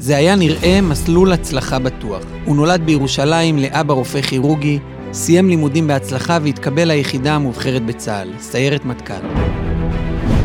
זה 0.00 0.16
היה 0.16 0.36
נראה 0.36 0.80
מסלול 0.80 1.32
הצלחה 1.32 1.78
בטוח. 1.78 2.22
הוא 2.44 2.56
נולד 2.56 2.82
בירושלים 2.84 3.58
לאבא 3.58 3.94
רופא 3.94 4.20
כירורגי, 4.20 4.78
סיים 5.12 5.48
לימודים 5.48 5.86
בהצלחה 5.86 6.38
והתקבל 6.42 6.84
ליחידה 6.84 7.34
המובחרת 7.34 7.86
בצה"ל, 7.86 8.28
סיירת 8.38 8.84
מטכ"ל. 8.84 9.26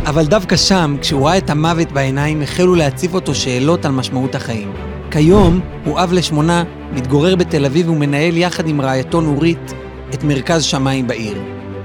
אבל 0.06 0.26
דווקא 0.26 0.56
שם, 0.56 0.96
כשהוא 1.02 1.28
ראה 1.28 1.38
את 1.38 1.50
המוות 1.50 1.92
בעיניים, 1.92 2.42
החלו 2.42 2.76
להציף 2.76 3.14
אותו 3.14 3.36
שאלות 3.36 3.86
על 3.86 3.92
משמעות 3.92 4.36
החיים. 4.36 4.74
כיום 5.12 5.60
הוא 5.86 6.00
אב 6.00 6.14
לשמונה, 6.14 6.64
מתגורר 6.94 7.36
בתל 7.36 7.66
אביב 7.66 7.90
ומנהל 7.90 8.38
יחד 8.38 8.68
עם 8.68 8.82
רעייתו 8.82 9.22
נורית 9.22 9.74
את 10.14 10.24
מרכז 10.24 10.64
שמיים 10.64 11.08
בעיר. 11.08 11.42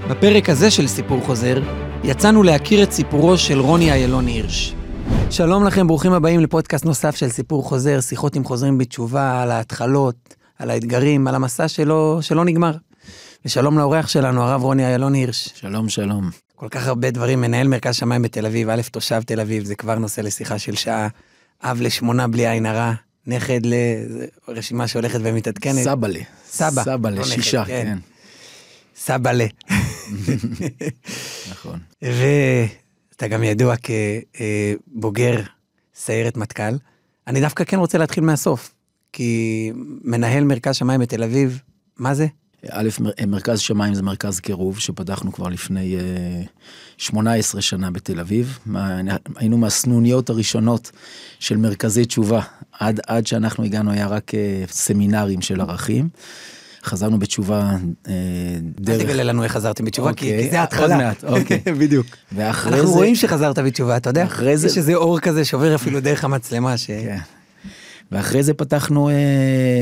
בפרק 0.08 0.50
הזה 0.50 0.70
של 0.70 0.86
סיפור 0.86 1.20
חוזר, 1.20 1.62
יצאנו 2.04 2.42
להכיר 2.42 2.82
את 2.82 2.92
סיפורו 2.92 3.38
של 3.38 3.60
רוני 3.60 3.92
איילון 3.92 4.26
הירש. 4.26 4.74
שלום 5.30 5.66
לכם, 5.66 5.86
ברוכים 5.86 6.12
הבאים 6.12 6.40
לפודקאסט 6.40 6.84
נוסף 6.84 7.16
של 7.16 7.28
סיפור 7.28 7.64
חוזר, 7.64 8.00
שיחות 8.00 8.36
עם 8.36 8.44
חוזרים 8.44 8.78
בתשובה, 8.78 9.42
על 9.42 9.50
ההתחלות, 9.50 10.34
על 10.58 10.70
האתגרים, 10.70 11.28
על 11.28 11.34
המסע 11.34 11.68
שלו, 11.68 12.18
שלא 12.22 12.44
נגמר. 12.44 12.76
ושלום 13.44 13.78
לאורח 13.78 14.08
שלנו, 14.08 14.42
הרב 14.42 14.62
רוני 14.62 14.86
איילון 14.86 15.14
הירש. 15.14 15.48
שלום, 15.54 15.88
שלום. 15.88 16.30
כל 16.56 16.68
כך 16.68 16.86
הרבה 16.86 17.10
דברים, 17.10 17.40
מנהל 17.40 17.68
מרכז 17.68 17.94
שמיים 17.94 18.22
בתל 18.22 18.46
אביב, 18.46 18.68
א', 18.68 18.80
תושב 18.92 19.22
תל 19.26 19.40
אביב, 19.40 19.64
זה 19.64 19.74
כבר 19.74 19.94
נושא 19.94 20.20
לשיחה 20.20 20.58
של 20.58 20.76
שעה, 20.76 21.08
אב 21.62 21.80
לשמונה 21.80 22.28
בלי 22.28 22.48
עין 22.48 22.66
הרע, 22.66 22.92
נכד 23.26 23.60
לרשימה 24.48 24.88
שהולכת 24.88 25.20
ומתעדכנת. 25.22 25.84
סבאלה. 25.84 26.20
סבא. 26.46 26.84
סבאלה, 26.84 27.16
לא 27.16 27.24
שישה, 27.24 27.64
כן. 27.64 27.84
כן. 27.84 27.98
סבאלה. 28.96 29.46
נכון. 31.50 31.78
ואתה 33.20 33.34
גם 33.34 33.42
ידוע 33.42 33.74
כבוגר 33.76 35.40
סיירת 35.94 36.36
מטכ"ל. 36.36 36.74
אני 37.26 37.40
דווקא 37.40 37.64
כן 37.64 37.78
רוצה 37.78 37.98
להתחיל 37.98 38.24
מהסוף, 38.24 38.74
כי 39.12 39.72
מנהל 40.04 40.44
מרכז 40.44 40.76
שמיים 40.76 41.00
בתל 41.00 41.22
אביב, 41.22 41.60
מה 41.98 42.14
זה? 42.14 42.26
א', 42.70 42.88
מר- 43.00 43.10
מרכז 43.26 43.60
שמיים 43.60 43.94
זה 43.94 44.02
מרכז 44.02 44.40
קירוב 44.40 44.78
שפתחנו 44.78 45.32
כבר 45.32 45.48
לפני 45.48 45.96
אה, 45.96 46.42
18 46.96 47.62
שנה 47.62 47.90
בתל 47.90 48.20
אביב. 48.20 48.58
היינו 49.36 49.58
מהסנוניות 49.58 50.30
הראשונות 50.30 50.90
של 51.38 51.56
מרכזי 51.56 52.04
תשובה. 52.04 52.40
עד, 52.72 53.00
עד 53.06 53.26
שאנחנו 53.26 53.64
הגענו 53.64 53.90
היה 53.90 54.06
רק 54.06 54.34
אה, 54.34 54.64
סמינרים 54.68 55.40
של 55.40 55.60
ערכים. 55.60 56.08
חזרנו 56.84 57.18
בתשובה 57.18 57.70
אה, 58.08 58.12
אל 58.12 58.60
דרך... 58.80 59.02
תגלה 59.02 59.22
לנו 59.22 59.44
איך 59.44 59.52
חזרתם 59.52 59.84
בתשובה, 59.84 60.12
כי 60.12 60.26
אוקיי, 60.26 60.42
כי 60.44 60.50
זה 60.50 60.56
עוד 60.56 60.60
ההתחלה. 60.60 60.96
מעט, 60.96 61.24
אוקיי. 61.24 61.60
בדיוק. 61.80 62.06
ואחרי 62.32 62.72
אנחנו 62.72 62.88
זה... 62.88 62.94
רואים 62.94 63.14
שחזרת 63.14 63.58
בתשובה, 63.58 63.96
אתה 63.96 64.10
יודע? 64.10 64.24
אחרי 64.24 64.56
זה- 64.56 64.66
יש 64.66 64.78
איזה 64.78 64.94
אור 64.94 65.20
כזה 65.20 65.44
שעובר 65.44 65.74
אפילו 65.74 66.00
דרך 66.00 66.24
המצלמה, 66.24 66.76
ש... 66.78 66.86
כן. 66.86 67.18
ואחרי 68.12 68.42
זה 68.42 68.54
פתחנו 68.54 69.08
אה, 69.08 69.14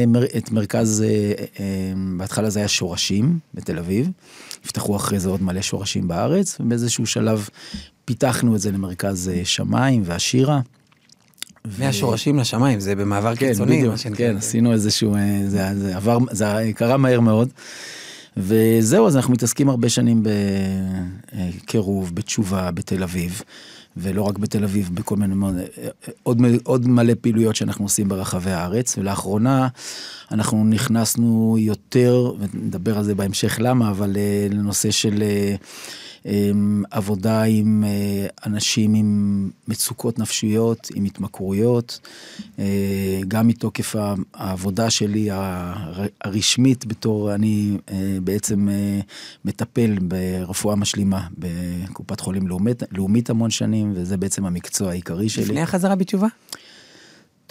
מר, 0.07 0.25
את 0.25 0.51
מרכז, 0.51 1.05
אה, 1.07 1.33
אה, 1.61 1.65
בהתחלה 2.19 2.51
זה 2.51 2.59
היה 2.59 2.69
שורשים 2.69 3.39
בתל 3.55 3.79
אביב, 3.79 4.11
נפתחו 4.65 4.97
אחרי 4.97 5.21
זה 5.21 5.29
עוד 5.29 5.43
מלא 5.43 5.63
שורשים 5.63 6.09
בארץ, 6.09 6.57
ובאיזשהו 6.61 7.07
שלב 7.07 7.49
פיתחנו 8.05 8.55
את 8.57 8.61
זה 8.61 8.71
למרכז 8.71 9.31
אה, 9.35 9.41
שמיים 9.45 10.03
והשירה. 10.05 10.61
ו- 11.71 11.85
מהשורשים 11.85 12.39
לשמיים, 12.39 12.81
זה 12.81 12.95
במעבר 12.95 13.35
כן, 13.37 13.49
קיצוני. 13.49 13.79
בדיוק, 13.79 13.97
שנקרא. 13.97 14.17
כן, 14.17 14.37
עשינו 14.37 14.73
איזשהו, 14.73 15.15
אה, 15.15 15.21
זה, 15.47 15.67
זה 15.75 15.97
עבר, 15.97 16.19
זה 16.31 16.45
קרה 16.75 16.97
מהר 16.97 17.21
מאוד. 17.21 17.49
וזהו, 18.37 19.07
אז 19.07 19.17
אנחנו 19.17 19.33
מתעסקים 19.33 19.69
הרבה 19.69 19.89
שנים 19.89 20.23
בקירוב, 21.33 22.15
בתשובה, 22.15 22.71
בתל 22.71 23.03
אביב, 23.03 23.43
ולא 23.97 24.23
רק 24.23 24.39
בתל 24.39 24.65
אביב, 24.65 24.91
בכל 24.95 25.17
מיני, 25.17 25.35
מאוד- 25.35 25.57
עוד, 26.23 26.43
עוד 26.65 26.89
מלא 26.89 27.13
פעילויות 27.21 27.57
שאנחנו 27.57 27.85
עושים 27.85 28.09
ברחבי 28.09 28.51
הארץ, 28.51 28.99
ולאחרונה 28.99 29.69
אנחנו 30.33 30.65
נכנסנו 30.65 31.57
יותר, 31.61 32.33
ונדבר 32.41 32.99
על 32.99 33.05
זה 33.05 33.15
בהמשך 33.15 33.57
למה, 33.61 33.91
אבל 33.91 34.17
אה, 34.17 34.47
לנושא 34.51 34.91
של 34.91 35.23
אה, 35.23 35.55
עבודה 36.91 37.43
עם 37.43 37.85
אה, 37.87 38.27
אנשים 38.47 38.95
עם 38.95 39.51
מצוקות 39.69 40.19
נפשיות, 40.19 40.89
עם 40.95 41.05
התמכרויות, 41.05 42.01
אה, 42.59 42.65
גם 43.29 43.49
מתוקף 43.49 43.95
העבודה 44.35 44.91
שלי 44.91 45.31
הר- 45.31 45.85
הרשמית 46.25 46.87
בתור, 46.87 47.35
אני 47.35 47.77
אה, 47.91 47.97
בעצם 48.25 48.69
מטפל 49.45 49.99
ברפואה 50.03 50.77
משלימה 50.77 51.27
בקופת 51.39 52.21
חולים 52.21 52.49
לאומית, 52.49 52.83
לאומית 52.93 53.31
המון 53.31 53.51
שנים, 53.51 53.93
וזה 53.97 54.17
בעצם 54.17 54.47
המקצוע 54.47 54.91
העיקרי 54.91 55.29
שלי. 55.29 55.45
לפני 55.45 55.63
החזרה 55.63 55.95
בתשובה? 55.95 56.27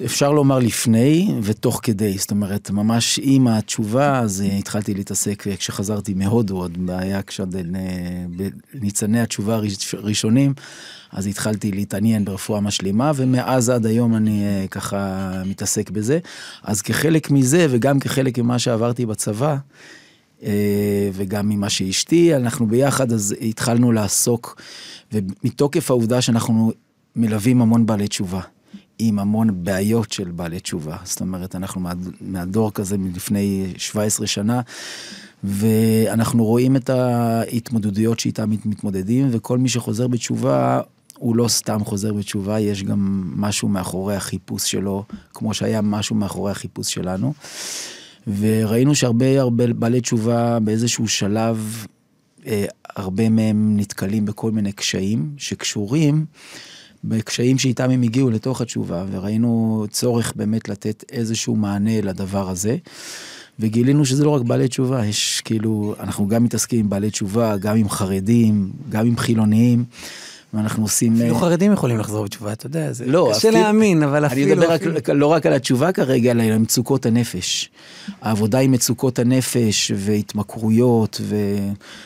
אפשר 0.05 0.31
לומר 0.31 0.59
לפני 0.59 1.35
ותוך 1.43 1.79
כדי, 1.83 2.17
זאת 2.17 2.31
אומרת, 2.31 2.71
ממש 2.71 3.19
עם 3.23 3.47
התשובה, 3.47 4.19
אז 4.19 4.41
אה, 4.41 4.57
התחלתי 4.57 4.93
להתעסק 4.93 5.43
כשחזרתי 5.57 6.13
מהודו, 6.13 6.57
עוד 6.57 6.77
היה 6.87 7.21
כשעוד 7.21 7.55
בניצני 8.73 9.21
התשובה 9.21 9.55
הראש- 9.55 9.93
הראשונים, 9.95 10.53
אז 11.11 11.27
התחלתי 11.27 11.71
להתעניין 11.71 12.25
ברפואה 12.25 12.61
משלימה, 12.61 13.11
ומאז 13.15 13.69
עד 13.69 13.85
היום 13.85 14.15
אני 14.15 14.43
אה, 14.45 14.65
ככה 14.71 15.31
מתעסק 15.45 15.89
בזה. 15.89 16.19
אז 16.63 16.81
כחלק 16.81 17.31
מזה, 17.31 17.67
וגם 17.69 17.99
כחלק 17.99 18.39
ממה 18.39 18.59
שעברתי 18.59 19.05
בצבא, 19.05 19.57
אה, 20.43 21.09
וגם 21.13 21.49
ממה 21.49 21.69
שאשתי, 21.69 22.35
אנחנו 22.35 22.67
ביחד 22.67 23.11
אז 23.11 23.35
התחלנו 23.41 23.91
לעסוק, 23.91 24.61
ומתוקף 25.13 25.91
העובדה 25.91 26.21
שאנחנו 26.21 26.71
מלווים 27.15 27.61
המון 27.61 27.85
בעלי 27.85 28.07
תשובה. 28.07 28.41
עם 28.99 29.19
המון 29.19 29.63
בעיות 29.63 30.11
של 30.11 30.31
בעלי 30.31 30.59
תשובה. 30.59 30.97
זאת 31.03 31.21
אומרת, 31.21 31.55
אנחנו 31.55 31.81
מה, 31.81 31.93
מהדור 32.21 32.71
כזה 32.73 32.97
מלפני 32.97 33.73
17 33.77 34.27
שנה, 34.27 34.61
ואנחנו 35.43 36.45
רואים 36.45 36.75
את 36.75 36.89
ההתמודדויות 36.89 38.19
שאיתם 38.19 38.49
מת- 38.49 38.65
מתמודדים, 38.65 39.27
וכל 39.31 39.57
מי 39.57 39.69
שחוזר 39.69 40.07
בתשובה, 40.07 40.81
הוא 41.17 41.35
לא 41.35 41.47
סתם 41.47 41.83
חוזר 41.83 42.13
בתשובה, 42.13 42.59
יש 42.59 42.83
גם 42.83 43.31
משהו 43.35 43.67
מאחורי 43.67 44.15
החיפוש 44.15 44.71
שלו, 44.71 45.03
כמו 45.33 45.53
שהיה 45.53 45.81
משהו 45.81 46.15
מאחורי 46.15 46.51
החיפוש 46.51 46.93
שלנו. 46.93 47.33
וראינו 48.39 48.95
שהרבה 48.95 49.41
הרבה 49.41 49.73
בעלי 49.73 50.01
תשובה 50.01 50.59
באיזשהו 50.59 51.07
שלב, 51.07 51.85
אה, 52.47 52.65
הרבה 52.95 53.29
מהם 53.29 53.77
נתקלים 53.77 54.25
בכל 54.25 54.51
מיני 54.51 54.71
קשיים 54.71 55.31
שקשורים 55.37 56.25
בקשיים 57.03 57.57
שאיתם 57.57 57.89
הם 57.89 58.01
הגיעו 58.01 58.29
לתוך 58.29 58.61
התשובה, 58.61 59.05
וראינו 59.11 59.85
צורך 59.89 60.33
באמת 60.35 60.69
לתת 60.69 61.03
איזשהו 61.11 61.55
מענה 61.55 62.01
לדבר 62.01 62.49
הזה. 62.49 62.77
וגילינו 63.59 64.05
שזה 64.05 64.25
לא 64.25 64.29
רק 64.29 64.41
בעלי 64.41 64.67
תשובה, 64.67 65.05
יש 65.05 65.41
כאילו, 65.41 65.95
אנחנו 65.99 66.27
גם 66.27 66.43
מתעסקים 66.43 66.79
עם 66.79 66.89
בעלי 66.89 67.09
תשובה, 67.09 67.57
גם 67.57 67.77
עם 67.77 67.89
חרדים, 67.89 68.71
גם 68.89 69.07
עם 69.07 69.17
חילוניים, 69.17 69.85
ואנחנו 70.57 70.83
עושים... 70.83 71.15
אפילו 71.15 71.35
אה, 71.35 71.39
חרדים 71.39 71.71
יכולים 71.71 71.97
לחזור 71.97 72.23
בתשובה, 72.25 72.53
אתה 72.53 72.65
יודע, 72.65 72.93
זה 72.93 73.05
לא, 73.05 73.31
קשה 73.35 73.49
אפילו- 73.49 73.63
להאמין, 73.63 74.03
אבל 74.03 74.25
אפילו... 74.25 74.47
אני 74.47 74.61
מדבר 74.61 74.71
רק, 74.73 74.81
אפילו- 74.81 75.19
לא 75.19 75.27
רק 75.27 75.45
על 75.45 75.53
התשובה 75.53 75.91
כרגע, 75.91 76.31
אלא 76.31 76.43
על 76.43 76.57
מצוקות 76.57 77.05
הנפש. 77.05 77.69
העבודה 78.21 78.59
עם 78.59 78.71
מצוקות 78.71 79.19
הנפש 79.19 79.91
והתמכרויות 79.95 81.21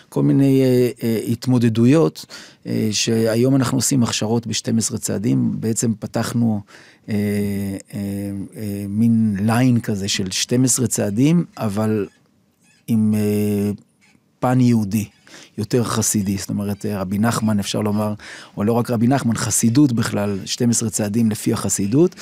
וכל 0.07 0.23
מיני 0.23 0.61
אה, 0.61 0.90
אה, 1.03 1.19
התמודדויות, 1.28 2.25
אה, 2.67 2.90
שהיום 2.91 3.56
אנחנו 3.56 3.78
עושים 3.78 4.03
הכשרות 4.03 4.47
ב-12 4.47 4.97
צעדים, 4.97 5.51
בעצם 5.59 5.94
פתחנו 6.00 6.61
אה, 7.09 7.16
אה, 7.94 8.00
אה, 8.57 8.85
מין 8.90 9.35
ליין 9.40 9.79
כזה 9.79 10.07
של 10.07 10.31
12 10.31 10.88
צעדים, 10.88 11.45
אבל 11.57 12.07
עם 12.88 13.13
אה, 13.16 13.72
פן 14.40 14.61
יהודי. 14.61 15.06
יותר 15.61 15.83
חסידי, 15.83 16.38
זאת 16.38 16.49
אומרת 16.49 16.85
רבי 16.85 17.19
נחמן 17.19 17.59
אפשר 17.59 17.81
לומר, 17.81 18.13
או 18.57 18.63
לא 18.63 18.73
רק 18.73 18.89
רבי 18.89 19.07
נחמן, 19.07 19.35
חסידות 19.35 19.91
בכלל, 19.91 20.39
12 20.45 20.89
צעדים 20.89 21.31
לפי 21.31 21.53
החסידות, 21.53 22.16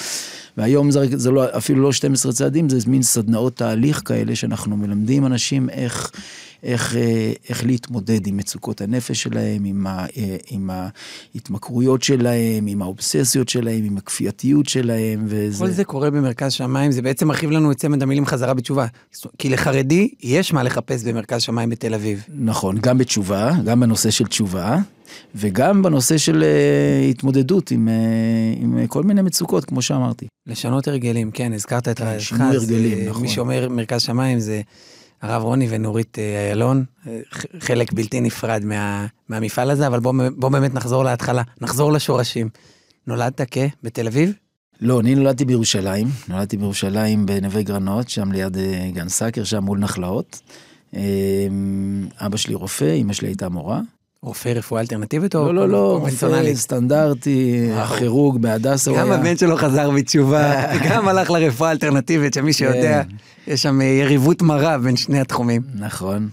והיום 0.59 0.91
זה, 0.91 1.05
זה 1.11 1.31
לא, 1.31 1.57
אפילו 1.57 1.81
לא 1.81 1.91
12 1.91 2.31
צעדים, 2.31 2.69
זה 2.69 2.77
מין 2.87 3.01
סדנאות 3.01 3.55
תהליך 3.55 4.01
כאלה 4.05 4.35
שאנחנו 4.35 4.77
מלמדים 4.77 5.25
אנשים 5.25 5.69
איך, 5.69 6.11
איך, 6.63 6.95
אה, 6.95 7.33
איך 7.49 7.65
להתמודד 7.65 8.27
עם 8.27 8.37
מצוקות 8.37 8.81
הנפש 8.81 9.23
שלהם, 9.23 9.65
עם, 9.65 9.87
ה, 9.87 10.05
אה, 10.17 10.37
עם 10.49 10.69
ההתמכרויות 11.33 12.03
שלהם, 12.03 12.67
עם 12.67 12.81
האובססיות 12.81 13.49
שלהם, 13.49 13.83
עם 13.83 13.97
הכפייתיות 13.97 14.69
שלהם, 14.69 15.25
וזה... 15.25 15.59
כל 15.59 15.69
זה 15.69 15.83
קורה 15.83 16.09
במרכז 16.09 16.51
שמיים, 16.51 16.91
זה 16.91 17.01
בעצם 17.01 17.27
מרחיב 17.27 17.51
לנו 17.51 17.71
את 17.71 17.77
צמד 17.77 18.03
המילים 18.03 18.25
חזרה 18.25 18.53
בתשובה. 18.53 18.85
כי 19.37 19.49
לחרדי 19.49 20.09
יש 20.23 20.53
מה 20.53 20.63
לחפש 20.63 21.03
במרכז 21.03 21.41
שמיים 21.41 21.69
בתל 21.69 21.93
אביב. 21.93 22.23
נכון, 22.33 22.77
גם 22.81 22.97
בתשובה, 22.97 23.51
גם 23.65 23.79
בנושא 23.79 24.11
של 24.11 24.25
תשובה, 24.25 24.77
וגם 25.35 25.81
בנושא 25.81 26.17
של 26.17 26.43
uh, 26.43 27.09
התמודדות 27.09 27.71
עם, 27.71 27.87
uh, 27.87 28.61
עם 28.61 28.79
uh, 28.83 28.87
כל 28.87 29.03
מיני 29.03 29.21
מצוקות, 29.21 29.65
כמו 29.65 29.81
שאמרתי. 29.81 30.27
לשנות 30.47 30.87
הרגלים, 30.87 31.31
כן, 31.31 31.53
הזכרת 31.53 31.87
את 31.87 31.97
כן, 31.97 32.05
רעייתך. 32.05 32.23
שינוי 32.23 32.55
הרגלים, 32.55 32.97
אה, 32.97 33.09
נכון. 33.09 33.21
מי 33.21 33.29
שאומר 33.29 33.69
מרכז 33.69 34.01
שמיים 34.01 34.39
זה 34.39 34.61
הרב 35.21 35.43
רוני 35.43 35.67
ונורית 35.69 36.19
אה, 36.19 36.47
איילון, 36.47 36.83
אה, 37.07 37.19
חלק 37.59 37.93
בלתי 37.93 38.21
נפרד 38.21 38.65
מה, 38.65 39.05
מהמפעל 39.29 39.71
הזה, 39.71 39.87
אבל 39.87 39.99
בוא, 39.99 40.13
בוא 40.35 40.49
באמת 40.49 40.73
נחזור 40.73 41.03
להתחלה, 41.03 41.41
נחזור 41.61 41.91
לשורשים. 41.91 42.49
נולדת 43.07 43.41
כ? 43.51 43.57
בתל 43.83 44.07
אביב? 44.07 44.33
לא, 44.81 44.99
אני 44.99 45.15
נולדתי 45.15 45.45
בירושלים, 45.45 46.07
נולדתי 46.27 46.57
בירושלים 46.57 47.25
בנווה 47.25 47.61
גרנות, 47.61 48.09
שם 48.09 48.31
ליד 48.31 48.57
אה, 48.57 48.89
גן 48.93 49.09
סאקר, 49.09 49.43
שם 49.43 49.63
מול 49.63 49.79
נחלאות. 49.79 50.41
אה, 50.95 51.01
אבא 52.17 52.37
שלי 52.37 52.53
רופא, 52.53 52.95
אמא 52.95 53.13
שלי 53.13 53.27
הייתה 53.27 53.49
מורה. 53.49 53.81
רופא 54.21 54.49
רפואה 54.49 54.81
אלטרנטיבית 54.81 55.35
או 55.35 55.45
לא, 55.45 55.53
לא, 55.53 55.69
לא, 55.69 55.97
רופא? 56.01 56.55
סטנדרטי, 56.55 57.67
וואו. 57.73 57.85
כירורג 57.87 58.41
בהדסה 58.41 58.91
הוא 58.91 58.99
גם. 58.99 59.11
הבן 59.11 59.37
שלו 59.37 59.57
חזר 59.57 59.89
בתשובה, 59.89 60.63
גם 60.89 61.07
הלך 61.07 61.29
לרפואה 61.31 61.69
האלטרנטיבית, 61.69 62.33
שמי 62.33 62.53
שיודע, 62.53 63.01
יש 63.47 63.61
שם 63.61 63.81
אה, 63.81 63.85
יריבות 63.85 64.41
מרה 64.41 64.77
בין 64.77 64.95
שני 64.95 65.19
התחומים. 65.19 65.61
נכון. 65.75 66.29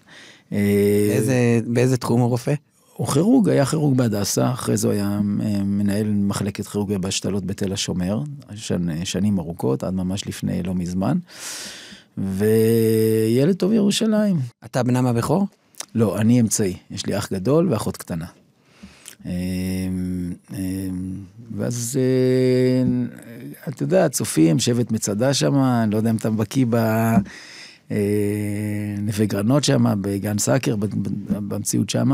אה, 0.52 1.18
באיזה- 1.66 1.96
תחום 1.96 2.20
הוא 2.20 2.28
רופא? 2.28 2.54
הוא 2.96 3.06
כירורג, 3.08 3.48
היה 3.48 3.66
כירורג 3.66 3.96
בהדסה, 3.98 4.50
אחרי 4.50 4.76
זה 4.76 4.86
הוא 4.88 4.94
היה 4.94 5.04
אה, 5.04 5.20
מנהל 5.64 6.06
מחלקת 6.14 6.66
כירורגיה 6.66 6.98
בהשתלות 6.98 7.44
בתל 7.46 7.72
השומר, 7.72 8.20
שנ, 8.54 9.04
שנים 9.04 9.38
ארוכות, 9.38 9.84
עד 9.84 9.94
ממש 9.94 10.26
לפני 10.26 10.62
לא 10.62 10.74
מזמן. 10.74 11.18
וילד 12.18 13.54
טוב 13.56 13.72
ירושלים. 13.72 14.36
אתה 14.64 14.82
בנם 14.82 15.06
הבכור? 15.06 15.46
לא, 15.96 16.18
אני 16.18 16.40
אמצעי, 16.40 16.76
יש 16.90 17.06
לי 17.06 17.18
אח 17.18 17.32
גדול 17.32 17.72
ואחות 17.72 17.96
קטנה. 17.96 18.26
אה, 19.26 19.32
אה, 20.54 20.58
ואז, 21.56 21.98
אה, 22.00 23.06
אתה 23.68 23.82
יודע, 23.82 24.08
צופים, 24.08 24.58
שבט 24.58 24.90
מצדה 24.90 25.34
שם, 25.34 25.54
אני 25.54 25.90
לא 25.90 25.96
יודע 25.96 26.10
אם 26.10 26.16
אתה 26.16 26.30
בקיא 26.30 26.66
ב... 26.70 26.76
אה, 27.90 29.24
גרנות 29.26 29.64
שם, 29.64 29.84
בגן 30.00 30.38
סאקר, 30.38 30.76
במציאות 31.28 31.90
שם. 31.90 32.10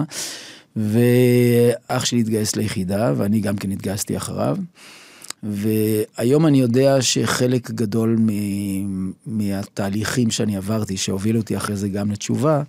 ואח 0.77 2.05
שלי 2.05 2.21
התגייס 2.21 2.57
ליחידה, 2.57 3.13
ואני 3.17 3.41
גם 3.41 3.57
כן 3.57 3.71
התגייסתי 3.71 4.17
אחריו. 4.17 4.57
והיום 5.43 6.47
אני 6.47 6.61
יודע 6.61 7.03
שחלק 7.03 7.71
גדול 7.71 8.17
מ- 8.21 9.13
מהתהליכים 9.27 10.31
שאני 10.31 10.57
עברתי, 10.57 10.97
שהובילו 10.97 11.41
אותי 11.41 11.57
אחרי 11.57 11.77
זה 11.77 11.89
גם 11.89 12.11
לתשובה, 12.11 12.63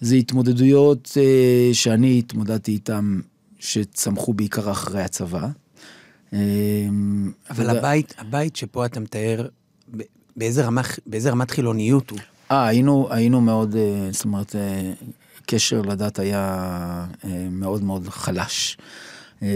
זה 0.00 0.14
התמודדויות 0.14 1.16
אה, 1.20 1.74
שאני 1.74 2.18
התמודדתי 2.18 2.72
איתן, 2.72 3.20
שצמחו 3.58 4.32
בעיקר 4.34 4.70
אחרי 4.70 5.02
הצבא. 5.02 5.48
אה, 6.32 6.38
אבל 7.50 7.64
יודע- 7.66 7.78
הבית, 7.78 8.14
הבית 8.18 8.56
שפה 8.56 8.86
אתה 8.86 9.00
מתאר, 9.00 9.46
באיזה 10.36 10.64
רמה- 10.66 10.82
באיזה 11.06 11.30
רמת 11.30 11.50
חילוניות 11.50 12.10
הוא? 12.10 12.18
אה, 12.50 12.66
היינו, 12.66 13.08
היינו 13.10 13.40
מאוד, 13.40 13.76
אה, 13.76 14.08
זאת 14.12 14.24
אומרת, 14.24 14.56
אה, 14.56 14.92
קשר 15.46 15.82
לדת 15.82 16.18
היה 16.18 16.46
אה, 17.24 17.46
מאוד 17.50 17.82
מאוד 17.84 18.08
חלש. 18.08 18.78
אה, 19.42 19.48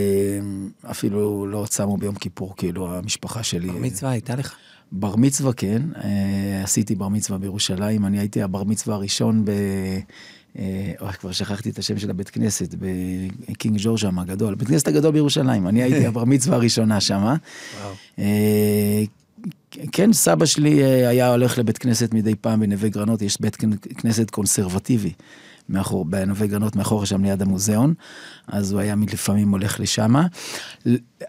אפילו 0.90 1.46
לא 1.46 1.66
צמו 1.68 1.96
ביום 1.96 2.14
כיפור, 2.14 2.54
כאילו, 2.56 2.94
המשפחה 2.96 3.42
שלי. 3.42 3.68
בר 3.68 3.78
מצווה 3.78 4.10
הייתה 4.10 4.36
לך? 4.36 4.54
בר 4.96 5.16
מצווה, 5.16 5.52
כן. 5.52 5.82
אה, 6.04 6.60
עשיתי 6.64 6.94
בר 6.94 7.08
מצווה 7.08 7.38
בירושלים. 7.38 8.06
אני 8.06 8.18
הייתי 8.18 8.42
הבר 8.42 8.64
מצווה 8.64 8.96
הראשון 8.96 9.44
ב... 9.44 9.50
אה, 10.58 10.92
אוי, 11.00 11.12
כבר 11.12 11.32
שכחתי 11.32 11.70
את 11.70 11.78
השם 11.78 11.98
של 11.98 12.10
הבית 12.10 12.30
כנסת, 12.30 12.74
בקינג 12.74 13.76
ג'ורג' 13.78 13.98
שם 13.98 14.18
הגדול. 14.18 14.54
בית 14.54 14.68
כנסת 14.68 14.88
הגדול 14.88 15.12
בירושלים. 15.12 15.68
אני 15.68 15.82
הייתי 15.82 16.06
הבר 16.08 16.24
מצווה 16.24 16.56
הראשונה. 16.56 16.98
וואו. 17.08 17.92
אה, 18.18 19.04
כן, 19.92 20.12
סבא 20.12 20.46
שלי 20.46 20.82
אה, 20.82 21.08
היה 21.08 21.30
הולך 21.30 21.58
לבית 21.58 21.78
כנסת 21.78 22.14
מדי 22.14 22.34
פעם 22.34 22.60
בנווה 22.60 22.88
גרנות, 22.88 23.22
יש 23.22 23.40
בית 23.40 23.56
כנסת 23.96 24.30
קונסרבטיבי. 24.30 25.12
מאחור, 25.68 26.04
בנווה 26.04 26.46
גרנות, 26.46 26.76
מאחור 26.76 27.04
שם 27.04 27.24
ליד 27.24 27.42
המוזיאון, 27.42 27.94
אז 28.48 28.72
הוא 28.72 28.80
היה 28.80 28.94
לפעמים 29.12 29.50
הולך 29.50 29.80
לשם. 29.80 30.14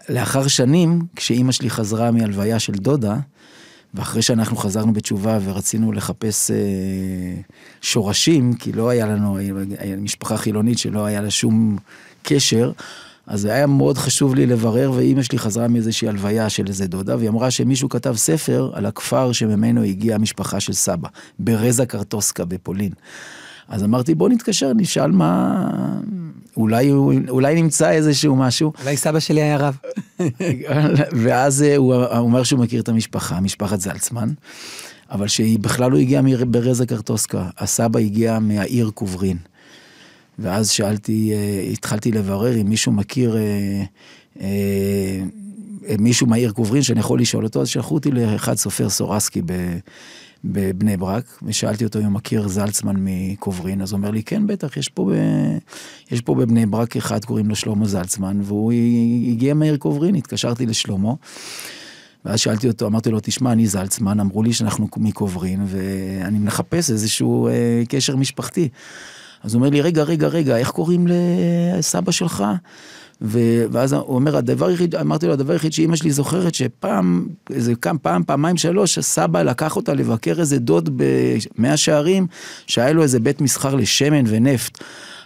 לאחר 0.08 0.48
שנים, 0.48 1.02
כשאימא 1.16 1.52
שלי 1.52 1.70
חזרה 1.70 2.10
מהלוויה 2.10 2.58
של 2.58 2.72
דודה, 2.72 3.16
ואחרי 3.96 4.22
שאנחנו 4.22 4.56
חזרנו 4.56 4.92
בתשובה 4.92 5.38
ורצינו 5.44 5.92
לחפש 5.92 6.50
אה, 6.50 6.56
שורשים, 7.80 8.54
כי 8.54 8.72
לא 8.72 8.88
היה 8.88 9.06
לנו, 9.06 9.38
היה 9.78 9.96
משפחה 9.96 10.36
חילונית 10.36 10.78
שלא 10.78 11.04
היה 11.04 11.20
לה 11.20 11.30
שום 11.30 11.76
קשר, 12.22 12.72
אז 13.26 13.44
היה 13.44 13.66
מאוד 13.66 13.98
חשוב 13.98 14.34
לי 14.34 14.46
לברר, 14.46 14.92
ואימא 14.92 15.22
שלי 15.22 15.38
חזרה 15.38 15.68
מאיזושהי 15.68 16.08
הלוויה 16.08 16.48
של 16.48 16.66
איזה 16.66 16.86
דודה, 16.86 17.16
והיא 17.16 17.28
אמרה 17.28 17.50
שמישהו 17.50 17.88
כתב 17.88 18.14
ספר 18.16 18.70
על 18.74 18.86
הכפר 18.86 19.32
שממנו 19.32 19.82
הגיעה 19.82 20.16
המשפחה 20.16 20.60
של 20.60 20.72
סבא, 20.72 21.08
ברזה 21.38 21.86
קרטוסקה 21.86 22.44
בפולין. 22.44 22.92
אז 23.68 23.84
אמרתי, 23.84 24.14
בוא 24.14 24.28
נתקשר, 24.28 24.72
נשאל 24.76 25.10
מה... 25.10 25.68
אולי, 26.56 26.92
אולי 27.28 27.62
נמצא 27.62 27.90
איזשהו 27.90 28.36
משהו. 28.36 28.72
אולי 28.82 28.96
סבא 28.96 29.20
שלי 29.20 29.42
היה 29.42 29.56
רב. 29.56 29.78
ואז 31.24 31.62
אה, 31.62 31.76
הוא 31.76 31.94
אומר 32.16 32.42
שהוא 32.42 32.60
מכיר 32.60 32.80
את 32.80 32.88
המשפחה, 32.88 33.40
משפחת 33.40 33.80
זלצמן, 33.80 34.30
אבל 35.10 35.28
שהיא 35.28 35.58
בכלל 35.58 35.90
לא 35.90 35.98
הגיעה 35.98 36.22
מברזה 36.22 36.86
קרטוסקה, 36.86 37.48
הסבא 37.58 38.00
הגיע 38.00 38.38
מהעיר 38.38 38.90
קוברין. 38.94 39.36
ואז 40.38 40.70
שאלתי, 40.70 41.32
אה, 41.34 41.72
התחלתי 41.72 42.12
לברר 42.12 42.60
אם 42.60 42.68
מישהו 42.68 42.92
מכיר 42.92 43.36
אה, 44.40 44.44
מישהו 45.98 46.26
מהעיר 46.26 46.50
קוברין 46.50 46.82
שאני 46.82 47.00
יכול 47.00 47.20
לשאול 47.20 47.44
אותו, 47.44 47.62
אז 47.62 47.68
שלחו 47.68 47.94
אותי 47.94 48.10
לאחד 48.10 48.54
סופר 48.54 48.88
סורסקי 48.88 49.42
ב... 49.46 49.52
בבני 50.52 50.96
ברק, 50.96 51.38
ושאלתי 51.42 51.84
אותו 51.84 51.98
אם 51.98 52.04
הוא 52.04 52.12
מכיר 52.12 52.48
זלצמן 52.48 52.96
מקוברין, 52.98 53.82
אז 53.82 53.92
הוא 53.92 53.98
אומר 53.98 54.10
לי, 54.10 54.22
כן, 54.22 54.46
בטח, 54.46 54.76
יש 54.76 54.88
פה, 54.88 55.10
ב... 55.10 55.14
יש 56.10 56.20
פה 56.20 56.34
בבני 56.34 56.66
ברק 56.66 56.96
אחד, 56.96 57.24
קוראים 57.24 57.48
לו 57.48 57.56
שלמה 57.56 57.86
זלצמן, 57.86 58.40
והוא 58.42 58.72
הגיע 59.32 59.54
מהעיר 59.54 59.76
קוברין, 59.76 60.14
התקשרתי 60.14 60.66
לשלמה, 60.66 61.12
ואז 62.24 62.40
שאלתי 62.40 62.68
אותו, 62.68 62.86
אמרתי 62.86 63.10
לו, 63.10 63.18
תשמע, 63.22 63.52
אני 63.52 63.66
זלצמן, 63.66 64.20
אמרו 64.20 64.42
לי 64.42 64.52
שאנחנו 64.52 64.88
מקוברין, 64.96 65.64
ואני 65.66 66.38
מחפש 66.38 66.90
איזשהו 66.90 67.48
אה, 67.48 67.82
קשר 67.88 68.16
משפחתי. 68.16 68.68
אז 69.42 69.54
הוא 69.54 69.60
אומר 69.60 69.70
לי, 69.70 69.80
רגע, 69.80 70.02
רגע, 70.02 70.28
רגע, 70.28 70.56
איך 70.56 70.70
קוראים 70.70 71.06
לסבא 71.08 72.12
שלך? 72.12 72.44
ו- 73.22 73.64
ואז 73.70 73.92
הוא 73.92 74.14
אומר, 74.14 74.36
הדבר 74.36 74.66
היחיד, 74.66 74.94
אמרתי 74.94 75.26
לו, 75.26 75.32
הדבר 75.32 75.52
היחיד 75.52 75.72
שאימא 75.72 75.96
שלי 75.96 76.10
זוכרת, 76.10 76.54
שפעם, 76.54 77.26
איזה 77.50 77.74
כמה, 77.74 77.98
פעם, 77.98 78.22
פעמיים, 78.24 78.56
שלוש, 78.56 78.98
הסבא 78.98 79.42
לקח 79.42 79.76
אותה 79.76 79.94
לבקר 79.94 80.40
איזה 80.40 80.58
דוד 80.58 80.90
במאה 80.96 81.76
שערים, 81.76 82.26
שהיה 82.66 82.92
לו 82.92 83.02
איזה 83.02 83.20
בית 83.20 83.40
מסחר 83.40 83.74
לשמן 83.74 84.24
ונפט. 84.26 84.78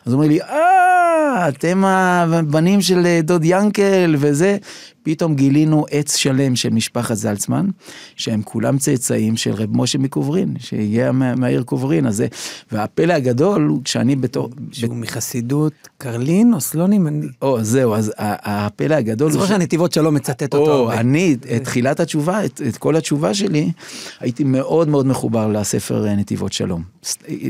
אז 0.06 0.12
הוא 0.12 0.18
אומר 0.18 0.28
לי, 0.28 0.40
אה, 0.42 1.48
אתם 1.48 1.84
הבנים 1.84 2.80
של 2.80 3.06
אה, 3.06 3.20
דוד 3.22 3.42
ינקל 3.44 4.14
וזה. 4.18 4.56
פתאום 5.02 5.34
גילינו 5.34 5.86
עץ 5.90 6.16
שלם 6.16 6.56
של 6.56 6.70
משפחת 6.70 7.14
זלצמן, 7.14 7.68
שהם 8.16 8.42
כולם 8.42 8.78
צאצאים 8.78 9.36
של 9.36 9.52
רב 9.52 9.76
משה 9.76 9.98
מקוברין, 9.98 10.54
שהגיע 10.58 11.12
מה- 11.12 11.34
מהעיר 11.34 11.62
קוברין, 11.62 12.06
אז 12.06 12.16
זה, 12.16 12.26
והפלא 12.72 13.12
הגדול, 13.12 13.66
הוא 13.66 13.80
כשאני 13.84 14.16
בתור, 14.16 14.50
שהוא 14.72 14.96
מחסידות 14.96 15.72
קרלין 15.98 16.54
או 16.54 16.60
סלונים? 16.60 17.06
אני 17.06 17.26
או, 17.42 17.64
זהו, 17.64 17.94
אז 17.94 18.12
הפלא 18.18 18.94
הגדול... 18.94 19.30
זוכר 19.30 19.46
שהנתיבות 19.46 19.92
שלו 19.92 20.12
מצטט 20.12 20.54
אותו 20.54 20.72
או, 20.72 20.78
הרבה. 20.80 21.00
אני, 21.00 21.36
את 21.56 21.64
תחילת 21.64 22.00
התשובה, 22.00 22.44
את, 22.44 22.60
את 22.68 22.76
כל 22.76 22.96
התשובה 22.96 23.34
שלי, 23.34 23.72
הייתי 24.20 24.44
מאוד 24.44 24.88
מאוד 24.88 25.06
מחובר 25.06 25.48
לספר 25.48 26.06
אה, 26.06 26.16
נתיבות 26.16 26.52
שלום. 26.52 26.82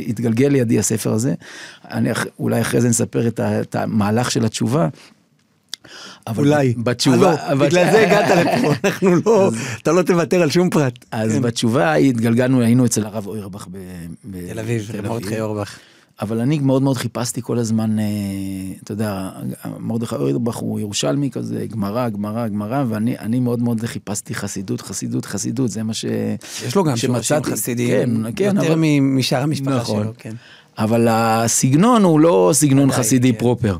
התגלגל 0.08 0.48
לידי 0.48 0.78
הספר 0.78 1.12
הזה, 1.12 1.34
אני 1.84 2.10
אולי 2.38 2.60
אחרי 2.60 2.80
זה 2.80 2.88
נספר 2.88 3.28
את 3.28 3.74
המהלך 3.74 4.30
של 4.30 4.44
התשובה. 4.44 4.88
אבל 6.26 6.44
אולי. 6.46 6.74
בתשובה, 6.76 7.34
אה, 7.36 7.54
לא, 7.54 7.66
בגלל 7.66 7.90
זה 7.92 8.06
הגעת 8.06 8.46
לפה, 8.46 8.72
אנחנו 8.84 9.16
לא, 9.26 9.50
אתה 9.82 9.92
לא 9.92 10.02
תוותר 10.02 10.42
על 10.42 10.50
שום 10.50 10.70
פרט. 10.70 11.04
אז 11.12 11.32
כן. 11.32 11.42
בתשובה 11.42 11.94
התגלגלנו, 11.94 12.60
היינו 12.62 12.86
אצל 12.86 13.06
הרב 13.06 13.26
אוירבך 13.26 13.66
ב... 13.70 13.76
ב- 14.30 14.52
תל 14.52 14.58
אביב, 14.58 14.86
בתל 14.88 15.08
מרדכי 15.08 15.40
אורבך. 15.40 15.78
אבל 16.22 16.40
אני 16.40 16.58
מאוד 16.58 16.82
מאוד 16.82 16.96
חיפשתי 16.96 17.42
כל 17.42 17.58
הזמן, 17.58 17.98
אה, 17.98 18.04
אתה 18.84 18.92
יודע, 18.92 19.30
מרדכי 19.78 20.14
אוירבך 20.14 20.56
הוא 20.56 20.80
ירושלמי 20.80 21.30
כזה, 21.30 21.66
גמרא, 21.70 22.08
גמרא, 22.08 22.48
גמרא, 22.48 22.84
ואני 22.88 23.18
אני 23.18 23.40
מאוד 23.40 23.62
מאוד 23.62 23.80
חיפשתי 23.84 24.34
חסידות, 24.34 24.80
חסידות, 24.80 25.26
חסידות, 25.26 25.70
זה 25.70 25.82
מה 25.82 25.94
ש... 25.94 26.04
יש 26.66 26.74
לו 26.76 26.84
גם 26.84 26.96
שורשים. 26.96 27.42
חסידיים, 27.42 28.24
כן, 28.24 28.30
כן, 28.36 28.56
יותר 28.56 28.72
אבל- 28.72 28.80
משאר 29.00 29.42
המשפחה 29.42 29.76
נכון. 29.76 30.02
שלו, 30.02 30.12
כן. 30.18 30.32
אבל 30.78 31.06
הסגנון 31.10 32.02
הוא 32.02 32.20
לא 32.20 32.50
סגנון 32.52 32.92
חסידי 32.92 33.32
כן. 33.32 33.38
פרופר. 33.38 33.76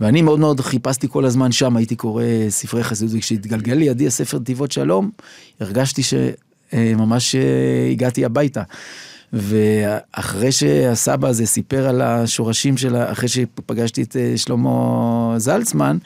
ואני 0.00 0.22
מאוד 0.22 0.40
מאוד 0.40 0.60
חיפשתי 0.60 1.08
כל 1.10 1.24
הזמן 1.24 1.52
שם, 1.52 1.76
הייתי 1.76 1.96
קורא 1.96 2.24
ספרי 2.48 2.84
חסידות, 2.84 3.14
וכשהתגלגל 3.18 3.74
לידי 3.74 4.06
הספר 4.06 4.38
נתיבות 4.38 4.72
שלום, 4.72 5.10
הרגשתי 5.60 6.02
שממש 6.02 7.34
הגעתי 7.92 8.24
הביתה. 8.24 8.62
ואחרי 9.34 10.52
שהסבא 10.52 11.28
הזה 11.28 11.46
סיפר 11.46 11.88
על 11.88 12.02
השורשים 12.02 12.76
שלה, 12.76 13.12
אחרי 13.12 13.28
שפגשתי 13.28 14.02
את 14.02 14.16
אה, 14.16 14.32
שלמה 14.36 15.34
זלצמן, 15.36 15.98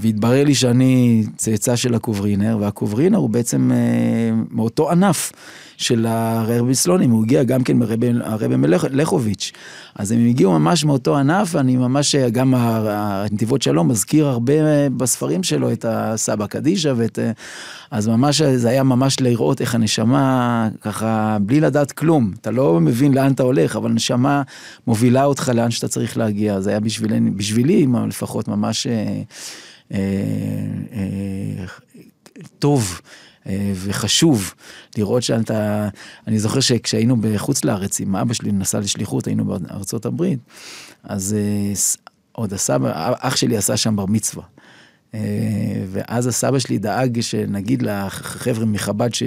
והתברר 0.00 0.44
לי 0.44 0.54
שאני 0.54 1.24
צאצא 1.36 1.76
של 1.76 1.94
הקוברינר, 1.94 2.56
והקוברינר 2.60 3.18
הוא 3.18 3.30
בעצם 3.30 3.70
אה, 3.72 4.30
מאותו 4.50 4.90
ענף 4.90 5.32
של 5.76 6.06
הרבי 6.06 6.74
סלונים, 6.74 7.10
הוא 7.10 7.24
הגיע 7.24 7.42
גם 7.42 7.62
כן 7.62 7.76
מהרבי 7.76 8.56
מלכוביץ'. 8.56 9.52
אז 9.94 10.12
הם 10.12 10.26
הגיעו 10.28 10.58
ממש 10.58 10.84
מאותו 10.84 11.16
ענף, 11.16 11.54
ואני 11.54 11.76
ממש, 11.76 12.14
גם 12.14 12.54
הנתיבות 12.56 13.62
שלום 13.62 13.88
מזכיר 13.88 14.26
הרבה 14.26 14.52
בספרים 14.96 15.42
שלו 15.42 15.72
את 15.72 15.84
הסבא 15.88 16.46
קדישא 16.46 16.92
ואת... 16.96 17.18
אז 17.90 18.08
ממש, 18.08 18.42
זה 18.42 18.68
היה 18.68 18.82
ממש 18.82 19.20
לראות 19.20 19.60
איך 19.60 19.74
הנשמה, 19.74 20.68
ככה, 20.80 21.36
בלי 21.40 21.60
לדעת 21.60 21.92
כלום. 21.92 22.32
אתה 22.40 22.50
לא 22.50 22.80
מבין 22.80 23.14
לאן 23.14 23.32
אתה 23.32 23.42
הולך, 23.42 23.76
אבל 23.76 23.90
הנשמה 23.90 24.42
מובילה 24.86 25.24
אותך 25.24 25.52
לאן 25.54 25.70
שאתה 25.70 25.88
צריך 25.88 26.16
להגיע. 26.16 26.60
זה 26.60 26.70
היה 26.70 26.80
בשבילי, 26.80 27.20
בשבילי 27.20 27.86
לפחות 28.08 28.48
ממש... 28.48 28.86
אה, 29.92 29.98
אה, 30.92 31.64
טוב 32.58 33.00
אה, 33.46 33.72
וחשוב 33.74 34.54
לראות 34.98 35.22
שאתה, 35.22 35.88
אני 36.26 36.38
זוכר 36.38 36.60
שכשהיינו 36.60 37.16
בחוץ 37.20 37.64
לארץ 37.64 38.00
עם 38.00 38.16
אבא 38.16 38.34
שלי 38.34 38.52
נסע 38.52 38.80
לשליחות, 38.80 39.26
היינו 39.26 39.44
בארצות 39.44 40.06
הברית, 40.06 40.38
אז 41.04 41.36
עוד 42.32 42.52
הסבא, 42.52 43.12
אח 43.18 43.36
שלי 43.36 43.56
עשה 43.56 43.76
שם 43.76 43.96
בר 43.96 44.06
מצווה. 44.06 44.42
ואז 45.92 46.26
הסבא 46.26 46.58
שלי 46.58 46.78
דאג 46.78 47.20
שנגיד 47.20 47.82
לחבר'ה 47.82 48.64
מחב"ד 48.64 49.14
ש... 49.14 49.22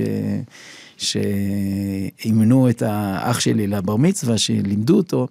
שאימנו 0.97 2.69
את 2.69 2.81
האח 2.81 3.39
שלי 3.39 3.67
לבר 3.67 3.95
מצווה, 3.95 4.37
שלימדו 4.37 4.97
אותו, 4.97 5.27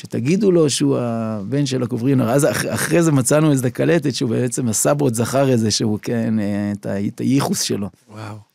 שתגידו 0.00 0.52
לו 0.52 0.70
שהוא 0.70 0.98
הבן 0.98 1.66
של 1.66 1.82
הקוברינר, 1.82 2.30
אז 2.30 2.44
אח, 2.44 2.64
אחרי 2.66 3.02
זה 3.02 3.12
מצאנו 3.12 3.52
איזה 3.52 3.70
קלטת 3.70 4.14
שהוא 4.14 4.30
בעצם 4.30 4.68
הסברות 4.68 5.14
זכר 5.14 5.48
איזה 5.48 5.70
שהוא 5.70 5.98
כן, 6.02 6.38
אה, 6.38 6.72
את, 6.72 6.86
את 6.86 7.20
הייחוס 7.20 7.60
שלו. 7.60 7.88
וואו. 8.12 8.50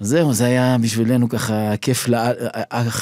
זהו, 0.00 0.32
זה 0.32 0.44
היה 0.44 0.76
בשבילנו 0.80 1.28
ככה, 1.28 1.72
הכיף, 1.72 2.06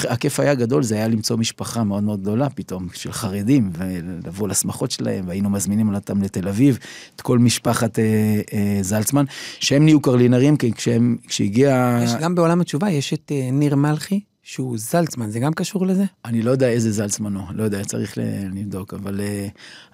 הכיף 0.09 0.39
היה 0.39 0.55
גדול, 0.55 0.83
זה 0.83 0.95
היה 0.95 1.07
למצוא 1.07 1.37
משפחה 1.37 1.83
מאוד 1.83 2.03
מאוד 2.03 2.21
גדולה 2.21 2.49
פתאום, 2.49 2.87
של 2.93 3.11
חרדים, 3.11 3.69
ולבוא 3.73 4.47
לשמחות 4.47 4.91
שלהם, 4.91 5.27
והיינו 5.27 5.49
מזמינים 5.49 5.95
אותם 5.95 6.21
לתל 6.21 6.47
אביב, 6.47 6.77
את 7.15 7.21
כל 7.21 7.39
משפחת 7.39 7.99
אה, 7.99 8.41
אה, 8.53 8.77
זלצמן, 8.81 9.25
שהם 9.59 9.85
נהיו 9.85 10.01
קרלינרים, 10.01 10.57
כי 10.57 10.73
כשהם, 10.73 11.17
כשהגיע... 11.27 11.99
יש 12.03 12.11
גם 12.21 12.35
בעולם 12.35 12.61
התשובה, 12.61 12.89
יש 12.89 13.13
את 13.13 13.31
אה, 13.31 13.49
ניר 13.51 13.75
מלכי, 13.75 14.19
שהוא 14.47 14.77
זלצמן, 14.77 15.29
זה 15.29 15.39
גם 15.39 15.53
קשור 15.53 15.85
לזה? 15.85 16.03
אני 16.25 16.41
לא 16.41 16.51
יודע 16.51 16.69
איזה 16.69 16.91
זלצמן 16.91 17.35
הוא, 17.35 17.43
לא 17.53 17.63
יודע, 17.63 17.83
צריך 17.83 18.17
לבדוק, 18.53 18.93
אבל 18.93 19.21
אה, 19.21 19.47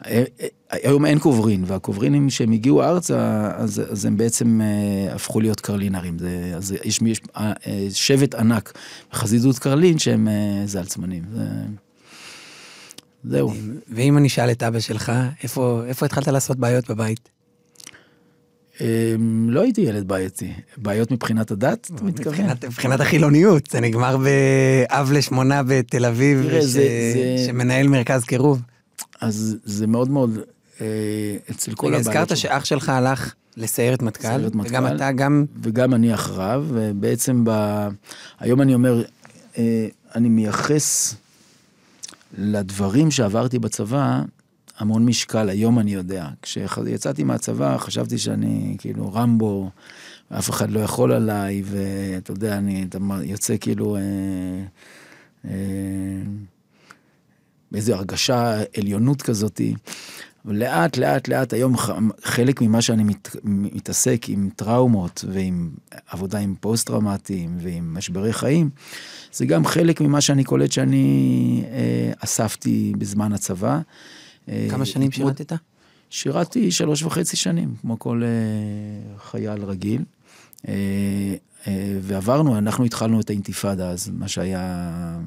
אה, 0.05 0.23
אה, 0.41 0.47
היום 0.69 1.05
אין 1.05 1.19
קוברין, 1.19 1.63
והקוברינים 1.67 2.29
שהם 2.29 2.51
הגיעו 2.51 2.83
ארצה, 2.83 3.51
אז, 3.55 3.81
אז 3.91 4.05
הם 4.05 4.17
בעצם 4.17 4.61
הפכו 5.11 5.39
להיות 5.39 5.59
קרלינרים. 5.59 6.19
זה, 6.19 6.53
אז 6.55 6.75
יש, 6.83 6.99
יש 7.01 8.07
שבט 8.07 8.35
ענק 8.35 8.73
בחסידות 9.11 9.59
קרלין 9.59 9.99
שהם 9.99 10.27
זלצמנים. 10.65 11.23
זה... 11.33 11.45
זהו. 13.23 13.53
ואם 13.89 14.17
אני 14.17 14.27
אשאל 14.27 14.51
את 14.51 14.63
אבא 14.63 14.79
שלך, 14.79 15.11
איפה, 15.43 15.81
איפה 15.85 16.05
התחלת 16.05 16.27
לעשות 16.27 16.57
בעיות 16.57 16.91
בבית? 16.91 17.29
אמ, 18.81 19.49
לא 19.49 19.61
הייתי 19.61 19.81
ילד 19.81 20.07
בעייתי. 20.07 20.53
בעיות 20.77 21.11
מבחינת 21.11 21.51
הדת, 21.51 21.91
אתה 21.95 22.03
מתכוון? 22.03 22.49
מבחינת, 22.65 23.01
החילוניות, 23.01 23.67
זה 23.71 23.79
נגמר 23.79 24.17
באב 24.17 25.11
לשמונה 25.11 25.63
בתל 25.63 26.05
אביב. 26.05 26.47
שמנהל 27.47 27.87
מרכז 27.87 28.23
קירוב. 28.23 28.61
אז 29.21 29.57
זה 29.63 29.87
מאוד 29.87 30.09
מאוד, 30.09 30.39
אה, 30.81 30.85
אצל 31.51 31.73
כל 31.73 31.87
הבעיות. 31.87 32.07
הזכרת 32.07 32.37
שאח 32.37 32.65
שלך 32.65 32.89
הלך 32.89 33.33
לסיירת 33.57 34.01
מטכ"ל, 34.01 34.45
וגם 34.63 34.87
אתה 34.87 35.11
גם... 35.11 35.45
וגם 35.61 35.93
אני 35.93 36.13
אחריו, 36.13 36.65
ובעצם 36.67 37.43
ב... 37.45 37.87
היום 38.39 38.61
אני 38.61 38.73
אומר, 38.73 39.03
אה, 39.57 39.87
אני 40.15 40.29
מייחס 40.29 41.15
לדברים 42.37 43.11
שעברתי 43.11 43.59
בצבא, 43.59 44.21
המון 44.81 45.05
משקל, 45.05 45.49
היום 45.49 45.79
אני 45.79 45.93
יודע. 45.93 46.27
כשיצאתי 46.41 47.23
מהצבא 47.23 47.77
חשבתי 47.77 48.17
שאני 48.17 48.75
כאילו 48.77 49.13
רמבו, 49.13 49.69
אף 50.29 50.49
אחד 50.49 50.71
לא 50.71 50.79
יכול 50.79 51.11
עליי, 51.11 51.63
ואתה 51.65 52.31
יודע, 52.31 52.57
אני 52.57 52.85
אתה 52.89 52.97
יוצא 53.23 53.55
כאילו 53.61 53.95
אה, 53.95 54.01
אה, 55.45 56.21
באיזו 57.71 57.93
הרגשה 57.93 58.63
עליונות 58.77 59.21
כזאתי. 59.21 59.75
ולאט 60.45 60.97
לאט 60.97 61.27
לאט 61.27 61.53
היום 61.53 61.75
חלק 62.23 62.61
ממה 62.61 62.81
שאני 62.81 63.03
מת, 63.03 63.29
מתעסק 63.43 64.25
עם 64.27 64.49
טראומות 64.55 65.25
ועם 65.27 65.69
עבודה 66.07 66.39
עם 66.39 66.55
פוסט 66.59 66.87
טראומטיים 66.87 67.57
ועם 67.61 67.93
משברי 67.97 68.33
חיים, 68.33 68.69
זה 69.33 69.45
גם 69.45 69.65
חלק 69.65 70.01
ממה 70.01 70.21
שאני 70.21 70.43
קולט 70.43 70.71
שאני 70.71 71.63
אה, 71.71 72.11
אספתי 72.23 72.93
בזמן 72.97 73.33
הצבא. 73.33 73.79
כמה 74.69 74.85
שנים 74.85 75.11
שירתת? 75.11 75.53
שירתי 76.09 76.71
שלוש 76.71 77.03
וחצי 77.03 77.37
שנים, 77.37 77.75
כמו 77.81 77.99
כל 77.99 78.23
uh, 78.23 79.21
חייל 79.21 79.63
רגיל. 79.63 80.01
Uh, 80.61 80.67
ועברנו, 82.01 82.57
אנחנו 82.57 82.85
התחלנו 82.85 83.19
את 83.19 83.29
האינתיפאדה 83.29 83.89
אז, 83.89 84.09
מה 84.13 84.27
שהיה... 84.27 85.19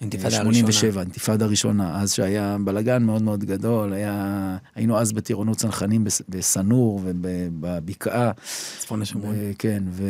אינתיפאדה 0.00 0.30
87, 0.30 0.86
הראשונה. 0.86 1.02
אינתיפאדה 1.02 1.44
הראשונה, 1.44 2.00
אז 2.00 2.12
שהיה 2.12 2.56
בלאגן 2.64 3.02
מאוד 3.02 3.22
מאוד 3.22 3.44
גדול, 3.44 3.92
היה, 3.92 4.56
היינו 4.74 4.98
אז 4.98 5.12
בטירונות 5.12 5.56
צנחנים 5.56 6.04
בסנור 6.28 7.00
ובבקעה. 7.04 8.30
צפון 8.78 9.02
השומרון. 9.02 9.34
כן, 9.58 9.82
ו... 9.90 10.04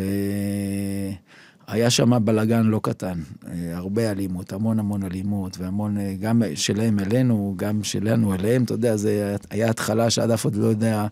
היה 1.68 1.90
שם 1.90 2.24
בלאגן 2.24 2.66
לא 2.66 2.80
קטן, 2.82 3.20
אה, 3.48 3.76
הרבה 3.76 4.10
אלימות, 4.10 4.52
המון 4.52 4.78
המון 4.78 5.04
אלימות, 5.04 5.58
והמון, 5.58 5.98
אה, 5.98 6.14
גם 6.20 6.42
שלהם 6.54 6.98
אלינו, 6.98 7.54
גם 7.56 7.84
שלנו 7.84 8.34
אליהם, 8.34 8.64
אתה 8.64 8.74
יודע, 8.74 8.96
זה 8.96 9.36
היה 9.50 9.70
התחלה 9.70 10.10
שעד 10.10 10.30
אף 10.30 10.46
אחד 10.46 10.54
לא 10.54 10.66
יודע 10.66 11.06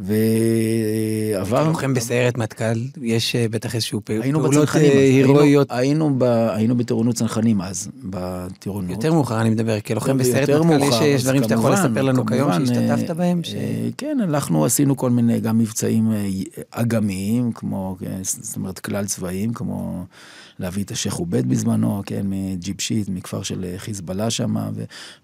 ועברנו... 0.00 1.64
כלוחם 1.64 1.94
בסיירת 1.94 2.38
מטכ"ל, 2.38 2.78
יש 3.02 3.36
אה, 3.36 3.46
בטח 3.50 3.74
איזשהו 3.74 4.00
פעולות 4.04 4.76
אה, 4.76 4.80
הירואיות. 4.80 5.68
היינו, 5.70 6.14
ב, 6.18 6.22
היינו 6.24 6.76
בטירונות 6.76 7.14
צנחנים 7.14 7.60
אז, 7.60 7.88
בטירונות. 8.02 8.90
יותר 8.90 9.12
מאוחר 9.12 9.40
אני 9.40 9.50
מדבר, 9.50 9.80
כלוחם 9.80 10.18
בסיירת 10.18 10.50
מטכ"ל 10.64 11.04
יש 11.04 11.24
דברים 11.24 11.42
שאתה 11.42 11.54
יכול 11.54 11.72
לספר 11.72 12.02
לנו 12.02 12.26
כיום 12.26 12.52
שהשתתפת 12.52 13.10
בהם? 13.10 13.40
כן, 13.96 14.18
אנחנו 14.22 14.64
עשינו 14.64 14.96
כל 14.96 15.10
מיני 15.10 15.40
גם 15.40 15.58
מבצעים 15.58 16.12
אה, 16.12 16.28
אגמיים, 16.70 17.52
כמו, 17.52 17.96
זאת 18.22 18.56
אומרת, 18.56 18.78
כלל 18.78 19.04
צבאיים, 19.06 19.52
כמו... 19.52 20.04
להביא 20.60 20.84
את 20.84 20.90
השייח' 20.90 21.14
עובד 21.14 21.48
בזמנו, 21.48 22.02
כן, 22.06 22.26
מג'יפ 22.28 22.80
שיט, 22.80 23.08
מכפר 23.08 23.42
של 23.42 23.64
אה, 23.64 23.78
חיזבאללה 23.78 24.30
שם, 24.30 24.54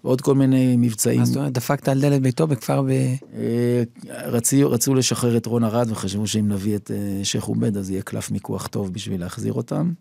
ועוד 0.03 0.21
כל 0.21 0.35
מיני 0.35 0.75
מבצעים. 0.77 1.19
מה 1.19 1.25
זאת 1.25 1.35
אומרת, 1.35 1.53
דפקת 1.53 1.89
על 1.89 2.01
דלת 2.01 2.21
ביתו 2.21 2.47
בכפר 2.47 2.81
ב... 2.81 2.89
אה, 2.89 3.83
רצו, 4.09 4.71
רצו 4.71 4.95
לשחרר 4.95 5.37
את 5.37 5.45
רון 5.45 5.63
ארד, 5.63 5.91
וחשבו 5.91 6.27
שאם 6.27 6.47
נביא 6.47 6.75
את 6.75 6.91
אה, 6.91 7.25
שייח' 7.25 7.43
עובד, 7.43 7.77
אז 7.77 7.91
יהיה 7.91 8.01
קלף 8.01 8.31
מיקוח 8.31 8.67
טוב 8.67 8.93
בשביל 8.93 9.21
להחזיר 9.21 9.53
אותם. 9.53 9.91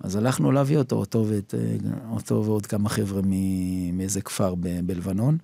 אז 0.00 0.16
הלכנו 0.16 0.52
להביא 0.52 0.78
אותו, 0.78 0.96
אותו, 0.96 1.24
ואת, 1.28 1.54
אותו 2.10 2.44
ועוד 2.44 2.66
כמה 2.66 2.88
חבר'ה 2.88 3.20
מאיזה 3.92 4.20
כפר 4.20 4.54
ב, 4.54 4.80
בלבנון. 4.86 5.38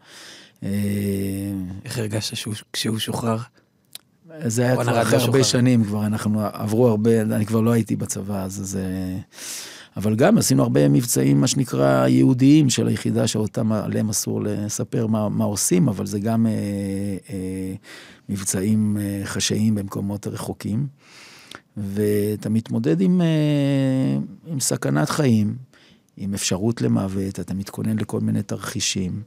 איך 1.84 1.98
הרגשת 1.98 2.48
כשהוא 2.72 2.98
שוחרר? 2.98 3.38
זה 4.44 4.62
היה 4.62 4.74
כבר 4.82 5.02
אחרי 5.02 5.18
הרבה 5.18 5.44
שנים, 5.44 5.84
כבר 5.84 6.06
אנחנו 6.06 6.40
עברו 6.52 6.88
הרבה, 6.88 7.20
אני 7.20 7.46
כבר 7.46 7.60
לא 7.60 7.70
הייתי 7.70 7.96
בצבא, 7.96 8.42
אז 8.42 8.60
זה... 8.64 8.84
אבל 9.96 10.14
גם 10.14 10.38
עשינו 10.38 10.62
הרבה 10.62 10.88
מבצעים, 10.88 11.40
מה 11.40 11.46
שנקרא, 11.46 12.06
ייעודיים 12.06 12.70
של 12.70 12.86
היחידה, 12.86 13.26
שאותם 13.26 13.72
עליהם 13.72 14.08
אסור 14.08 14.42
לספר 14.42 15.06
מה, 15.06 15.28
מה 15.28 15.44
עושים, 15.44 15.88
אבל 15.88 16.06
זה 16.06 16.20
גם 16.20 16.46
אה, 16.46 16.52
אה, 17.30 17.74
מבצעים 18.28 18.96
אה, 19.00 19.20
חשאיים 19.24 19.74
במקומות 19.74 20.26
רחוקים. 20.26 20.86
ואתה 21.76 22.48
מתמודד 22.48 23.00
עם, 23.00 23.20
אה, 23.20 24.18
עם 24.46 24.60
סכנת 24.60 25.10
חיים, 25.10 25.54
עם 26.16 26.34
אפשרות 26.34 26.82
למוות, 26.82 27.40
אתה 27.40 27.54
מתכונן 27.54 27.98
לכל 27.98 28.20
מיני 28.20 28.42
תרחישים. 28.42 29.22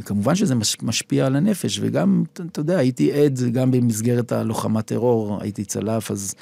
וכמובן 0.00 0.34
שזה 0.34 0.54
משפיע 0.82 1.26
על 1.26 1.36
הנפש, 1.36 1.78
וגם, 1.82 2.24
אתה 2.32 2.60
יודע, 2.60 2.78
הייתי 2.78 3.12
עד 3.12 3.38
גם 3.52 3.70
במסגרת 3.70 4.32
הלוחמת 4.32 4.86
טרור, 4.86 5.42
הייתי 5.42 5.64
צלף, 5.64 6.10
אז 6.10 6.34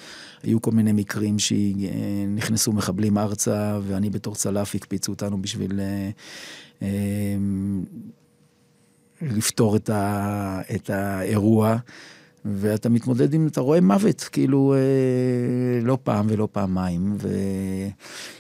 היו 0.42 0.62
כל 0.62 0.70
מיני 0.70 0.92
מקרים 0.92 1.36
שנכנסו 1.38 2.72
מחבלים 2.72 3.18
ארצה, 3.18 3.78
ואני 3.82 4.10
בתור 4.10 4.34
צלף 4.34 4.74
הקפיצו 4.74 5.12
אותנו 5.12 5.42
בשביל... 5.42 5.80
אה, 5.80 6.10
אה, 6.82 7.36
לפתור 9.22 9.76
את, 9.76 9.90
ה, 9.90 10.60
את 10.74 10.90
האירוע. 10.90 11.76
ואתה 12.44 12.88
מתמודד 12.88 13.34
עם, 13.34 13.46
אתה 13.46 13.60
רואה 13.60 13.80
מוות, 13.80 14.20
כאילו, 14.32 14.74
אה, 14.74 14.78
לא 15.82 15.98
פעם 16.02 16.26
ולא 16.28 16.48
פעמיים, 16.52 17.16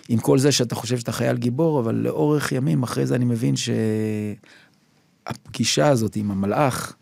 ועם 0.08 0.18
כל 0.18 0.38
זה 0.38 0.52
שאתה 0.52 0.74
חושב 0.74 0.98
שאתה 0.98 1.12
חייל 1.12 1.36
גיבור, 1.36 1.80
אבל 1.80 1.94
לאורך 1.94 2.52
ימים, 2.52 2.82
אחרי 2.82 3.06
זה 3.06 3.14
אני 3.14 3.24
מבין 3.24 3.54
שהפגישה 5.26 5.88
הזאת 5.88 6.16
עם 6.16 6.30
המלאך, 6.30 6.96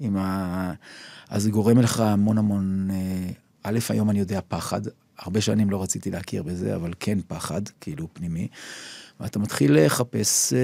עם 0.00 0.16
ה... 0.16 0.72
אז 1.28 1.42
זה 1.42 1.50
גורם 1.50 1.78
לך 1.78 2.00
המון 2.00 2.38
המון, 2.38 2.88
אה, 2.90 3.30
א', 3.62 3.78
היום 3.88 4.10
אני 4.10 4.18
יודע 4.18 4.40
פחד, 4.48 4.80
הרבה 5.18 5.40
שנים 5.40 5.70
לא 5.70 5.82
רציתי 5.82 6.10
להכיר 6.10 6.42
בזה, 6.42 6.76
אבל 6.76 6.92
כן 7.00 7.18
פחד, 7.26 7.62
כאילו 7.80 8.08
פנימי, 8.12 8.48
ואתה 9.20 9.38
מתחיל 9.38 9.84
לחפש 9.84 10.52
אה, 10.52 10.58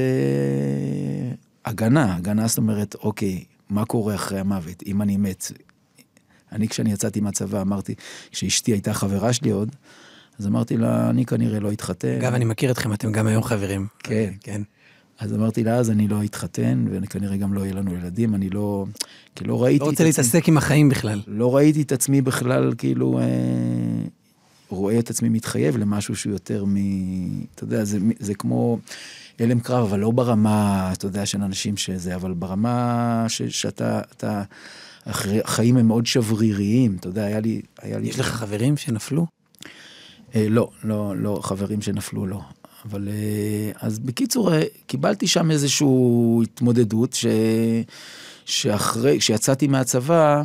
הגנה, 1.65 2.17
הגנה 2.17 2.47
זאת 2.47 2.59
אומרת, 2.59 2.95
אוקיי, 2.95 3.45
מה 3.71 3.85
קורה 3.85 4.15
אחרי 4.15 4.39
המוות, 4.39 4.83
אם 4.87 5.03
אני 5.03 5.17
מת. 5.17 5.53
אני 6.53 6.69
כשאני 6.69 6.93
יצאתי 6.93 7.21
מהצבא 7.21 7.61
אמרתי, 7.61 7.95
כשאשתי 8.31 8.73
הייתה 8.73 8.95
חברה 8.95 9.33
שלי 9.33 9.51
עוד, 9.51 9.69
אז 10.39 10.47
אמרתי 10.47 10.77
לה, 10.77 11.11
אני 11.11 11.25
כנראה 11.27 11.61
לא 11.61 11.73
אתחתן. 11.73 12.17
אגב, 12.17 12.35
אני 12.35 12.45
מכיר 12.45 12.71
אתכם, 12.71 12.93
אתם 12.93 13.13
גם 13.13 13.27
היום 13.27 13.43
חברים. 13.43 13.87
כן. 13.99 14.33
כן. 14.41 14.63
אז 15.19 15.35
אמרתי 15.35 15.65
לה, 15.65 15.75
אז 15.75 15.91
אני 15.91 16.09
לא 16.09 16.25
אתחתן, 16.25 16.85
וכנראה 16.91 17.37
גם 17.37 17.55
לא 17.55 17.61
יהיה 17.61 17.75
לנו 17.75 17.95
ילדים, 17.95 18.35
אני 18.35 18.51
לא... 18.51 18.87
כי 19.35 19.45
לא 19.45 19.63
ראיתי 19.63 19.85
לא 19.85 19.91
רוצה 19.91 20.05
להתעסק 20.05 20.49
עם 20.49 20.57
החיים 20.57 20.89
בכלל. 20.89 21.21
לא 21.27 21.57
ראיתי 21.57 21.83
את 21.83 21.93
עצמי 21.93 22.23
בכלל, 22.23 22.75
כאילו, 22.79 23.19
אה, 23.19 23.25
רואה 24.69 24.99
את 24.99 25.11
עצמי 25.11 25.29
מתחייב 25.29 25.77
למשהו 25.77 26.17
שהוא 26.17 26.33
יותר 26.33 26.65
מ... 26.65 26.77
אתה 27.55 27.65
יודע, 27.65 27.85
זה, 27.85 27.99
זה 28.19 28.35
כמו 28.35 28.79
הלם 29.41 29.61
קרב, 29.61 29.85
אבל 29.89 29.99
לא 29.99 30.11
ברמה, 30.11 30.91
אתה 30.93 31.07
יודע, 31.07 31.27
של 31.27 31.43
אנשים 31.43 31.77
שזה, 31.77 32.15
אבל 32.15 32.33
ברמה 32.33 33.25
ש, 33.29 33.43
שאתה, 33.43 34.01
אתה... 34.17 34.43
החיים 35.07 35.77
הם 35.77 35.87
מאוד 35.87 36.07
שבריריים, 36.07 36.97
אתה 37.01 37.09
יודע, 37.09 37.25
היה 37.25 37.41
לי... 37.41 37.63
היה 37.83 37.99
לי... 37.99 38.09
יש 38.09 38.19
לך 38.19 38.27
חברים 38.27 38.77
שנפלו? 38.77 39.27
אה, 40.35 40.47
לא, 40.49 40.71
לא, 40.85 41.17
לא, 41.17 41.41
חברים 41.43 41.83
שנפלו 41.83 42.27
לא. 42.27 42.41
אבל 42.85 43.09
אה, 43.09 43.73
אז 43.81 43.99
בקיצור, 43.99 44.55
אה, 44.55 44.63
קיבלתי 44.87 45.27
שם 45.27 45.51
איזושהי 45.51 45.89
התמודדות 46.43 47.13
ש... 47.13 47.27
שאחרי, 48.45 49.19
כשיצאתי 49.19 49.67
מהצבא, 49.67 50.43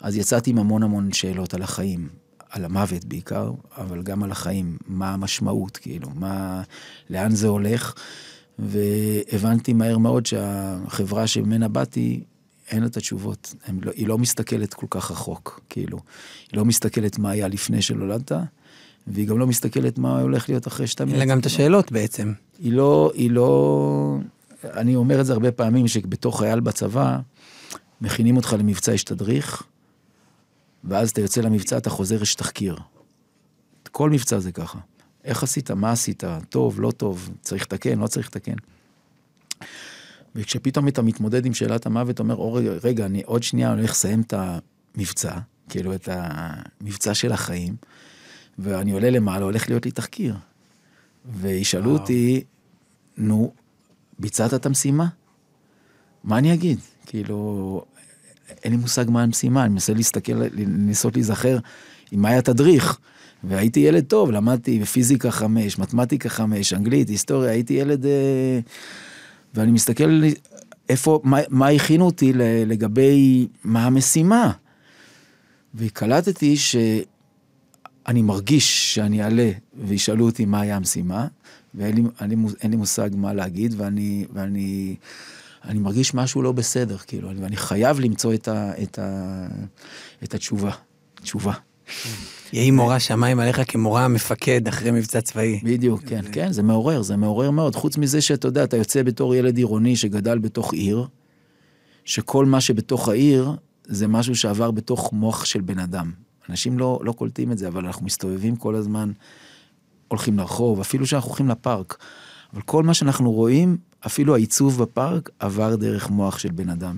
אז 0.00 0.16
יצאתי 0.16 0.50
עם 0.50 0.58
המון 0.58 0.82
המון 0.82 1.12
שאלות 1.12 1.54
על 1.54 1.62
החיים, 1.62 2.08
על 2.50 2.64
המוות 2.64 3.04
בעיקר, 3.04 3.52
אבל 3.76 4.02
גם 4.02 4.22
על 4.22 4.30
החיים, 4.30 4.76
מה 4.86 5.12
המשמעות, 5.12 5.76
כאילו, 5.76 6.08
מה, 6.14 6.62
לאן 7.10 7.34
זה 7.34 7.48
הולך, 7.48 7.94
והבנתי 8.58 9.72
מהר 9.72 9.98
מאוד 9.98 10.26
שהחברה 10.26 11.26
שממנה 11.26 11.68
באתי, 11.68 12.20
אין 12.70 12.80
לה 12.80 12.86
את 12.86 12.96
התשובות, 12.96 13.54
לא, 13.82 13.92
היא 13.94 14.08
לא 14.08 14.18
מסתכלת 14.18 14.74
כל 14.74 14.86
כך 14.90 15.10
רחוק, 15.10 15.60
כאילו, 15.68 15.98
היא 16.50 16.58
לא 16.58 16.64
מסתכלת 16.64 17.18
מה 17.18 17.30
היה 17.30 17.48
לפני 17.48 17.82
שנולדת, 17.82 18.32
והיא 19.06 19.28
גם 19.28 19.38
לא 19.38 19.46
מסתכלת 19.46 19.98
מה 19.98 20.20
הולך 20.20 20.48
להיות 20.48 20.66
אחרי 20.66 20.86
שאתה 20.86 21.04
מת. 21.04 21.10
אין 21.10 21.18
לה 21.18 21.24
גם 21.24 21.38
את 21.38 21.46
השאלות 21.46 21.92
בעצם. 21.92 22.32
היא 22.58 22.72
לא, 22.72 23.12
היא 23.14 23.30
לא... 23.30 24.18
אני 24.64 24.96
אומר 24.96 25.20
את 25.20 25.26
זה 25.26 25.32
הרבה 25.32 25.52
פעמים, 25.52 25.88
שבתור 25.88 26.38
חייל 26.38 26.60
בצבא, 26.60 27.18
מכינים 28.00 28.36
אותך 28.36 28.56
למבצע, 28.58 28.92
יש 28.92 29.04
תדריך, 29.04 29.62
ואז 30.84 31.10
אתה 31.10 31.20
יוצא 31.20 31.40
למבצע, 31.40 31.78
אתה 31.78 31.90
חוזר, 31.90 32.22
יש 32.22 32.34
תחקיר. 32.34 32.76
כל 33.92 34.10
מבצע 34.10 34.38
זה 34.38 34.52
ככה. 34.52 34.78
איך 35.24 35.42
עשית, 35.42 35.70
מה 35.70 35.92
עשית, 35.92 36.24
טוב, 36.48 36.80
לא 36.80 36.90
טוב, 36.90 37.30
צריך 37.40 37.62
לתקן, 37.62 37.98
לא 37.98 38.06
צריך 38.06 38.26
לתקן. 38.26 38.54
וכשפתאום 40.36 40.88
אתה 40.88 41.02
מתמודד 41.02 41.46
עם 41.46 41.54
שאלת 41.54 41.86
המוות, 41.86 42.18
אומר, 42.18 42.36
או 42.36 42.52
רגע, 42.52 42.70
רגע, 42.84 43.06
אני 43.06 43.22
עוד 43.26 43.42
שנייה 43.42 43.70
הולך 43.70 43.90
לסיים 43.90 44.20
את 44.20 44.34
המבצע, 44.36 45.38
כאילו 45.68 45.94
את 45.94 46.08
המבצע 46.12 47.14
של 47.14 47.32
החיים, 47.32 47.76
ואני 48.58 48.92
עולה 48.92 49.10
למעלה, 49.10 49.44
הולך 49.44 49.68
להיות 49.68 49.84
לי 49.84 49.90
תחקיר. 49.90 50.34
וישאלו 51.40 51.90
וואו. 51.90 52.00
אותי, 52.00 52.44
נו, 53.16 53.52
ביצעת 54.18 54.54
את 54.54 54.66
המשימה? 54.66 55.08
מה 56.24 56.38
אני 56.38 56.54
אגיד? 56.54 56.78
כאילו, 57.06 57.84
אין 58.64 58.72
לי 58.72 58.78
מושג 58.78 59.04
מה 59.10 59.22
המשימה, 59.22 59.64
אני 59.64 59.72
מנסה 59.72 59.94
להסתכל, 59.94 60.32
לנסות 60.32 61.14
להיזכר 61.14 61.58
עם 62.10 62.22
מה 62.22 62.28
היה 62.28 62.42
תדריך. 62.42 62.98
והייתי 63.44 63.80
ילד 63.80 64.04
טוב, 64.04 64.30
למדתי 64.30 64.84
פיזיקה 64.84 65.30
חמש, 65.30 65.78
מתמטיקה 65.78 66.28
חמש, 66.28 66.72
אנגלית, 66.72 67.08
היסטוריה, 67.08 67.50
הייתי 67.50 67.74
ילד... 67.74 68.06
אה, 68.06 68.60
ואני 69.54 69.72
מסתכל 69.72 70.22
איפה, 70.88 71.20
מה, 71.24 71.38
מה 71.48 71.68
הכינו 71.68 72.06
אותי 72.06 72.32
לגבי 72.66 73.48
מה 73.64 73.86
המשימה. 73.86 74.52
וקלטתי 75.74 76.56
ש... 76.56 76.76
אני 78.06 78.22
מרגיש 78.22 78.94
שאני 78.94 79.22
אעלה 79.22 79.50
וישאלו 79.74 80.24
אותי 80.24 80.44
מה 80.44 80.60
היה 80.60 80.76
המשימה, 80.76 81.26
ואין 81.74 81.94
לי, 81.94 82.02
לי, 82.20 82.36
אין 82.60 82.70
לי 82.70 82.76
מושג 82.76 83.10
מה 83.14 83.32
להגיד, 83.32 83.74
ואני, 83.76 84.26
ואני 84.32 84.96
אני 85.64 85.78
מרגיש 85.78 86.14
משהו 86.14 86.42
לא 86.42 86.52
בסדר, 86.52 86.96
כאילו, 86.96 87.30
ואני 87.40 87.56
חייב 87.56 88.00
למצוא 88.00 88.34
את, 88.34 88.48
ה, 88.48 88.82
את, 88.82 88.98
ה, 88.98 89.46
את 90.24 90.34
התשובה, 90.34 90.70
תשובה. 91.14 91.52
יהי 92.52 92.70
מורה 92.70 93.00
שמיים 93.00 93.40
עליך 93.40 93.60
כמורה 93.68 94.04
המפקד 94.04 94.68
אחרי 94.68 94.90
מבצע 94.90 95.20
צבאי. 95.20 95.60
בדיוק, 95.64 96.02
כן, 96.06 96.24
כן, 96.32 96.52
זה 96.52 96.62
מעורר, 96.62 97.02
זה 97.02 97.16
מעורר 97.16 97.50
מאוד. 97.50 97.76
חוץ 97.76 97.96
מזה 97.96 98.20
שאתה 98.20 98.48
יודע, 98.48 98.64
אתה 98.64 98.76
יוצא 98.76 99.02
בתור 99.02 99.34
ילד 99.34 99.56
עירוני 99.56 99.96
שגדל 99.96 100.38
בתוך 100.38 100.72
עיר, 100.72 101.06
שכל 102.04 102.46
מה 102.46 102.60
שבתוך 102.60 103.08
העיר 103.08 103.52
זה 103.84 104.08
משהו 104.08 104.36
שעבר 104.36 104.70
בתוך 104.70 105.12
מוח 105.12 105.44
של 105.44 105.60
בן 105.60 105.78
אדם. 105.78 106.12
אנשים 106.48 106.78
לא, 106.78 107.00
לא 107.02 107.12
קולטים 107.12 107.52
את 107.52 107.58
זה, 107.58 107.68
אבל 107.68 107.86
אנחנו 107.86 108.06
מסתובבים 108.06 108.56
כל 108.56 108.74
הזמן, 108.74 109.12
הולכים 110.08 110.38
לרחוב, 110.38 110.80
אפילו 110.80 111.06
שאנחנו 111.06 111.28
הולכים 111.28 111.48
לפארק. 111.48 111.98
אבל 112.52 112.62
כל 112.62 112.82
מה 112.82 112.94
שאנחנו 112.94 113.32
רואים, 113.32 113.76
אפילו 114.06 114.34
העיצוב 114.34 114.82
בפארק, 114.82 115.30
עבר 115.38 115.76
דרך 115.76 116.10
מוח 116.10 116.38
של 116.38 116.50
בן 116.50 116.68
אדם. 116.68 116.96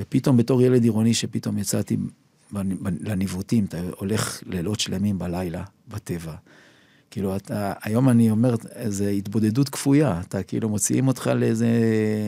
ופתאום 0.00 0.36
בתור 0.36 0.62
ילד 0.62 0.82
עירוני 0.82 1.14
שפתאום 1.14 1.58
יצאתי 1.58 1.96
לניווטים, 3.00 3.64
אתה 3.64 3.78
הולך 3.96 4.42
לילות 4.46 4.80
שלמים 4.80 5.18
בלילה, 5.18 5.64
בטבע. 5.88 6.34
כאילו, 7.10 7.36
אתה, 7.36 7.72
היום 7.82 8.08
אני 8.08 8.30
אומר, 8.30 8.54
זה 8.88 9.10
התבודדות 9.10 9.68
כפויה, 9.68 10.20
אתה 10.28 10.42
כאילו 10.42 10.68
מוציאים 10.68 11.08
אותך 11.08 11.30
לאיזה, 11.34 11.68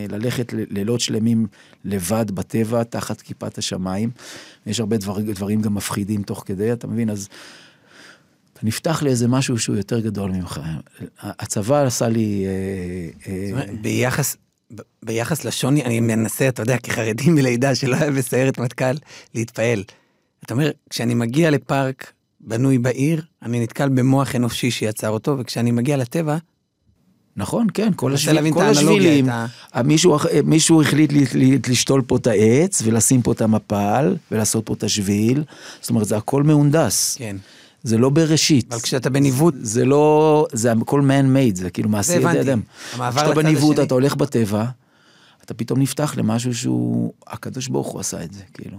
ללכת 0.08 0.52
לילות 0.52 1.00
שלמים 1.00 1.46
לבד 1.84 2.30
בטבע, 2.30 2.82
תחת 2.82 3.20
כיפת 3.20 3.58
השמיים. 3.58 4.10
יש 4.66 4.80
הרבה 4.80 4.96
דבר, 4.96 5.18
דברים 5.20 5.62
גם 5.62 5.74
מפחידים 5.74 6.22
תוך 6.22 6.42
כדי, 6.46 6.72
אתה 6.72 6.86
מבין? 6.86 7.10
אז 7.10 7.28
אתה 8.52 8.60
נפתח 8.62 9.02
לאיזה 9.02 9.28
משהו 9.28 9.58
שהוא 9.58 9.76
יותר 9.76 10.00
גדול 10.00 10.30
ממך. 10.30 10.60
הצבא 11.20 11.82
עשה 11.86 12.08
לי... 12.08 12.46
אה, 12.46 13.32
אה, 13.32 13.74
ביחס, 13.80 14.36
ביחס 15.02 15.44
לשוני, 15.44 15.84
אני 15.84 16.00
מנסה, 16.00 16.48
אתה 16.48 16.62
יודע, 16.62 16.78
כחרדי 16.78 17.30
מלידה 17.30 17.74
שלא 17.74 17.96
היה 17.96 18.10
בסיירת 18.10 18.58
מטכ"ל, 18.58 18.94
להתפעל. 19.34 19.84
אתה 20.44 20.54
אומר, 20.54 20.70
כשאני 20.90 21.14
מגיע 21.14 21.50
לפארק 21.50 22.12
בנוי 22.40 22.78
בעיר, 22.78 23.22
אני 23.42 23.60
נתקל 23.60 23.88
במוח 23.88 24.34
אנושי 24.34 24.70
שיצר 24.70 25.08
אותו, 25.08 25.38
וכשאני 25.38 25.70
מגיע 25.70 25.96
לטבע... 25.96 26.36
נכון, 27.36 27.66
כן, 27.74 27.92
כל, 27.96 28.14
השביל, 28.14 28.52
כל 28.52 28.62
השבילים. 28.62 29.28
ה... 29.28 29.82
מישהו, 29.82 30.16
מישהו 30.44 30.82
החליט 30.82 31.12
לשתול 31.68 32.02
פה 32.06 32.16
את 32.16 32.26
העץ, 32.26 32.82
ולשים 32.84 33.22
פה 33.22 33.32
את 33.32 33.40
המפל, 33.40 34.16
ולעשות 34.30 34.66
פה 34.66 34.74
את 34.74 34.82
השביל. 34.82 35.44
זאת 35.80 35.90
אומרת, 35.90 36.06
זה 36.06 36.16
הכל 36.16 36.42
מהונדס. 36.42 37.16
כן. 37.18 37.36
זה 37.82 37.98
לא 37.98 38.10
בראשית. 38.10 38.72
אבל 38.72 38.80
כשאתה 38.82 39.10
בניווט... 39.10 39.54
זה 39.62 39.84
לא, 39.84 40.46
זה 40.52 40.72
הכל 40.72 41.00
man 41.00 41.36
made, 41.36 41.56
זה 41.56 41.70
כאילו 41.70 41.88
מעשי 41.88 42.16
ידי 42.16 42.40
אדם. 42.40 42.60
כשאתה 42.92 43.34
בניווט, 43.34 43.78
אתה 43.78 43.94
הולך 43.94 44.14
בטבע, 44.16 44.64
אתה 45.44 45.54
פתאום 45.54 45.80
נפתח 45.80 46.14
למשהו 46.16 46.54
שהוא, 46.54 47.12
הקדוש 47.26 47.68
ברוך 47.68 47.88
הוא 47.88 48.00
עשה 48.00 48.24
את 48.24 48.32
זה, 48.32 48.42
כאילו. 48.54 48.78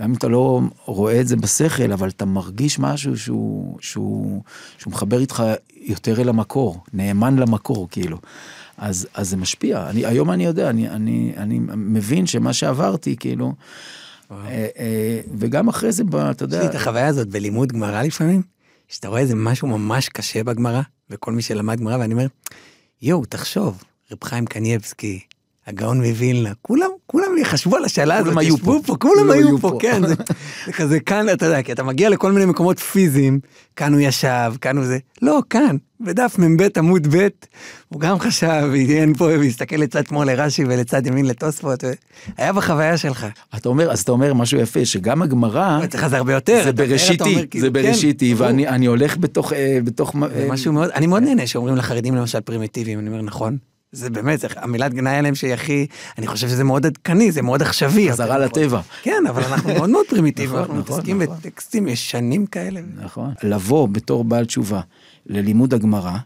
גם 0.00 0.08
אם 0.10 0.14
אתה 0.14 0.28
לא 0.28 0.60
רואה 0.84 1.20
את 1.20 1.28
זה 1.28 1.36
בשכל, 1.36 1.92
אבל 1.92 2.08
אתה 2.08 2.24
מרגיש 2.24 2.78
משהו 2.78 3.18
שהוא, 3.18 3.78
שהוא, 3.80 4.42
שהוא 4.78 4.92
מחבר 4.92 5.20
איתך 5.20 5.42
יותר 5.76 6.20
אל 6.20 6.28
המקור, 6.28 6.80
נאמן 6.92 7.36
למקור, 7.36 7.88
כאילו. 7.90 8.18
אז, 8.78 9.06
אז 9.14 9.30
זה 9.30 9.36
משפיע. 9.36 9.90
אני, 9.90 10.06
היום 10.06 10.30
אני 10.30 10.44
יודע, 10.44 10.70
אני, 10.70 10.88
אני, 10.88 11.32
אני 11.36 11.58
מבין 11.76 12.26
שמה 12.26 12.52
שעברתי, 12.52 13.16
כאילו, 13.16 13.54
אה, 14.30 14.66
אה, 14.78 15.20
וגם 15.38 15.68
אחרי 15.68 15.92
זה, 15.92 16.02
אתה 16.30 16.44
יודע... 16.44 16.56
יש 16.56 16.62
לי 16.62 16.70
את 16.70 16.74
החוויה 16.74 17.06
הזאת 17.06 17.28
בלימוד 17.28 17.72
גמרא 17.72 18.02
לפעמים, 18.02 18.42
שאתה 18.88 19.08
רואה 19.08 19.20
איזה 19.20 19.34
משהו 19.34 19.68
ממש 19.68 20.08
קשה 20.08 20.44
בגמרא, 20.44 20.82
וכל 21.10 21.32
מי 21.32 21.42
שלמד 21.42 21.80
גמרא, 21.80 21.96
ואני 21.96 22.14
אומר, 22.14 22.26
יואו, 23.02 23.24
תחשוב, 23.24 23.82
רב 24.12 24.24
חיים 24.24 24.46
קנייבסקי, 24.46 25.20
הגאון 25.66 26.02
מווילנה, 26.02 26.52
כולם, 26.62 26.90
כולם 27.06 27.28
חשבו 27.44 27.76
על 27.76 27.84
השאלה 27.84 28.16
הזאת, 28.16 28.34
היו 28.36 28.58
פה, 28.58 28.78
פה, 28.86 28.96
כולם 28.96 29.30
היו 29.30 29.58
פה, 29.58 29.78
כן, 29.80 30.06
זה, 30.06 30.14
זה 30.66 30.72
כזה 30.72 31.00
כאן, 31.00 31.26
אתה 31.32 31.46
יודע, 31.46 31.62
כי 31.62 31.72
אתה 31.72 31.82
מגיע 31.82 32.08
לכל 32.08 32.32
מיני 32.32 32.46
מקומות 32.46 32.78
פיזיים, 32.78 33.40
כאן 33.76 33.92
הוא 33.92 34.00
ישב, 34.00 34.52
כאן 34.60 34.76
הוא 34.76 34.84
זה, 34.84 34.98
לא, 35.22 35.40
כאן, 35.50 35.76
בדף 36.00 36.38
מ"ב 36.38 36.68
עמוד 36.76 37.06
ב', 37.16 37.28
הוא 37.88 38.00
גם 38.00 38.18
חשב, 38.18 38.70
עיין 38.72 39.14
פה 39.14 39.24
והסתכל 39.24 39.76
לצד 39.76 40.06
שמאל 40.06 40.26
לרש"י 40.32 40.64
ולצד 40.64 41.06
ימין 41.06 41.26
לתוספות, 41.26 41.84
היה 42.36 42.52
בחוויה 42.52 42.96
שלך. 42.96 43.26
אתה 43.56 43.68
אומר, 43.68 43.90
אז 43.90 44.00
אתה 44.00 44.12
אומר 44.12 44.34
משהו 44.34 44.58
יפה, 44.58 44.84
שגם 44.84 45.22
הגמרא, 45.22 45.84
אצלך 45.84 46.06
זה 46.06 46.16
הרבה 46.16 46.32
יותר, 46.32 46.60
זה 46.64 46.72
בראשיתי, 46.72 47.46
כאילו, 47.50 47.64
זה 47.64 47.70
בראשיתי, 47.70 48.34
כן, 48.38 48.42
ואני 48.42 48.86
הולך 48.86 49.16
בתוך, 49.16 49.52
אה, 49.52 49.78
בתוך, 49.84 50.16
משהו 50.48 50.72
מאוד, 50.72 50.90
אני 50.90 51.06
מאוד 51.06 51.22
נהנה 51.22 51.46
שאומרים 51.46 51.76
לחרדים 51.76 52.14
למשל 52.14 52.40
פרימיטיביים, 52.40 52.98
אני 52.98 53.08
אומר 53.08 53.22
נכון. 53.22 53.56
זה 53.92 54.10
באמת, 54.10 54.44
המילת 54.56 54.94
גנאי 54.94 55.16
עליהם 55.16 55.34
שהיא 55.34 55.54
הכי, 55.54 55.86
אני 56.18 56.26
חושב 56.26 56.48
שזה 56.48 56.64
מאוד 56.64 56.86
עדכני, 56.86 57.32
זה 57.32 57.42
מאוד 57.42 57.62
עכשווי. 57.62 58.12
חזרה 58.12 58.38
לטבע. 58.38 58.80
כן, 59.02 59.22
אבל 59.28 59.42
אנחנו 59.44 59.74
מאוד 59.74 59.90
מאוד 59.90 60.06
פרימיטיביים, 60.08 60.50
נכון, 60.50 60.60
אנחנו 60.60 60.78
נכון, 60.78 60.94
מתעסקים 60.94 61.22
נכון. 61.22 61.36
בטקסטים 61.36 61.88
ישנים 61.88 62.46
כאלה. 62.46 62.80
נכון. 63.04 63.34
לבוא 63.42 63.88
בתור 63.88 64.24
בעל 64.24 64.44
תשובה 64.44 64.80
ללימוד 65.26 65.74
הגמרא, 65.74 66.16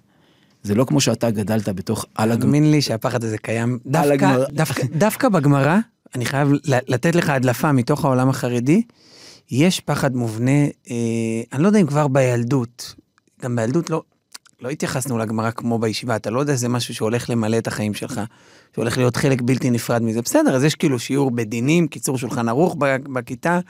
זה 0.62 0.74
לא 0.74 0.84
כמו 0.84 1.00
שאתה 1.00 1.30
גדלת 1.30 1.68
בתוך 1.68 2.06
על 2.14 2.32
הגמרא. 2.32 2.46
תאמין 2.46 2.70
לי 2.70 2.82
שהפחד 2.82 3.24
הזה 3.24 3.38
קיים 3.38 3.78
דווקא, 3.86 4.12
הגמרא. 4.12 4.44
דווקא, 4.52 4.82
דווקא 4.92 5.28
בגמרא, 5.28 5.78
אני 6.14 6.24
חייב 6.24 6.48
לתת 6.64 7.14
לך 7.14 7.30
הדלפה 7.30 7.72
מתוך 7.72 8.04
העולם 8.04 8.28
החרדי, 8.28 8.82
יש 9.50 9.80
פחד 9.80 10.16
מובנה, 10.16 10.64
אה, 10.90 10.96
אני 11.52 11.62
לא 11.62 11.66
יודע 11.66 11.78
אם 11.78 11.86
כבר 11.86 12.08
בילדות, 12.08 12.94
גם 13.42 13.56
בילדות 13.56 13.90
לא, 13.90 14.02
לא 14.60 14.68
התייחסנו 14.68 15.18
לגמרא 15.18 15.50
כמו 15.50 15.78
בישיבה, 15.78 16.16
אתה 16.16 16.30
לא 16.30 16.40
יודע 16.40 16.54
זה 16.54 16.68
משהו 16.68 16.94
שהולך 16.94 17.30
למלא 17.30 17.58
את 17.58 17.66
החיים 17.66 17.94
שלך, 17.94 18.20
שהולך 18.74 18.98
להיות 18.98 19.16
חלק 19.16 19.42
בלתי 19.42 19.70
נפרד 19.70 20.02
מזה, 20.02 20.22
בסדר, 20.22 20.56
אז 20.56 20.64
יש 20.64 20.74
כאילו 20.74 20.98
שיעור 20.98 21.30
בדינים, 21.30 21.88
קיצור 21.88 22.18
שולחן 22.18 22.48
ערוך 22.48 22.76
בכיתה, 23.12 23.60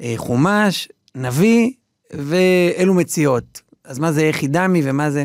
אה, 0.00 0.14
חומש, 0.16 0.88
נביא 1.14 1.70
ואלו 2.12 2.94
מציאות. 2.94 3.60
אז 3.84 3.98
מה 3.98 4.12
זה 4.12 4.22
יחידמי 4.22 4.80
ומה 4.84 5.10
זה... 5.10 5.24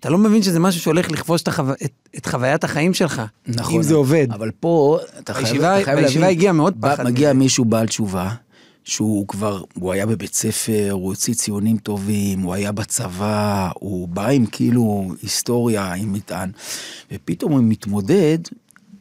אתה 0.00 0.10
לא 0.10 0.18
מבין 0.18 0.42
שזה 0.42 0.60
משהו 0.60 0.80
שהולך 0.80 1.10
לכבוש 1.10 1.42
את, 1.42 1.48
החו... 1.48 1.62
את, 1.84 1.92
את 2.16 2.26
חוויית 2.26 2.64
החיים 2.64 2.94
שלך. 2.94 3.22
נכון. 3.46 3.74
אם 3.76 3.82
זה 3.82 3.94
עובד. 3.94 4.26
אבל 4.32 4.50
פה, 4.60 4.98
אתה 5.18 5.34
חייב, 5.34 5.46
בישיבה- 5.46 5.76
אתה 5.76 5.84
חייב 5.84 5.98
בישיבה 6.00 6.20
להבין, 6.20 6.36
הגיע 6.36 6.52
מאוד 6.52 6.74
פחד 6.80 7.04
מגיע. 7.06 7.32
מישהו 7.32 7.64
בעל 7.64 7.86
תשובה, 7.86 8.30
שהוא 8.88 9.28
כבר, 9.28 9.62
הוא 9.74 9.92
היה 9.92 10.06
בבית 10.06 10.34
ספר, 10.34 10.88
הוא 10.92 11.04
הוציא 11.06 11.34
ציונים 11.34 11.76
טובים, 11.78 12.40
הוא 12.40 12.54
היה 12.54 12.72
בצבא, 12.72 13.70
הוא 13.74 14.08
בא 14.08 14.28
עם 14.28 14.46
כאילו 14.46 15.12
היסטוריה, 15.22 15.94
עם 15.94 16.12
מטען, 16.12 16.50
ופתאום 17.12 17.52
הוא 17.52 17.60
מתמודד 17.62 18.38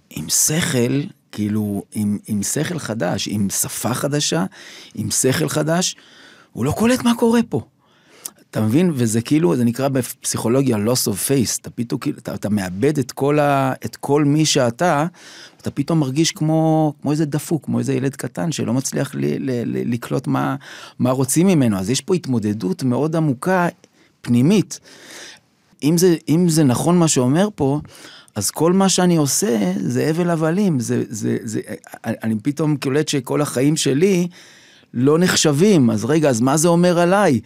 עם 0.10 0.30
שכל, 0.30 1.02
כאילו, 1.32 1.84
עם, 1.92 2.18
עם 2.28 2.44
שכל 2.44 2.80
חדש, 2.80 3.28
עם 3.32 3.50
שפה 3.50 3.94
חדשה, 3.94 4.46
עם 4.96 5.12
שכל 5.12 5.50
חדש, 5.50 5.96
הוא 6.52 6.66
לא 6.66 6.72
קולט 6.72 7.04
מה 7.04 7.16
קורה 7.16 7.40
פה. 7.50 7.62
אתה 8.52 8.62
מבין? 8.62 8.92
וזה 8.94 9.22
כאילו, 9.22 9.56
זה 9.56 9.64
נקרא 9.64 9.88
בפסיכולוגיה 9.88 10.78
loss 10.78 11.08
of 11.08 11.30
face, 11.30 11.60
אתה 11.62 11.70
פתאום 11.70 12.00
כאילו, 12.00 12.18
אתה, 12.18 12.36
אתה 12.36 12.50
מאבד 12.50 13.00
את 13.00 13.12
כל, 13.12 13.40
ה, 13.40 13.74
את 13.86 13.96
כל 13.96 14.24
מי 14.26 14.46
שאתה, 14.46 15.06
אתה 15.62 15.72
פתאום 15.72 16.00
מרגיש 16.00 16.32
כמו, 16.32 16.94
כמו 17.02 17.12
איזה 17.12 17.26
דפוק, 17.26 17.66
כמו 17.66 17.80
איזה 17.80 17.94
ילד 17.94 18.16
קטן 18.16 18.52
שלא 18.52 18.74
מצליח 18.74 19.16
ל, 19.16 19.20
ל, 19.20 19.52
ל, 19.66 19.94
לקלוט 19.94 20.28
מה, 20.28 20.56
מה 21.00 21.12
רוצים 21.12 21.48
ממנו. 21.48 21.78
אז 21.78 21.90
יש 21.90 22.02
פה 22.02 22.16
התמודדות 22.16 22.84
מאוד 22.84 23.16
עמוקה, 23.16 23.68
פנימית. 24.22 24.80
אם 25.84 25.98
זה, 25.98 26.16
אם 26.30 26.50
זה 26.50 26.64
נכון 26.64 26.98
מה 26.98 27.08
שאומר 27.08 27.50
פה, 27.56 27.80
אז 28.36 28.52
כל 28.52 28.74
מה 28.74 28.90
שאני 28.90 29.16
עושה 29.18 29.74
זה 29.78 30.08
הבל 30.08 30.30
הבלים, 30.30 30.80
זה, 30.80 31.04
זה, 31.10 31.38
זה, 31.44 31.60
אני 32.06 32.36
פתאום 32.44 32.78
קולט 32.78 33.08
שכל 33.08 33.42
החיים 33.42 33.76
שלי 33.76 34.28
לא 35.00 35.20
נחשבים, 35.20 35.90
אז 35.90 36.06
רגע, 36.06 36.30
אז 36.30 36.42
מה 36.42 36.58
זה 36.58 36.68
אומר 36.68 37.00
עליי? 37.00 37.40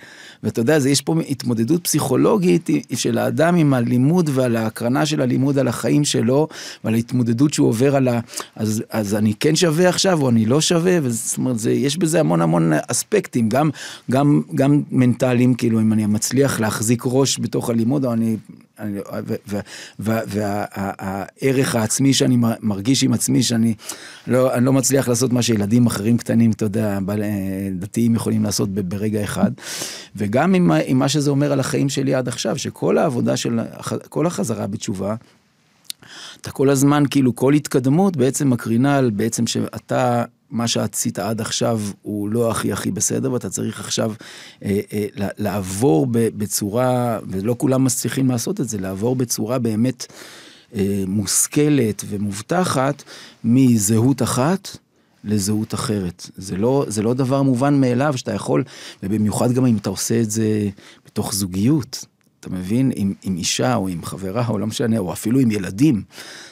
ואתה 0.43 0.59
יודע, 0.59 0.79
זה, 0.79 0.89
יש 0.89 1.01
פה 1.01 1.15
התמודדות 1.29 1.83
פסיכולוגית 1.83 2.69
של 2.93 3.17
האדם 3.17 3.55
עם 3.55 3.73
הלימוד 3.73 4.29
ועל 4.33 4.55
ההקרנה 4.55 5.05
של 5.05 5.21
הלימוד 5.21 5.57
על 5.57 5.67
החיים 5.67 6.05
שלו, 6.05 6.47
ועל 6.83 6.93
ההתמודדות 6.93 7.53
שהוא 7.53 7.67
עובר 7.67 7.95
על 7.95 8.07
ה... 8.07 8.19
אז, 8.55 8.83
אז 8.89 9.15
אני 9.15 9.33
כן 9.39 9.55
שווה 9.55 9.89
עכשיו, 9.89 10.21
או 10.21 10.29
אני 10.29 10.45
לא 10.45 10.61
שווה, 10.61 10.97
זאת 11.09 11.37
אומרת, 11.37 11.59
זה, 11.59 11.71
יש 11.71 11.97
בזה 11.97 12.19
המון 12.19 12.41
המון 12.41 12.71
אספקטים, 12.87 13.49
גם, 13.49 13.69
גם, 14.11 14.41
גם 14.55 14.81
מנטליים, 14.91 15.53
כאילו, 15.53 15.81
אם 15.81 15.93
אני 15.93 16.05
מצליח 16.05 16.59
להחזיק 16.59 17.03
ראש 17.05 17.39
בתוך 17.39 17.69
הלימוד, 17.69 18.05
או 18.05 18.13
אני... 18.13 18.37
והערך 19.99 21.75
העצמי 21.75 22.13
שאני 22.13 22.37
מרגיש 22.61 23.03
עם 23.03 23.13
עצמי, 23.13 23.43
שאני 23.43 23.73
לא, 24.27 24.53
אני 24.53 24.65
לא 24.65 24.73
מצליח 24.73 25.07
לעשות 25.07 25.33
מה 25.33 25.41
שילדים 25.41 25.85
אחרים 25.85 26.17
קטנים, 26.17 26.51
אתה 26.51 26.65
יודע, 26.65 26.99
דתיים 27.79 28.15
יכולים 28.15 28.43
לעשות 28.43 28.69
ברגע 28.69 29.23
אחד. 29.23 29.51
וגם 30.15 30.53
עם, 30.53 30.71
עם 30.85 30.99
מה 30.99 31.09
שזה 31.09 31.29
אומר 31.29 31.51
על 31.51 31.59
החיים 31.59 31.89
שלי 31.89 32.15
עד 32.15 32.27
עכשיו, 32.27 32.57
שכל 32.57 32.97
העבודה 32.97 33.37
של, 33.37 33.59
כל 34.09 34.25
החזרה 34.25 34.67
בתשובה, 34.67 35.15
אתה 36.41 36.51
כל 36.51 36.69
הזמן, 36.69 37.03
כאילו, 37.09 37.35
כל 37.35 37.53
התקדמות 37.53 38.17
בעצם 38.17 38.49
מקרינה 38.49 38.97
על 38.97 39.09
בעצם 39.09 39.47
שאתה... 39.47 40.23
מה 40.51 40.67
שעשית 40.67 41.19
עד 41.19 41.41
עכשיו 41.41 41.81
הוא 42.01 42.29
לא 42.29 42.51
הכי 42.51 42.71
הכי 42.71 42.91
בסדר, 42.91 43.31
ואתה 43.31 43.49
צריך 43.49 43.79
עכשיו 43.79 44.13
אה, 44.63 44.79
אה, 44.93 45.05
לעבור 45.37 46.07
בצורה, 46.11 47.19
ולא 47.27 47.55
כולם 47.57 47.83
מצליחים 47.83 48.31
לעשות 48.31 48.61
את 48.61 48.69
זה, 48.69 48.79
לעבור 48.79 49.15
בצורה 49.15 49.59
באמת 49.59 50.05
אה, 50.75 51.03
מושכלת 51.07 52.03
ומובטחת 52.07 53.03
מזהות 53.43 54.21
אחת 54.21 54.77
לזהות 55.23 55.73
אחרת. 55.73 56.29
זה 56.35 56.57
לא, 56.57 56.85
זה 56.87 57.03
לא 57.03 57.13
דבר 57.13 57.41
מובן 57.41 57.81
מאליו 57.81 58.13
שאתה 58.17 58.33
יכול, 58.33 58.63
ובמיוחד 59.03 59.51
גם 59.51 59.65
אם 59.65 59.77
אתה 59.77 59.89
עושה 59.89 60.21
את 60.21 60.31
זה 60.31 60.69
בתוך 61.05 61.33
זוגיות. 61.33 62.05
אתה 62.41 62.49
מבין? 62.49 62.91
עם, 62.95 63.13
עם 63.23 63.37
אישה 63.37 63.75
או 63.75 63.87
עם 63.87 64.03
חברה 64.03 64.47
או 64.47 64.57
לא 64.57 64.67
משנה, 64.67 64.97
או 64.97 65.13
אפילו 65.13 65.39
עם 65.39 65.51
ילדים. 65.51 66.03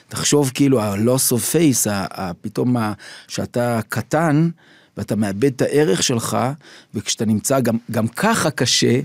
תחשוב 0.07 0.51
כאילו 0.53 0.81
ה-loss 0.81 1.33
of 1.33 1.55
face, 1.55 1.89
פתאום 2.41 2.75
שאתה 3.27 3.79
קטן 3.89 4.49
ואתה 4.99 5.15
מאבד 5.15 5.45
את 5.45 5.61
הערך 5.61 6.03
שלך, 6.03 6.37
וכשאתה 6.93 7.25
נמצא 7.25 7.59
גם, 7.59 7.77
גם 7.91 8.07
ככה 8.07 8.51
קשה 8.51 8.99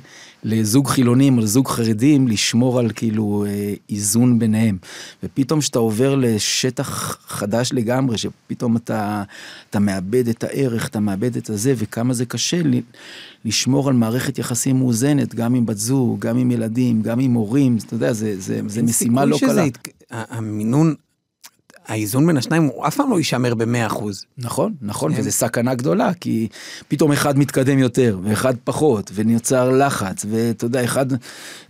לזוג 0.44 0.88
חילונים 0.88 1.38
או 1.38 1.42
לזוג 1.42 1.68
חרדים 1.68 2.28
לשמור 2.28 2.78
על 2.78 2.90
כאילו 2.94 3.44
איזון 3.90 4.38
ביניהם. 4.38 4.78
ופתאום 5.22 5.60
כשאתה 5.60 5.78
עובר 5.78 6.14
לשטח 6.14 7.18
חדש 7.26 7.70
לגמרי, 7.72 8.18
שפתאום 8.18 8.76
אתה, 8.76 9.22
אתה 9.70 9.78
מאבד 9.78 10.28
את 10.28 10.44
הערך, 10.44 10.88
אתה 10.88 11.00
מאבד 11.00 11.36
את 11.36 11.50
הזה, 11.50 11.74
וכמה 11.76 12.14
זה 12.14 12.26
קשה 12.26 12.60
לשמור 13.44 13.88
על 13.88 13.94
מערכת 13.94 14.38
יחסים 14.38 14.78
מאוזנת, 14.78 15.34
גם 15.34 15.54
עם 15.54 15.66
בת 15.66 15.78
זוג, 15.78 16.20
גם 16.20 16.38
עם 16.38 16.50
ילדים, 16.50 17.02
גם 17.02 17.20
עם 17.20 17.32
הורים, 17.32 17.76
אתה 17.86 17.94
יודע, 17.94 18.12
זה, 18.12 18.40
זה, 18.40 18.60
זה 18.66 18.82
משימה 18.82 19.24
לא 19.24 19.38
קלה. 19.40 19.64
המינון, 20.10 20.94
האיזון 21.86 22.26
בין 22.26 22.36
השניים 22.36 22.64
הוא 22.64 22.86
אף 22.86 22.96
פעם 22.96 23.10
לא 23.10 23.18
יישמר 23.18 23.54
במאה 23.54 23.86
אחוז. 23.86 24.24
נכון, 24.38 24.74
נכון, 24.82 25.14
כן. 25.14 25.20
וזו 25.20 25.32
סכנה 25.32 25.74
גדולה, 25.74 26.14
כי 26.14 26.48
פתאום 26.88 27.12
אחד 27.12 27.38
מתקדם 27.38 27.78
יותר, 27.78 28.18
ואחד 28.22 28.54
פחות, 28.64 29.10
ונוצר 29.14 29.70
לחץ, 29.70 30.26
ואתה 30.30 30.64
יודע, 30.64 30.84
אחד, 30.84 31.10
זה, 31.10 31.16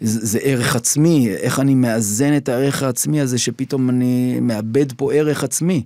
זה 0.00 0.38
ערך 0.42 0.76
עצמי, 0.76 1.28
איך 1.28 1.60
אני 1.60 1.74
מאזן 1.74 2.36
את 2.36 2.48
הערך 2.48 2.82
העצמי 2.82 3.20
הזה, 3.20 3.38
שפתאום 3.38 3.90
אני 3.90 4.40
מאבד 4.40 4.92
פה 4.92 5.12
ערך 5.12 5.44
עצמי. 5.44 5.82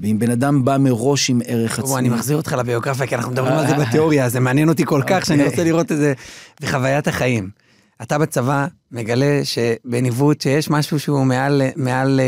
ואם 0.00 0.18
בן 0.18 0.30
אדם 0.30 0.64
בא 0.64 0.76
מראש 0.80 1.30
עם 1.30 1.40
ערך 1.46 1.78
עצמי... 1.78 1.98
אני 1.98 2.08
מחזיר 2.08 2.36
אותך 2.36 2.52
לביוגרפיה, 2.58 3.06
כי 3.06 3.14
אנחנו 3.14 3.32
מדברים 3.32 3.54
על 3.54 3.66
זה 3.66 3.74
בתיאוריה, 3.74 4.28
זה 4.28 4.40
מעניין 4.40 4.68
אותי 4.68 4.84
כל 4.86 5.02
כך, 5.06 5.26
שאני 5.26 5.44
רוצה 5.44 5.64
לראות 5.64 5.92
את 5.92 5.96
זה 5.96 6.12
בחוויית 6.60 7.08
החיים. 7.08 7.67
אתה 8.02 8.18
בצבא 8.18 8.66
מגלה 8.92 9.40
שבניווט 9.44 10.40
שיש 10.40 10.70
משהו 10.70 11.00
שהוא 11.00 11.24
מעל, 11.24 11.62
מעל 11.76 12.20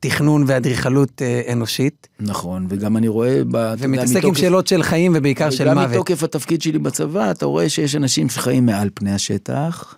תכנון 0.00 0.44
ואדריכלות 0.46 1.22
אנושית. 1.52 2.08
נכון, 2.20 2.66
וגם 2.68 2.96
אני 2.96 3.08
רואה... 3.08 3.42
ומתעסק 3.78 4.24
עם 4.24 4.34
שאלות 4.34 4.66
של 4.66 4.82
חיים 4.82 5.12
ובעיקר 5.16 5.50
של 5.50 5.64
מוות. 5.64 5.78
וגם 5.78 5.90
מתוקף 5.90 6.22
התפקיד 6.22 6.62
שלי 6.62 6.78
בצבא, 6.78 7.30
אתה 7.30 7.46
רואה 7.46 7.68
שיש 7.68 7.96
אנשים 7.96 8.28
שחיים 8.28 8.66
מעל 8.66 8.90
פני 8.94 9.12
השטח, 9.12 9.94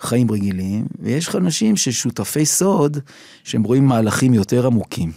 חיים 0.00 0.30
רגילים, 0.30 0.84
ויש 1.00 1.28
לך 1.28 1.36
אנשים 1.36 1.76
ששותפי 1.76 2.46
סוד, 2.46 2.98
שהם 3.44 3.62
רואים 3.62 3.84
מהלכים 3.86 4.34
יותר 4.34 4.66
עמוקים. 4.66 5.12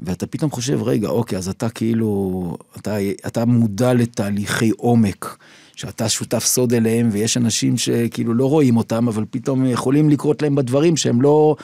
ואתה 0.00 0.26
פתאום 0.26 0.50
חושב, 0.50 0.82
רגע, 0.82 1.08
אוקיי, 1.08 1.38
אז 1.38 1.48
אתה 1.48 1.68
כאילו, 1.68 2.56
אתה, 2.76 2.96
אתה 3.26 3.44
מודע 3.44 3.94
לתהליכי 3.94 4.70
עומק. 4.70 5.36
שאתה 5.76 6.08
שותף 6.08 6.44
סוד 6.44 6.72
אליהם, 6.72 7.08
ויש 7.12 7.36
אנשים 7.36 7.76
שכאילו 7.76 8.34
לא 8.34 8.48
רואים 8.48 8.76
אותם, 8.76 9.08
אבל 9.08 9.24
פתאום 9.30 9.66
יכולים 9.66 10.10
לקרות 10.10 10.42
להם 10.42 10.54
בדברים 10.54 10.96
שהם 10.96 11.22
לא, 11.22 11.56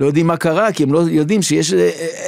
לא 0.00 0.06
יודעים 0.06 0.26
מה 0.26 0.36
קרה, 0.36 0.72
כי 0.72 0.82
הם 0.82 0.92
לא 0.92 0.98
יודעים 0.98 1.42
שיש 1.42 1.72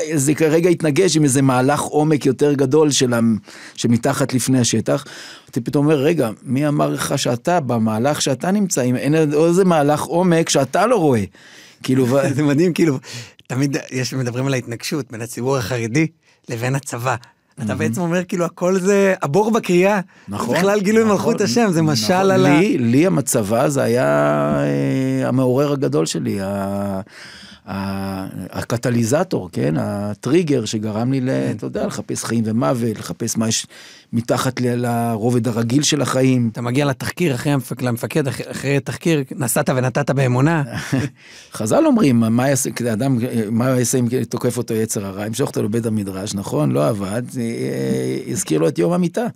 איזה 0.04 0.34
כרגע 0.34 0.70
התנגש 0.70 1.16
עם 1.16 1.24
איזה 1.24 1.42
מהלך 1.42 1.80
עומק 1.80 2.26
יותר 2.26 2.52
גדול 2.52 2.90
שלהם, 2.90 3.38
שמתחת 3.74 4.34
לפני 4.34 4.60
השטח. 4.60 5.04
אתה 5.50 5.60
פתאום 5.60 5.86
אומר, 5.86 5.96
רגע, 5.96 6.30
מי 6.42 6.68
אמר 6.68 6.90
לך 6.90 7.18
שאתה, 7.18 7.60
במהלך 7.60 8.22
שאתה 8.22 8.50
נמצא, 8.50 8.82
אם 8.82 8.96
אין 8.96 9.14
איזה 9.14 9.64
מהלך 9.64 10.02
עומק 10.02 10.48
שאתה 10.48 10.86
לא 10.86 10.96
רואה. 10.96 11.24
כאילו, 11.82 12.06
זה 12.36 12.42
מדהים, 12.42 12.72
כאילו, 12.72 12.98
תמיד 13.46 13.76
יש, 13.90 14.14
מדברים 14.14 14.46
על 14.46 14.54
ההתנגשות 14.54 15.10
בין 15.10 15.20
הציבור 15.20 15.56
החרדי 15.56 16.06
לבין 16.48 16.74
הצבא. 16.74 17.16
אתה 17.64 17.74
בעצם 17.74 18.00
אומר 18.00 18.24
כאילו 18.24 18.44
הכל 18.44 18.78
זה 18.78 19.14
הבור 19.22 19.50
בקריאה, 19.50 20.00
נכון, 20.28 20.56
בכלל 20.56 20.80
גילוי 20.80 21.04
נכון, 21.04 21.16
מלכות 21.16 21.40
השם, 21.40 21.66
זה 21.72 21.82
נכון, 21.82 21.92
משל 21.92 22.12
על 22.12 22.46
ה... 22.46 22.58
לי, 22.60 22.78
לי 22.78 23.06
המצבה 23.06 23.68
זה 23.68 23.82
היה 23.82 24.06
אה, 24.56 25.28
המעורר 25.28 25.72
הגדול 25.72 26.06
שלי. 26.06 26.40
הקטליזטור, 27.66 29.48
כן? 29.52 29.74
הטריגר 29.78 30.64
שגרם 30.64 31.12
לי, 31.12 31.20
אתה 31.50 31.66
יודע, 31.66 31.86
לחפש 31.86 32.24
חיים 32.24 32.44
ומוות, 32.46 32.98
לחפש 32.98 33.36
מה 33.36 33.48
יש 33.48 33.66
מתחת 34.12 34.60
לרובד 34.60 35.48
הרגיל 35.48 35.82
של 35.82 36.02
החיים. 36.02 36.48
אתה 36.52 36.60
מגיע 36.60 36.84
לתחקיר 36.84 37.34
אחרי 37.34 37.52
למפקד, 37.80 38.28
אחרי 38.28 38.80
תחקיר, 38.80 39.22
נסעת 39.36 39.68
ונתת 39.68 40.10
באמונה. 40.10 40.62
חז"ל 41.52 41.86
אומרים, 41.86 42.20
מה 42.20 42.48
יעשה, 42.48 42.70
אדם, 42.92 43.18
מה 43.50 43.68
יעשה 43.68 43.98
אם 43.98 44.06
תוקף 44.28 44.56
אותו 44.56 44.74
יצר 44.74 45.06
הרע, 45.06 45.26
ימשוך 45.26 45.48
אותו 45.48 45.62
לבית 45.62 45.86
המדרש, 45.86 46.34
נכון, 46.34 46.70
לא 46.70 46.88
עבד, 46.88 47.22
יזכיר 48.26 48.60
לו 48.60 48.68
את 48.68 48.78
יום 48.78 48.92
המיטה. 48.92 49.26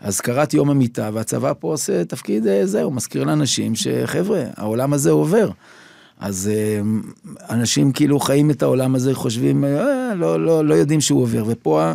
אז 0.00 0.20
קראתי 0.20 0.56
יום 0.56 0.70
המיטה, 0.70 1.10
והצבא 1.12 1.52
פה 1.58 1.68
עושה 1.68 2.04
תפקיד 2.04 2.46
אה, 2.46 2.66
זהו, 2.66 2.90
מזכיר 2.90 3.24
לאנשים 3.24 3.74
שחבר'ה, 3.74 4.44
העולם 4.56 4.92
הזה 4.92 5.10
עובר. 5.10 5.50
אז 6.18 6.50
אה, 6.52 6.80
אנשים 7.50 7.92
כאילו 7.92 8.20
חיים 8.20 8.50
את 8.50 8.62
העולם 8.62 8.94
הזה, 8.94 9.14
חושבים, 9.14 9.64
אה, 9.64 10.14
לא, 10.14 10.44
לא, 10.44 10.64
לא 10.64 10.74
יודעים 10.74 11.00
שהוא 11.00 11.22
עובר, 11.22 11.44
ופה 11.46 11.92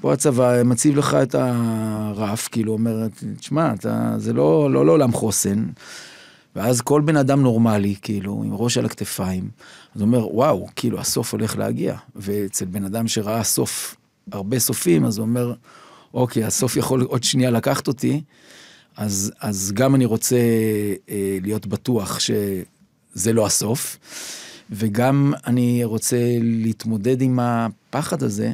פה 0.00 0.12
הצבא 0.12 0.62
מציב 0.64 0.96
לך 0.96 1.14
את 1.22 1.34
הרף, 1.34 2.48
כאילו 2.52 2.72
אומר, 2.72 3.06
תשמע, 3.40 3.72
זה 4.18 4.32
לא, 4.32 4.70
לא 4.72 4.86
לעולם 4.86 5.12
חוסן. 5.12 5.64
ואז 6.56 6.80
כל 6.80 7.00
בן 7.00 7.16
אדם 7.16 7.42
נורמלי, 7.42 7.94
כאילו, 8.02 8.42
עם 8.46 8.54
ראש 8.54 8.78
על 8.78 8.84
הכתפיים, 8.84 9.48
אז 9.96 10.02
אומר, 10.02 10.34
וואו, 10.34 10.66
כאילו, 10.76 11.00
הסוף 11.00 11.32
הולך 11.32 11.58
להגיע. 11.58 11.96
ואצל 12.16 12.64
בן 12.64 12.84
אדם 12.84 13.08
שראה 13.08 13.44
סוף, 13.44 13.96
הרבה 14.32 14.58
סופים, 14.58 15.04
אז 15.04 15.18
הוא 15.18 15.26
אומר, 15.26 15.54
אוקיי, 16.14 16.44
הסוף 16.44 16.76
יכול 16.76 17.02
עוד 17.02 17.24
שנייה 17.24 17.50
לקחת 17.50 17.88
אותי, 17.88 18.22
אז, 18.96 19.32
אז 19.40 19.72
גם 19.74 19.94
אני 19.94 20.04
רוצה 20.04 20.36
אה, 21.10 21.38
להיות 21.42 21.66
בטוח 21.66 22.18
שזה 23.14 23.32
לא 23.32 23.46
הסוף, 23.46 23.98
וגם 24.70 25.32
אני 25.46 25.84
רוצה 25.84 26.16
להתמודד 26.40 27.22
עם 27.22 27.38
הפחד 27.42 28.22
הזה 28.22 28.52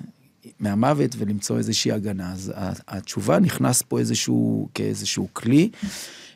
מהמוות 0.60 1.10
ולמצוא 1.18 1.58
איזושהי 1.58 1.92
הגנה. 1.92 2.32
אז 2.32 2.52
התשובה 2.88 3.38
נכנס 3.38 3.82
פה 3.82 3.98
איזשהו, 3.98 4.68
כאיזשהו 4.74 5.28
כלי. 5.32 5.70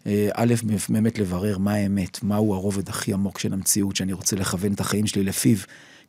אה, 0.07 0.29
א', 0.35 0.55
באמת 0.89 1.19
לברר 1.19 1.59
מה 1.59 1.73
האמת, 1.73 2.23
מהו 2.23 2.55
הרובד 2.55 2.89
הכי 2.89 3.13
עמוק 3.13 3.39
של 3.39 3.53
המציאות 3.53 3.97
שאני 3.97 4.13
רוצה 4.13 4.37
לכוון 4.37 4.73
את 4.73 4.81
החיים 4.81 5.07
שלי 5.07 5.23
לפיו, 5.23 5.57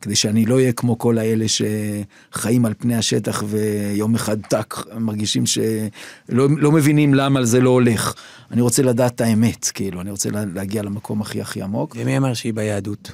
כדי 0.02 0.16
שאני 0.16 0.46
לא 0.46 0.56
אהיה 0.56 0.74
כמו 0.74 0.98
כל 0.98 1.18
האלה 1.18 1.46
שחיים 1.48 2.66
על 2.66 2.74
פני 2.78 2.96
השטח 2.96 3.44
ויום 3.48 4.16
אחד 4.16 4.42
טאק, 4.42 4.86
מרגישים 5.00 5.46
שלא 5.46 6.48
לא 6.58 6.72
מבינים 6.72 7.14
למה 7.14 7.44
זה 7.44 7.62
לא 7.62 7.70
הולך. 7.70 8.14
אני 8.52 8.62
רוצה 8.62 8.84
לדעת 8.84 9.16
את 9.16 9.22
האמת, 9.22 9.70
כאילו, 9.74 10.02
אני 10.02 10.12
רוצה 10.12 10.30
להגיע 10.54 10.82
למקום 10.82 11.22
הכי 11.22 11.42
הכי 11.42 11.62
עמוק. 11.62 11.96
ומי 12.00 12.18
אמר 12.18 12.34
שהיא 12.34 12.54
ביהדות? 12.54 13.12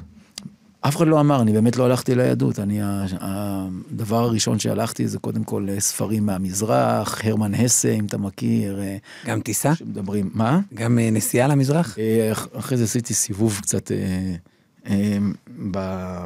אף 0.81 0.97
אחד 0.97 1.07
לא 1.07 1.19
אמר, 1.19 1.41
אני 1.41 1.53
באמת 1.53 1.77
לא 1.77 1.85
הלכתי 1.85 2.15
ליהדות. 2.15 2.59
אני, 2.59 2.79
הדבר 2.81 4.23
הראשון 4.23 4.59
שהלכתי 4.59 5.07
זה 5.07 5.19
קודם 5.19 5.43
כל 5.43 5.67
ספרים 5.79 6.25
מהמזרח, 6.25 7.25
הרמן 7.25 7.53
הסה, 7.53 7.89
אם 7.89 8.05
אתה 8.05 8.17
מכיר. 8.17 8.79
אה, 8.81 8.97
גם 9.25 9.41
טיסה? 9.41 9.75
שמדברים, 9.75 10.29
מה? 10.33 10.59
גם 10.73 10.99
אה, 10.99 11.09
נסיעה 11.11 11.47
למזרח? 11.47 11.99
אה, 11.99 12.31
אחרי 12.59 12.77
זה 12.77 12.83
עשיתי 12.83 13.13
סיבוב 13.13 13.59
קצת 13.61 13.91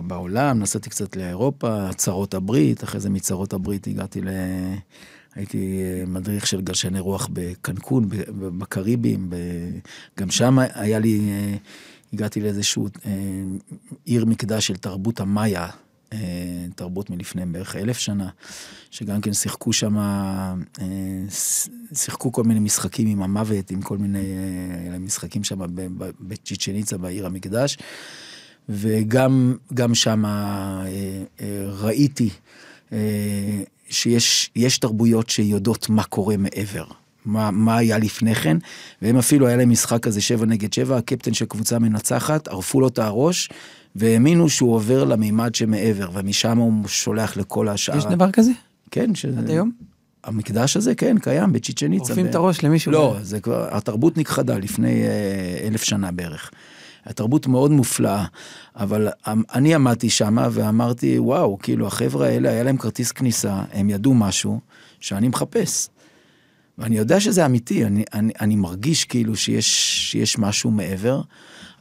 בעולם, 0.08 0.60
נסעתי 0.60 0.90
קצת 0.90 1.16
לאירופה, 1.16 1.90
צרות 1.96 2.34
הברית, 2.34 2.84
אחרי 2.84 3.00
זה 3.00 3.10
מצרות 3.10 3.54
הברית 3.54 3.88
הגעתי 3.88 4.22
ל... 4.22 4.28
הייתי 5.36 5.84
מדריך 6.08 6.48
של 6.48 6.62
גלשני 6.62 7.00
רוח 7.00 7.30
בקנקון, 7.34 8.06
בקריבים, 8.58 9.30
גם 10.20 10.32
שם 10.32 10.58
היה 10.74 11.00
לי 11.00 11.22
הגעתי 12.14 12.42
לאיזשהו 12.42 12.88
אה, 13.06 13.12
עיר 14.06 14.26
מקדש 14.26 14.68
של 14.68 14.76
תרבות 14.76 15.20
המאיה, 15.20 15.68
אה, 16.14 16.66
תרבות 16.76 17.10
מלפני 17.10 17.46
בערך 17.46 17.76
אלף 17.76 17.98
שנה, 17.98 18.30
שגם 18.92 19.22
כן 19.22 19.34
שיחקו 19.34 19.74
שם, 19.74 19.98
אה, 19.98 20.54
שיחקו 21.94 22.32
כל 22.32 22.44
מיני 22.44 22.60
משחקים 22.60 23.08
עם 23.08 23.24
המוות, 23.24 23.72
עם 23.72 23.82
כל 23.82 23.98
מיני 23.98 24.26
אה, 24.92 25.00
משחקים 25.00 25.44
שם 25.44 25.60
בצ'יצ'ניצה, 26.20 26.98
בעיר 26.98 27.26
המקדש, 27.26 27.78
וגם 28.70 29.56
שם 29.94 30.26
אה, 30.26 30.84
אה, 31.42 31.66
ראיתי 31.68 32.30
אה, 32.94 32.98
שיש 33.90 34.78
תרבויות 34.82 35.30
שיודעות 35.30 35.90
מה 35.90 36.04
קורה 36.04 36.38
מעבר. 36.38 36.86
מה, 37.26 37.52
מה 37.52 37.78
היה 37.78 37.98
לפני 37.98 38.36
כן, 38.36 38.58
והם 39.02 39.18
אפילו, 39.18 39.48
היה 39.48 39.58
להם 39.58 39.70
משחק 39.70 40.00
כזה 40.00 40.22
שבע 40.22 40.46
נגד 40.46 40.74
שבע, 40.74 40.98
הקפטן 40.98 41.34
של 41.34 41.46
קבוצה 41.46 41.80
מנצחת, 41.80 42.48
ערפו 42.48 42.82
לו 42.82 42.88
את 42.88 43.00
הראש, 43.00 43.50
והאמינו 43.96 44.50
שהוא 44.50 44.76
עובר 44.76 45.04
למימד 45.04 45.56
שמעבר, 45.56 46.10
ומשם 46.14 46.58
הוא 46.58 46.88
שולח 46.88 47.38
לכל 47.38 47.68
השאר. 47.68 47.98
יש 47.98 48.06
דבר 48.06 48.32
כזה? 48.32 48.52
כן. 48.92 49.16
ש... 49.16 49.26
עד 49.26 49.50
היום? 49.50 49.72
המקדש 50.24 50.78
הזה, 50.78 50.96
כן, 50.96 51.20
קיים 51.20 51.54
בצ'יצ'ניצה. 51.54 52.04
עורפים 52.04 52.26
ב... 52.26 52.30
את 52.30 52.36
הראש 52.36 52.64
למישהו? 52.64 52.92
לא, 52.92 53.18
זה 53.22 53.40
כבר, 53.40 53.68
התרבות 53.72 54.18
נכחדה 54.18 54.58
לפני 54.58 55.04
אה, 55.04 55.68
אלף 55.68 55.84
שנה 55.84 56.12
בערך. 56.12 56.52
התרבות 57.06 57.48
מאוד 57.48 57.72
מופלאה, 57.72 58.26
אבל 58.76 59.08
אני 59.28 59.76
עמדתי 59.76 60.10
שם 60.10 60.38
ואמרתי, 60.52 61.20
וואו, 61.20 61.58
כאילו 61.60 61.88
החבר'ה 61.88 62.28
האלה, 62.28 62.50
היה 62.50 62.64
להם 62.64 62.78
כרטיס 62.78 63.12
כניסה, 63.12 63.62
הם 63.72 63.90
ידעו 63.90 64.14
משהו 64.14 64.60
שאני 65.00 65.28
מחפש. 65.28 65.88
ואני 66.78 66.98
יודע 66.98 67.20
שזה 67.20 67.46
אמיתי, 67.46 67.86
אני, 67.86 68.04
אני, 68.14 68.34
אני 68.42 68.56
מרגיש 68.56 69.06
כאילו 69.06 69.36
שיש, 69.36 69.68
שיש 70.12 70.38
משהו 70.38 70.72
מעבר. 70.72 71.22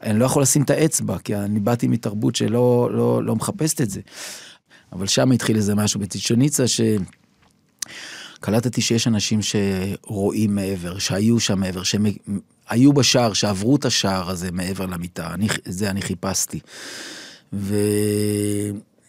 אני 0.03 0.19
לא 0.19 0.25
יכול 0.25 0.43
לשים 0.43 0.63
את 0.63 0.71
האצבע, 0.71 1.19
כי 1.19 1.37
אני 1.37 1.61
באתי 1.61 1.89
מתרבות 1.89 2.37
שלא 2.37 2.91
לא, 2.93 3.25
לא 3.25 3.37
מחפשת 3.37 3.81
את 3.81 3.91
זה. 3.91 4.01
אבל 4.93 5.07
שם 5.07 5.31
התחיל 5.31 5.57
איזה 5.57 5.75
משהו 5.75 6.01
בציצ'וניצה, 6.01 6.65
שקלטתי 8.39 8.81
שיש 8.81 9.07
אנשים 9.07 9.41
שרואים 9.43 10.55
מעבר, 10.55 10.99
שהיו 10.99 11.41
שם 11.41 11.61
מעבר, 11.61 11.83
שהם 11.83 12.07
היו 12.71 12.93
בשער, 12.93 13.33
שעברו 13.33 13.77
את 13.77 13.85
השער 13.85 14.31
הזה 14.31 14.51
מעבר 14.53 14.87
למיטה, 14.87 15.35
אני, 15.35 15.49
זה 15.65 15.91
אני 15.91 16.03
חיפשתי. 16.03 16.61
ו... 17.53 17.75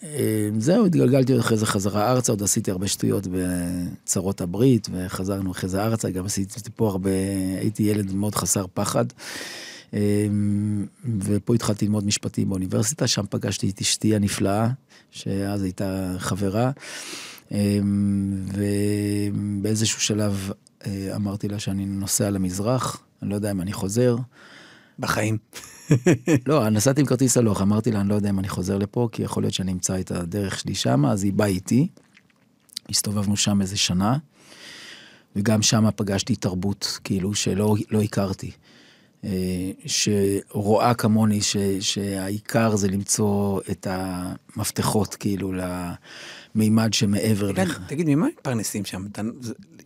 אה, 0.04 0.86
התגלגלתי 0.86 1.40
אחרי 1.40 1.58
זה 1.58 1.66
חזרה 1.66 2.12
ארצה, 2.12 2.32
עוד 2.32 2.44
עשיתי 2.44 2.72
הרבה 2.72 2.88
שטויות 2.88 3.28
בצרות 3.32 4.42
הברית, 4.42 4.88
וחזרנו 4.92 5.52
אחרי 5.52 5.70
זה 5.70 5.84
ארצה, 5.84 6.10
גם 6.10 6.26
עשיתי 6.26 6.70
פה 6.76 6.90
הרבה, 6.90 7.10
הייתי 7.60 7.84
ילד 7.84 8.14
מאוד 8.14 8.36
חסר 8.36 8.66
פחד. 8.74 9.06
אה, 9.94 10.28
ופה 11.20 11.56
התחלתי 11.56 11.86
ללמוד 11.86 12.06
משפטים 12.06 12.50
באוניברסיטה, 12.50 13.08
שם 13.08 13.26
פגשתי 13.30 13.70
את 13.70 13.82
אשתי 13.82 14.16
הנפלאה, 14.16 14.70
שאז 15.12 15.64
הייתה 15.64 16.16
חברה, 16.18 16.72
אה, 17.52 17.80
ובאיזשהו 19.62 20.02
שלב 20.02 20.52
אמרתי 21.16 21.48
לה 21.48 21.60
שאני 21.60 21.86
נוסע 21.86 22.30
למזרח, 22.30 23.04
אני 23.22 23.30
לא 23.30 23.36
יודע 23.36 23.52
אם 23.52 23.62
אני 23.62 23.74
חוזר. 23.74 24.16
בחיים. 25.00 25.38
לא, 26.48 26.70
נסעתי 26.70 27.02
עם 27.02 27.08
כרטיס 27.08 27.38
הלוך, 27.38 27.62
אמרתי 27.62 27.92
לה, 27.92 28.02
אני 28.02 28.10
לא 28.10 28.16
יודע 28.16 28.30
אם 28.30 28.40
אני 28.40 28.50
חוזר 28.50 28.78
לפה, 28.78 29.10
כי 29.12 29.24
יכול 29.24 29.44
להיות 29.44 29.54
שאני 29.54 29.72
אמצא 29.72 30.00
את 30.00 30.12
הדרך 30.12 30.60
שלי 30.60 30.76
שם, 30.76 31.06
אז 31.06 31.24
היא 31.24 31.34
באה 31.34 31.48
איתי. 31.48 31.88
הסתובבנו 32.90 33.38
שם 33.38 33.62
איזה 33.62 33.78
שנה, 33.78 34.18
וגם 35.36 35.62
שם 35.62 35.86
פגשתי 35.96 36.36
תרבות, 36.36 37.00
כאילו, 37.04 37.34
שלא 37.34 37.76
לא 37.92 38.02
הכרתי. 38.02 38.52
אה, 39.24 39.72
שרואה 39.86 40.94
כמוני 40.94 41.42
ש, 41.42 41.58
שהעיקר 41.80 42.76
זה 42.76 42.88
למצוא 42.88 43.62
את 43.72 43.88
המפתחות, 43.90 45.16
כאילו, 45.16 45.54
למימד 46.56 46.94
שמעבר 46.94 47.52
לך. 47.52 47.80
תגיד, 47.88 48.10
ממה 48.10 48.28
מתפרנסים 48.28 48.86
שם? 48.86 49.06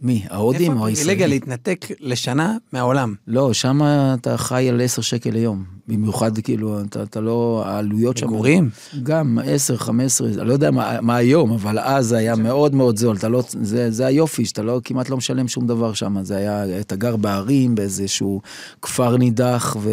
מי, 0.02 0.24
ההודים 0.30 0.78
או 0.78 0.88
הישראלים? 0.88 0.90
איפה 0.90 1.02
הפריבילגיה 1.02 1.28
להתנתק 1.28 1.86
לשנה 2.00 2.58
מהעולם? 2.74 3.16
לא, 3.28 3.54
שם 3.54 3.82
אתה 4.14 4.38
חי 4.38 4.70
על 4.70 4.82
10 4.82 5.02
שקל 5.02 5.30
ליום. 5.30 5.64
במיוחד, 5.88 6.40
כאילו, 6.40 6.82
אתה, 6.82 7.04
אתה 7.04 7.22
לא, 7.22 7.64
העלויות 7.66 8.18
שם... 8.18 8.28
מגורים? 8.28 8.70
גם 9.04 9.40
10, 9.46 9.78
15, 9.78 10.28
אני 10.28 10.48
לא 10.48 10.54
יודע 10.54 10.72
מה, 10.72 11.02
מה 11.02 11.16
היום, 11.16 11.52
אבל 11.52 11.80
אז 11.80 12.12
היה 12.12 12.36
מאוד 12.36 12.76
מאוד 12.76 12.98
זול. 12.98 13.16
אתה 13.16 13.30
לא, 13.30 13.44
זה, 13.62 13.92
זה 13.92 14.06
היופי, 14.06 14.46
שאתה 14.46 14.62
לא, 14.62 14.82
כמעט 14.84 15.10
לא 15.10 15.18
משלם 15.18 15.48
שום 15.48 15.68
דבר 15.68 15.94
שם. 15.94 16.24
זה 16.24 16.38
היה, 16.38 16.80
אתה 16.80 16.96
גר 16.96 17.16
בערים, 17.16 17.76
באיזשהו 17.76 18.42
כפר 18.82 19.18
נידח, 19.18 19.78
ו, 19.80 19.90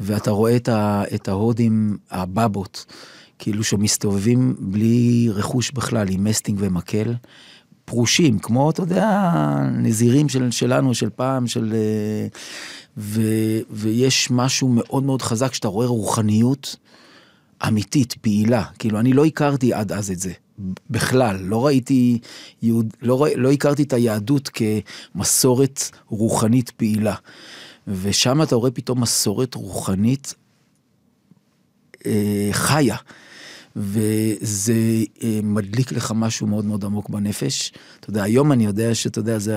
ואתה 0.00 0.30
רואה 0.30 0.56
את, 0.56 0.68
ה, 0.68 1.02
את 1.14 1.28
ההודים, 1.28 1.96
הבבות. 2.10 2.84
כאילו 3.42 3.64
שמסתובבים 3.64 4.54
בלי 4.58 5.28
רכוש 5.30 5.70
בכלל, 5.70 6.08
עם 6.10 6.24
מסטינג 6.24 6.58
ומקל. 6.60 7.14
פרושים, 7.84 8.38
כמו, 8.38 8.70
אתה 8.70 8.82
יודע, 8.82 9.30
נזירים 9.72 10.28
של, 10.28 10.50
שלנו, 10.50 10.94
של 10.94 11.10
פעם, 11.10 11.46
של... 11.46 11.72
אה, 11.74 12.26
ו, 12.96 13.22
ויש 13.70 14.30
משהו 14.30 14.68
מאוד 14.68 15.02
מאוד 15.02 15.22
חזק 15.22 15.54
שאתה 15.54 15.68
רואה 15.68 15.86
רוחניות 15.86 16.76
אמיתית, 17.68 18.12
פעילה. 18.12 18.64
כאילו, 18.78 19.00
אני 19.00 19.12
לא 19.12 19.24
הכרתי 19.24 19.72
עד 19.72 19.92
אז 19.92 20.10
את 20.10 20.18
זה. 20.18 20.32
בכלל, 20.90 21.36
לא 21.36 21.66
ראיתי, 21.66 22.18
יהוד, 22.62 22.94
לא, 23.02 23.26
לא 23.36 23.52
הכרתי 23.52 23.82
את 23.82 23.92
היהדות 23.92 24.50
כמסורת 25.14 25.90
רוחנית 26.08 26.70
פעילה. 26.70 27.14
ושם 27.88 28.42
אתה 28.42 28.54
רואה 28.54 28.70
פתאום 28.70 29.00
מסורת 29.00 29.54
רוחנית 29.54 30.34
אה, 32.06 32.48
חיה. 32.52 32.96
וזה 33.76 34.74
אה, 35.22 35.40
מדליק 35.42 35.92
לך 35.92 36.12
משהו 36.16 36.46
מאוד 36.46 36.64
מאוד 36.64 36.84
עמוק 36.84 37.10
בנפש. 37.10 37.72
אתה 38.00 38.10
יודע, 38.10 38.22
היום 38.22 38.52
אני 38.52 38.64
יודע 38.64 38.94
שאתה 38.94 39.18
יודע, 39.18 39.38
זה 39.38 39.56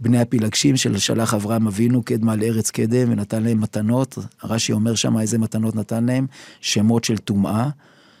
בני 0.00 0.20
הפילגשים 0.20 0.76
של 0.76 0.98
שלח 0.98 1.34
אברהם 1.34 1.66
אבינו 1.66 2.02
קדמה 2.02 2.36
לארץ 2.36 2.70
קדם 2.70 3.12
ונתן 3.12 3.42
להם 3.42 3.60
מתנות. 3.60 4.18
רש"י 4.44 4.72
אומר 4.72 4.94
שם 4.94 5.18
איזה 5.18 5.38
מתנות 5.38 5.76
נתן 5.76 6.04
להם, 6.04 6.26
שמות 6.60 7.04
של 7.04 7.18
טומאה. 7.18 7.68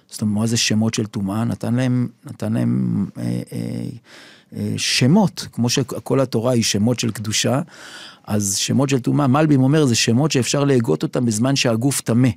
זאת 0.08 0.22
אומרת, 0.22 0.34
מה 0.34 0.46
זה 0.46 0.56
שמות 0.56 0.94
של 0.94 1.06
טומאה? 1.06 1.44
נתן 1.44 1.74
להם, 1.74 2.08
נתן 2.24 2.52
להם 2.52 3.06
אה, 3.18 3.22
אה, 3.52 3.84
אה, 4.56 4.74
שמות, 4.76 5.46
כמו 5.52 5.68
שכל 5.68 6.20
התורה 6.20 6.52
היא 6.52 6.62
שמות 6.62 7.00
של 7.00 7.10
קדושה, 7.10 7.60
אז 8.26 8.56
שמות 8.56 8.88
של 8.88 8.98
טומאה, 8.98 9.26
מלבים 9.26 9.62
אומר, 9.62 9.84
זה 9.84 9.94
שמות 9.94 10.30
שאפשר 10.30 10.64
להגות 10.64 11.02
אותם 11.02 11.24
בזמן 11.24 11.56
שהגוף 11.56 12.00
טמא. 12.00 12.28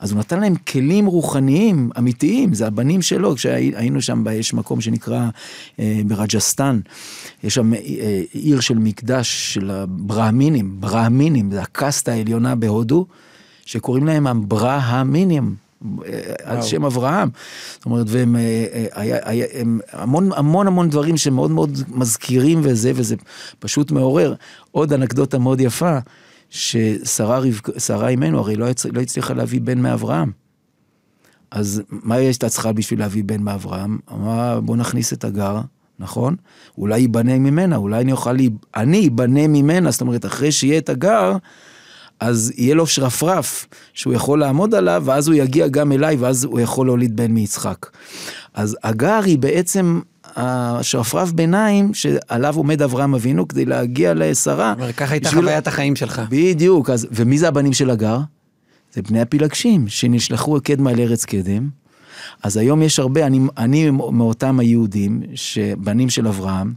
אז 0.00 0.12
הוא 0.12 0.18
נתן 0.18 0.40
להם 0.40 0.54
כלים 0.54 1.06
רוחניים 1.06 1.90
אמיתיים, 1.98 2.54
זה 2.54 2.66
הבנים 2.66 3.02
שלו, 3.02 3.34
כשהיינו 3.34 4.02
שם, 4.02 4.24
יש 4.32 4.54
מקום 4.54 4.80
שנקרא 4.80 5.28
אה, 5.80 6.00
ברג'סטן, 6.06 6.80
יש 7.44 7.54
שם 7.54 7.74
אה, 7.74 8.22
עיר 8.32 8.60
של 8.60 8.78
מקדש 8.78 9.54
של 9.54 9.70
הברהמינים, 9.70 10.76
ברהמינים, 10.80 11.50
זה 11.50 11.62
הקאסטה 11.62 12.12
העליונה 12.12 12.54
בהודו, 12.54 13.06
שקוראים 13.66 14.06
להם 14.06 14.26
הברהמינים. 14.26 15.64
על 16.44 16.62
שם 16.62 16.84
אברהם. 16.84 17.28
זאת 17.74 17.86
אומרת, 17.86 18.06
והם 18.08 18.36
אה, 18.36 18.40
אה, 18.72 18.86
היה, 18.92 19.18
היה, 19.22 19.46
הם 19.52 19.80
המון 19.92 20.30
המון 20.36 20.66
המון 20.66 20.90
דברים 20.90 21.16
שמאוד 21.16 21.50
מאוד 21.50 21.78
מזכירים 21.88 22.60
וזה, 22.62 22.92
וזה 22.94 23.16
פשוט 23.58 23.90
מעורר. 23.90 24.34
עוד 24.70 24.92
אנקדוטה 24.92 25.38
מאוד 25.38 25.60
יפה, 25.60 25.98
ששרה 26.54 28.08
אימנו 28.08 28.38
הרי 28.38 28.56
לא, 28.56 28.66
לא 28.92 29.00
הצליחה 29.00 29.34
להביא 29.34 29.60
בן 29.60 29.78
מאברהם. 29.78 30.30
אז 31.50 31.82
מה 31.90 32.18
יש 32.20 32.36
הייתה 32.36 32.48
צריכה 32.48 32.72
בשביל 32.72 32.98
להביא 32.98 33.24
בן 33.24 33.42
מאברהם? 33.42 33.98
אמרה, 34.12 34.60
בוא 34.60 34.76
נכניס 34.76 35.12
את 35.12 35.24
הגר, 35.24 35.60
נכון? 35.98 36.36
אולי 36.78 36.98
ייבנה 36.98 37.38
ממנה, 37.38 37.76
אולי 37.76 38.00
אני 38.00 38.12
אוכל, 38.12 38.36
אני 38.76 38.96
ייבנה 38.96 39.48
ממנה, 39.48 39.90
זאת 39.90 40.00
אומרת, 40.00 40.26
אחרי 40.26 40.52
שיהיה 40.52 40.78
את 40.78 40.88
הגר, 40.88 41.36
אז 42.20 42.52
יהיה 42.56 42.74
לו 42.74 42.86
שרפרף 42.86 43.66
שהוא 43.92 44.14
יכול 44.14 44.40
לעמוד 44.40 44.74
עליו, 44.74 45.02
ואז 45.06 45.28
הוא 45.28 45.34
יגיע 45.34 45.68
גם 45.68 45.92
אליי, 45.92 46.16
ואז 46.16 46.44
הוא 46.44 46.60
יכול 46.60 46.86
להוליד 46.86 47.16
בן 47.16 47.32
מיצחק. 47.32 47.86
אז 48.54 48.76
הגר 48.82 49.20
היא 49.24 49.38
בעצם 49.38 50.00
השרפרף 50.36 51.32
ביניים 51.32 51.94
שעליו 51.94 52.56
עומד 52.56 52.82
אברהם 52.82 53.14
אבינו 53.14 53.48
כדי 53.48 53.64
להגיע 53.64 54.14
לשרה. 54.14 54.74
ככה 54.96 55.14
הייתה 55.14 55.30
חוויית 55.30 55.66
החיים 55.66 55.96
שלך. 55.96 56.22
בדיוק, 56.28 56.90
אז, 56.90 57.06
ומי 57.10 57.38
זה 57.38 57.48
הבנים 57.48 57.72
של 57.72 57.90
הגר? 57.90 58.18
זה 58.94 59.02
בני 59.02 59.20
הפילגשים, 59.20 59.88
שנשלחו 59.88 60.58
קדמה 60.64 60.92
לארץ 60.92 61.24
קדם. 61.24 61.68
אז 62.42 62.56
היום 62.56 62.82
יש 62.82 62.98
הרבה, 62.98 63.26
אני, 63.26 63.40
אני 63.56 63.90
מאותם 63.90 64.60
היהודים, 64.60 65.22
שבנים 65.34 66.10
של 66.10 66.28
אברהם, 66.28 66.74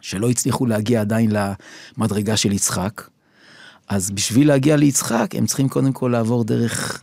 שלא 0.00 0.30
הצליחו 0.30 0.66
להגיע 0.66 1.00
עדיין 1.00 1.30
למדרגה 1.98 2.36
של 2.36 2.52
יצחק, 2.52 3.02
אז 3.88 4.10
בשביל 4.10 4.48
להגיע 4.48 4.76
ליצחק, 4.76 5.34
הם 5.34 5.46
צריכים 5.46 5.68
קודם 5.68 5.92
כל 5.92 6.08
לעבור 6.12 6.44
דרך 6.44 7.02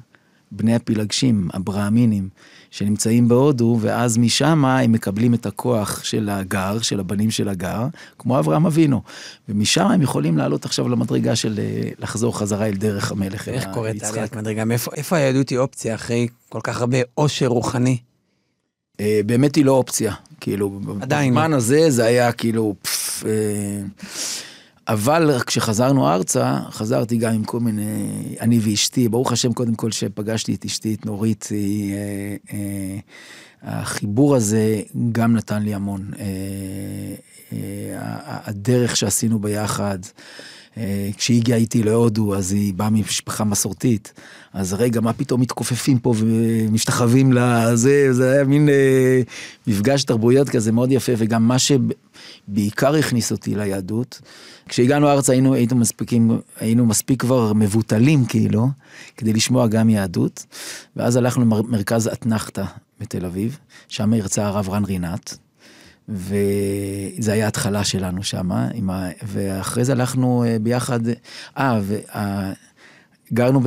בני 0.51 0.75
הפילגשים, 0.75 1.49
הברהמינים, 1.53 2.29
שנמצאים 2.71 3.27
בהודו, 3.27 3.77
ואז 3.81 4.17
משם 4.17 4.65
הם 4.65 4.91
מקבלים 4.91 5.33
את 5.33 5.45
הכוח 5.45 6.03
של 6.03 6.29
הגר, 6.29 6.79
של 6.81 6.99
הבנים 6.99 7.31
של 7.31 7.49
הגר, 7.49 7.87
כמו 8.19 8.39
אברהם 8.39 8.65
אבינו. 8.65 9.01
ומשם 9.49 9.85
הם 9.85 10.01
יכולים 10.01 10.37
לעלות 10.37 10.65
עכשיו 10.65 10.89
למדרגה 10.89 11.35
של 11.35 11.59
אה, 11.59 11.89
לחזור 11.99 12.37
חזרה 12.37 12.67
אל 12.67 12.75
דרך 12.75 13.11
המלך. 13.11 13.49
איך 13.49 13.67
קוראת 13.73 14.03
עליית 14.03 14.35
מדרגה? 14.35 14.65
מאיפה, 14.65 14.91
איפה 14.95 15.15
היהדות 15.15 15.49
היא 15.49 15.57
אופציה 15.57 15.95
אחרי 15.95 16.27
כל 16.49 16.59
כך 16.63 16.81
הרבה 16.81 16.97
עושר 17.13 17.47
רוחני? 17.47 17.97
אה, 18.99 19.21
באמת 19.25 19.55
היא 19.55 19.65
לא 19.65 19.71
אופציה. 19.71 20.13
כאילו, 20.41 20.79
עדיין. 21.01 21.33
בזמן 21.33 21.53
הזה 21.53 21.89
זה 21.89 22.05
היה 22.05 22.31
כאילו... 22.31 22.75
פפ, 22.81 23.23
אה, 23.25 23.81
אבל 24.89 25.39
כשחזרנו 25.45 26.07
ארצה, 26.07 26.59
חזרתי 26.71 27.17
גם 27.17 27.33
עם 27.33 27.43
כל 27.43 27.59
מיני, 27.59 28.35
אני 28.39 28.59
ואשתי, 28.61 29.09
ברוך 29.09 29.31
השם 29.31 29.53
קודם 29.53 29.75
כל 29.75 29.91
שפגשתי 29.91 30.55
את 30.55 30.65
אשתי, 30.65 30.93
את 30.93 31.05
נורית, 31.05 31.47
היא, 31.49 31.93
אה, 31.93 32.35
אה, 32.53 32.99
החיבור 33.61 34.35
הזה 34.35 34.81
גם 35.11 35.35
נתן 35.35 35.63
לי 35.63 35.73
המון. 35.73 36.01
אה, 36.19 36.25
אה, 37.53 37.97
הדרך 38.45 38.95
שעשינו 38.95 39.39
ביחד, 39.39 39.99
אה, 40.05 40.11
כשהיא 41.17 41.37
הגיעה 41.37 41.57
איתי 41.57 41.83
להודו, 41.83 42.35
אז 42.35 42.51
היא 42.51 42.73
באה 42.73 42.89
ממשפחה 42.89 43.43
מסורתית. 43.43 44.13
אז 44.53 44.73
רגע, 44.73 45.01
מה 45.01 45.13
פתאום 45.13 45.41
מתכופפים 45.41 45.99
פה 45.99 46.13
ומשתחווים 46.17 47.33
לזה, 47.33 48.13
זה 48.13 48.31
היה 48.31 48.43
מין 48.43 48.69
אה, 48.69 49.21
מפגש 49.67 50.03
תרבויות 50.03 50.49
כזה 50.49 50.71
מאוד 50.71 50.91
יפה, 50.91 51.11
וגם 51.17 51.47
מה 51.47 51.55
שבעיקר 51.59 52.95
הכניס 52.95 53.31
אותי 53.31 53.55
ליהדות, 53.55 54.21
כשהגענו 54.69 55.09
ארצה 55.09 55.31
היינו, 55.31 55.53
היינו, 55.53 55.75
מספיקים, 55.75 56.39
היינו 56.59 56.85
מספיק 56.85 57.21
כבר 57.21 57.53
מבוטלים 57.53 58.25
כאילו, 58.25 58.67
כדי 59.17 59.33
לשמוע 59.33 59.67
גם 59.67 59.89
יהדות, 59.89 60.45
ואז 60.95 61.15
הלכנו 61.15 61.45
למרכז 61.45 62.07
אתנחתא 62.07 62.63
בתל 62.99 63.25
אביב, 63.25 63.57
שם 63.87 64.13
הרצה 64.13 64.47
הרב 64.47 64.69
רן 64.69 64.85
רינת. 64.85 65.37
וזה 66.09 67.33
היה 67.33 67.47
התחלה 67.47 67.83
שלנו 67.83 68.23
שם, 68.23 68.51
ה... 68.51 68.69
ואחרי 69.23 69.85
זה 69.85 69.91
הלכנו 69.91 70.43
אה, 70.43 70.57
ביחד, 70.61 70.99
אה, 71.57 72.53
גרנו 73.33 73.61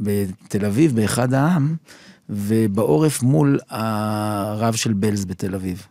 בתל 0.00 0.64
אביב, 0.66 0.96
באחד 0.96 1.34
העם, 1.34 1.76
ובעורף 2.30 3.22
מול 3.22 3.58
הרב 3.68 4.74
של 4.74 4.92
בלז 4.92 5.24
בתל 5.24 5.54
אביב. 5.54 5.86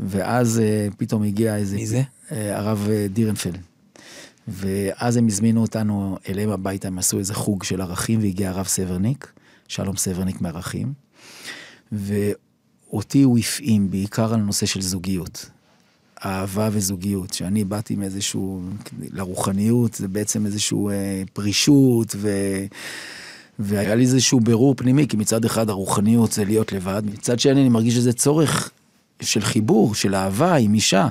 ואז 0.00 0.60
אה, 0.60 0.88
פתאום 0.96 1.22
הגיע 1.22 1.56
איזה... 1.56 1.76
מי 1.76 1.86
זה? 1.86 2.02
אה, 2.32 2.58
הרב 2.58 2.88
דירנפלד. 3.12 3.58
ואז 4.48 5.16
הם 5.16 5.26
הזמינו 5.26 5.60
אותנו 5.60 6.18
אליהם 6.28 6.50
הביתה, 6.50 6.88
הם 6.88 6.98
עשו 6.98 7.18
איזה 7.18 7.34
חוג 7.34 7.62
של 7.62 7.80
ערכים, 7.80 8.20
והגיע 8.22 8.50
הרב 8.50 8.66
סברניק, 8.66 9.32
שלום 9.68 9.96
סברניק 9.96 10.40
מערכים. 10.40 10.92
ואותי 12.90 13.22
הוא 13.22 13.38
הפעים 13.38 13.90
בעיקר 13.90 14.34
על 14.34 14.40
נושא 14.40 14.66
של 14.66 14.80
זוגיות. 14.80 15.50
אהבה 16.24 16.68
וזוגיות, 16.72 17.32
שאני 17.32 17.64
באתי 17.64 17.96
מאיזשהו, 17.96 18.60
לרוחניות, 19.12 19.94
זה 19.94 20.08
בעצם 20.08 20.46
איזשהו 20.46 20.90
אה, 20.90 21.22
פרישות, 21.32 22.14
ו... 22.16 22.28
והיה 23.58 23.94
לי 23.94 24.02
איזשהו 24.02 24.40
בירור 24.40 24.74
פנימי, 24.76 25.08
כי 25.08 25.16
מצד 25.16 25.44
אחד 25.44 25.70
הרוחניות 25.70 26.32
זה 26.32 26.44
להיות 26.44 26.72
לבד, 26.72 27.02
מצד 27.12 27.40
שני 27.40 27.60
אני 27.60 27.68
מרגיש 27.68 27.94
שזה 27.94 28.12
צורך 28.12 28.70
של 29.22 29.40
חיבור, 29.40 29.94
של 29.94 30.14
אהבה 30.14 30.54
עם 30.54 30.74
אישה. 30.74 31.08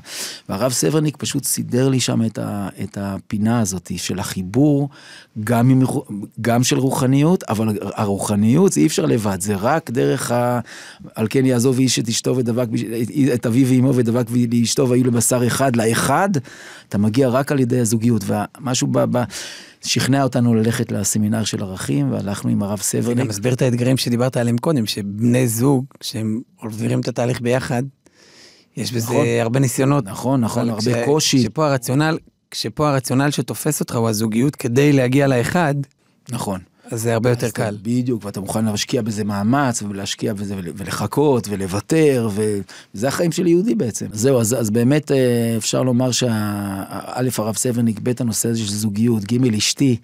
והרב 0.50 0.72
סברניק 0.72 1.18
פשוט 1.18 1.44
סידר 1.44 1.90
לי 1.90 2.00
שם 2.00 2.26
את, 2.26 2.38
ה, 2.38 2.70
את 2.84 2.98
הפינה 3.02 3.60
הזאת 3.60 3.92
של 3.98 4.20
החיבור, 4.20 4.90
גם, 5.44 5.70
עם, 5.70 5.82
גם 6.42 6.64
של 6.64 6.78
רוחניות, 6.78 7.44
אבל 7.44 7.78
הרוחניות 7.82 8.74
זה 8.74 8.80
אי 8.80 8.88
אפשר 8.88 9.06
לבד, 9.06 9.42
זה 9.42 9.56
רק 9.56 9.92
דרך 9.92 10.32
ה... 10.32 10.60
על 11.16 11.28
כן 11.30 11.46
יעזוב 11.46 11.80
איש 11.80 12.00
את 12.00 12.08
אשתו 12.08 12.38
ודבק, 12.38 12.68
את 13.34 13.46
אביו 13.46 13.68
ואמו 13.68 13.96
ודבק 13.96 14.26
לאשתו 14.52 14.90
והיו 14.90 15.06
לבשר 15.06 15.48
אחד, 15.48 15.76
לאחד, 15.76 16.30
אתה 16.90 16.98
מגיע 16.98 17.30
רק 17.30 17.52
על 17.52 17.60
ידי 17.60 17.80
הזוגיות, 17.80 18.24
ומשהו 18.28 18.88
ב... 18.92 19.18
ב 19.18 19.24
שכנע 19.82 20.24
אותנו 20.24 20.56
ללכת 20.56 20.92
לסמינר 20.92 21.44
של 21.44 21.64
ערכים, 21.64 22.12
והלכנו 22.12 22.52
עם 22.52 22.64
הרב 22.64 22.80
סברניק. 22.80 23.18
גם 23.18 23.28
מסביר 23.28 23.54
את 23.54 23.62
האתגרים 23.62 23.98
שדיברת 23.98 24.38
עליהם 24.38 24.58
קודם, 24.58 24.86
שבני 24.86 25.48
זוג, 25.48 25.86
כשהם 26.00 26.42
עוברים 26.56 27.00
את 27.00 27.08
התהליך 27.08 27.42
ביחד, 27.42 27.84
יש 28.78 28.92
בזה 28.92 29.06
נכון, 29.06 29.26
הרבה 29.42 29.60
ניסיונות. 29.60 30.06
נכון, 30.06 30.42
נכון, 30.42 30.70
הרבה 30.70 30.82
כש, 30.82 31.06
קושי. 31.06 31.40
כשפה 31.40 31.68
הרציונל, 31.68 32.18
כשפה 32.52 32.90
הרציונל 32.90 33.32
שתופס 33.32 33.80
אותך 33.80 33.96
הוא 33.96 34.10
הזוגיות 34.10 34.56
כדי 34.56 34.94
להגיע 34.94 35.28
לאחד. 35.28 35.76
נכון. 36.30 36.60
אז 36.92 37.02
זה 37.02 37.14
הרבה 37.14 37.30
יותר 37.30 37.50
קל. 37.50 37.78
בדיוק, 37.82 38.26
ואתה 38.26 38.42
מוכן 38.42 38.66
להשקיע 38.66 39.02
בזה 39.02 39.24
מאמץ, 39.24 39.84
ולהשקיע 39.84 40.34
בזה, 40.34 40.56
ולחכות, 40.76 41.48
ולוותר, 41.50 42.30
וזה 42.34 43.08
החיים 43.08 43.32
של 43.32 43.48
יהודי 43.48 43.76
בעצם. 43.76 44.06
זהו, 44.12 44.40
אז, 44.40 44.54
אז 44.60 44.70
באמת 44.70 45.12
אה, 45.12 45.18
אפשר 45.58 45.84
לומר 45.84 46.12
שא', 46.12 46.28
הרב 47.38 47.56
סברניק, 47.56 48.00
ב', 48.04 48.12
הנושא 48.20 48.50
הזה 48.50 48.60
של 48.60 48.74
זוגיות, 48.74 49.24
ג', 49.24 49.54
אשתי, 49.56 49.98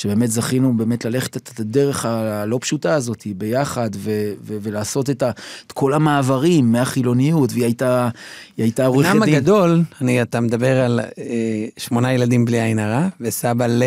שבאמת 0.00 0.30
זכינו 0.30 0.76
באמת 0.76 1.04
ללכת 1.04 1.36
את 1.36 1.60
הדרך 1.60 2.04
הלא 2.04 2.58
פשוטה 2.60 2.94
הזאת 2.94 3.26
ביחד, 3.36 3.90
ו, 3.96 4.32
ו, 4.42 4.56
ולעשות 4.62 5.10
את, 5.10 5.22
ה, 5.22 5.30
את 5.66 5.72
כל 5.72 5.92
המעברים 5.92 6.72
מהחילוניות, 6.72 7.52
והיא 7.52 7.64
הייתה, 7.64 8.08
היא 8.56 8.64
הייתה 8.64 8.86
עורכת 8.86 9.10
דין. 9.12 9.20
בנם 9.20 9.22
הגדול, 9.22 9.82
אני, 10.00 10.22
אתה 10.22 10.40
מדבר 10.40 10.80
על 10.80 11.00
אה, 11.00 11.66
שמונה 11.76 12.12
ילדים 12.12 12.44
בלי 12.44 12.60
עין 12.60 12.78
הרע, 12.78 13.08
וסבא 13.20 13.66
ל, 13.66 13.82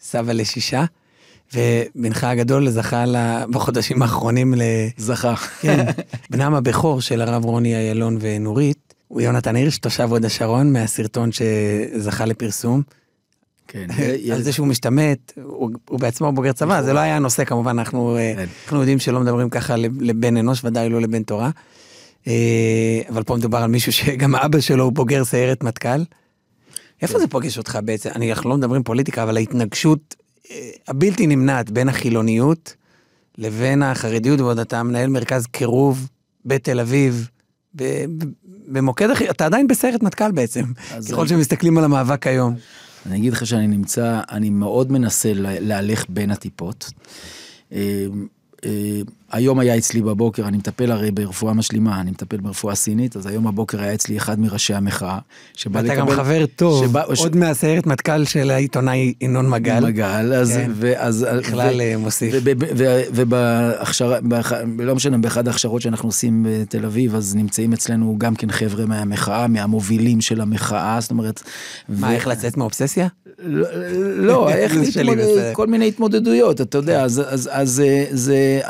סבא 0.00 0.32
לשישה. 0.32 0.84
ובנך 1.54 2.24
הגדול 2.24 2.70
זכה 2.70 3.06
לה, 3.06 3.46
בחודשים 3.46 4.02
האחרונים 4.02 4.54
ל... 4.54 4.62
זכה. 4.96 5.34
כן. 5.60 5.86
בנם 6.30 6.54
הבכור 6.54 7.00
של 7.00 7.20
הרב 7.20 7.44
רוני 7.44 7.74
איילון 7.74 8.18
ונורית, 8.20 8.94
הוא 9.08 9.20
יונתן 9.20 9.56
הירש, 9.56 9.78
תושב 9.78 10.08
הוד 10.10 10.24
השרון, 10.24 10.72
מהסרטון 10.72 11.30
שזכה 11.32 12.24
לפרסום. 12.24 12.82
כן. 13.74 13.86
על 14.32 14.42
זה 14.42 14.52
שהוא 14.52 14.66
משתמט, 14.66 15.32
הוא, 15.42 15.70
הוא 15.88 16.00
בעצמו 16.00 16.32
בוגר 16.32 16.52
צבא, 16.52 16.82
זה 16.82 16.92
לא 16.92 16.98
היה 16.98 17.16
הנושא 17.16 17.44
כמובן, 17.44 17.78
אנחנו, 17.78 18.16
אה, 18.16 18.32
כן. 18.36 18.44
אנחנו 18.64 18.78
יודעים 18.78 18.98
שלא 18.98 19.20
מדברים 19.20 19.50
ככה 19.50 19.74
לבן 20.00 20.36
אנוש, 20.36 20.64
ודאי 20.64 20.88
לא 20.88 21.00
לבן 21.00 21.22
תורה. 21.22 21.50
אה, 22.26 22.32
אבל 23.08 23.22
פה 23.22 23.36
מדובר 23.36 23.58
על 23.58 23.70
מישהו 23.70 23.92
שגם 23.98 24.34
אבא 24.36 24.60
שלו 24.60 24.84
הוא 24.84 24.92
בוגר 24.92 25.24
סיירת 25.24 25.62
מטכ"ל. 25.62 26.02
איפה 27.02 27.18
זה 27.18 27.26
פוגש 27.28 27.58
אותך 27.58 27.78
בעצם? 27.84 28.10
אני, 28.14 28.32
אנחנו 28.32 28.50
לא 28.50 28.56
מדברים 28.56 28.82
פוליטיקה, 28.82 29.22
אבל 29.22 29.36
ההתנגשות 29.36 30.14
אה, 30.50 30.56
הבלתי 30.88 31.26
נמנעת 31.26 31.70
בין 31.70 31.88
החילוניות 31.88 32.74
לבין 33.38 33.82
החרדיות, 33.82 34.40
ועוד 34.40 34.58
אתה 34.58 34.82
מנהל 34.82 35.10
מרכז 35.10 35.46
קירוב 35.46 36.08
בתל 36.44 36.80
אביב, 36.80 37.28
במוקד 38.68 39.10
אחר, 39.10 39.30
אתה 39.30 39.46
עדיין 39.46 39.66
בסיירת 39.66 40.02
מטכ"ל 40.02 40.32
בעצם, 40.32 40.64
ככל 41.10 41.20
אני- 41.20 41.28
שמסתכלים 41.28 41.78
על 41.78 41.84
המאבק 41.84 42.26
היום. 42.26 42.54
אני 43.06 43.16
אגיד 43.16 43.32
לך 43.32 43.46
שאני 43.46 43.66
נמצא, 43.66 44.20
אני 44.30 44.50
מאוד 44.50 44.92
מנסה 44.92 45.32
לה- 45.34 45.60
להלך 45.60 46.04
בין 46.08 46.30
הטיפות. 46.30 46.90
אה, 49.32 49.38
אה, 49.38 49.38
היום 49.38 49.58
היה 49.58 49.76
אצלי 49.78 50.02
בבוקר, 50.02 50.48
אני 50.48 50.56
מטפל 50.56 50.90
הרי 50.92 51.10
ברפואה 51.10 51.54
משלימה, 51.54 52.00
אני 52.00 52.10
מטפל 52.10 52.36
ברפואה 52.36 52.74
סינית, 52.74 53.16
אז 53.16 53.26
היום 53.26 53.44
בבוקר 53.44 53.80
היה 53.80 53.94
אצלי 53.94 54.16
אחד 54.16 54.40
מראשי 54.40 54.74
המחאה, 54.74 55.18
שבא 55.54 55.78
ואתה 55.82 55.94
גם 55.94 56.06
לקבל- 56.08 56.16
חבר 56.16 56.44
טוב, 56.56 56.86
שבא- 56.86 57.14
ש- 57.14 57.20
עוד 57.20 57.36
מהסיירת 57.36 57.86
מטכ"ל 57.86 58.24
של 58.24 58.50
העיתונאי 58.50 59.14
ינון 59.20 59.50
מגל. 59.50 59.80
מגל, 59.86 60.32
אז, 60.34 60.50
כן. 60.52 60.70
ואז, 60.74 61.26
בכלל 61.38 61.74
ו- 61.76 61.80
אה, 61.80 61.96
מוסיף. 61.98 62.34
ובהכשרה, 63.14 64.18
לא 64.78 64.94
משנה, 64.94 65.18
באחד 65.18 65.48
ההכשרות 65.48 65.82
שאנחנו 65.82 66.08
עושים 66.08 66.46
בתל 66.50 66.84
אביב, 66.84 67.14
אז 67.14 67.34
נמצאים 67.36 67.72
אצלנו 67.72 68.14
גם 68.18 68.34
כן 68.36 68.50
חבר'ה 68.50 68.86
מהמחאה, 68.86 69.46
מהמובילים 69.46 70.20
של 70.20 70.40
המחאה, 70.40 70.98
זאת 71.00 71.10
אומרת... 71.10 71.42
מה, 71.88 72.06
ו- 72.06 72.10
איך 72.10 72.26
לצאת 72.26 72.56
מאובססיה? 72.56 73.08
לא, 73.38 73.66
לא, 74.16 74.48
איך 74.54 74.72
להתמודד. 74.76 75.52
כל 75.52 75.66
מיני 75.66 75.88
התמודדויות, 75.88 76.60
אתה 76.60 76.78
יודע, 76.78 77.02
אז, 77.04 77.22
אז, 77.28 77.50
אז 77.52 77.70
זה, 77.70 78.06
זה, 78.10 78.60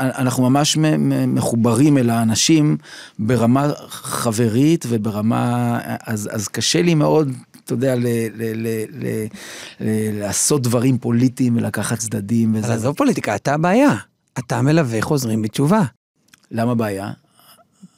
אנחנו 0.45 0.51
ממש 0.51 0.79
מחוברים 1.27 1.99
אל 1.99 2.11
האנשים 2.11 2.77
ברמה 3.19 3.73
חברית 3.89 4.85
וברמה, 4.89 5.79
אז, 6.07 6.29
אז 6.33 6.49
קשה 6.49 6.83
לי 6.83 6.95
מאוד, 6.95 7.33
אתה 7.65 7.73
יודע, 7.73 7.95
ל, 7.95 8.01
ל, 8.01 8.31
ל, 8.35 8.85
ל, 8.91 9.27
ל, 9.81 10.21
לעשות 10.21 10.63
דברים 10.63 10.99
פוליטיים 10.99 11.57
ולקחת 11.57 11.99
צדדים 11.99 12.55
וזה. 12.55 12.75
עזוב 12.75 12.97
פוליטיקה, 12.97 13.35
אתה 13.35 13.55
הבעיה. 13.55 13.95
אתה 14.39 14.63
מלווה 14.63 15.03
חוזרים 15.03 15.43
בתשובה. 15.43 15.83
למה 16.51 16.75
בעיה? 16.75 17.11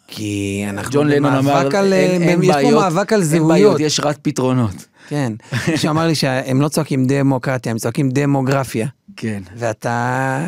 כי 0.09 0.65
אנחנו 0.69 1.01
במאבק 1.01 1.75
על... 1.75 1.93
אין, 1.93 2.23
אין 2.23 2.43
יש 2.43 2.49
פה 2.49 2.55
בעיות, 2.55 2.83
מאבק 2.83 3.13
על 3.13 3.21
אין 3.21 3.29
זהויות. 3.29 3.49
בעיות, 3.49 3.81
יש 3.81 4.01
רק 4.01 4.17
פתרונות. 4.23 4.87
כן. 5.09 5.33
מישהו 5.69 5.91
אמר 5.91 6.07
לי 6.07 6.15
שהם 6.15 6.61
לא 6.61 6.69
צועקים 6.69 7.07
דמוקרטיה, 7.07 7.73
הם 7.73 7.79
צועקים 7.79 8.11
דמוגרפיה. 8.11 8.87
כן. 9.17 9.43
ואתה... 9.57 10.47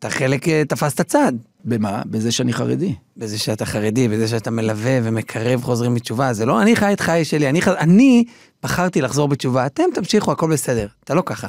אתה 0.00 0.10
חלק, 0.10 0.48
אה, 0.48 0.62
תפסת 0.68 1.00
צד. 1.00 1.32
במה? 1.64 2.02
בזה 2.06 2.32
שאני 2.32 2.52
חרדי. 2.52 2.94
בזה 3.16 3.38
שאתה 3.38 3.66
חרדי, 3.66 4.08
בזה 4.08 4.28
שאתה 4.28 4.50
מלווה 4.50 4.98
ומקרב 5.02 5.62
חוזרים 5.62 5.94
בתשובה, 5.94 6.32
זה 6.32 6.46
לא 6.46 6.62
אני 6.62 6.76
חי 6.76 6.92
את 6.92 7.00
חיי 7.00 7.24
שלי, 7.24 7.48
אני, 7.48 7.62
ח... 7.62 7.68
אני 7.68 8.24
בחרתי 8.62 9.00
לחזור 9.00 9.28
בתשובה, 9.28 9.66
אתם 9.66 9.82
תמשיכו, 9.94 10.32
הכל 10.32 10.52
בסדר, 10.52 10.86
אתה 11.04 11.14
לא 11.14 11.22
ככה. 11.26 11.48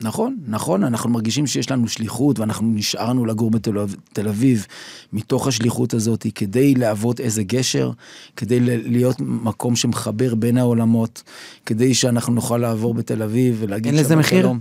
נכון, 0.00 0.36
נכון, 0.46 0.84
אנחנו 0.84 1.10
מרגישים 1.10 1.46
שיש 1.46 1.70
לנו 1.70 1.88
שליחות 1.88 2.38
ואנחנו 2.38 2.66
נשארנו 2.74 3.26
לגור 3.26 3.50
בתל 3.50 3.78
אביב- 3.78 3.96
תל 4.12 4.28
אביב 4.28 4.66
מתוך 5.12 5.46
השליחות 5.48 5.94
הזאת 5.94 6.26
כדי 6.34 6.74
להוות 6.74 7.20
איזה 7.20 7.42
גשר, 7.42 7.90
כדי 8.36 8.60
להיות 8.60 9.16
מקום 9.20 9.76
שמחבר 9.76 10.34
בין 10.34 10.58
העולמות, 10.58 11.22
כדי 11.66 11.94
שאנחנו 11.94 12.34
נוכל 12.34 12.58
לעבור 12.58 12.94
בתל 12.94 13.22
אביב 13.22 13.56
ולהגיד 13.60 13.94
אין 13.94 14.04
לזה 14.04 14.16
מחיר? 14.16 14.52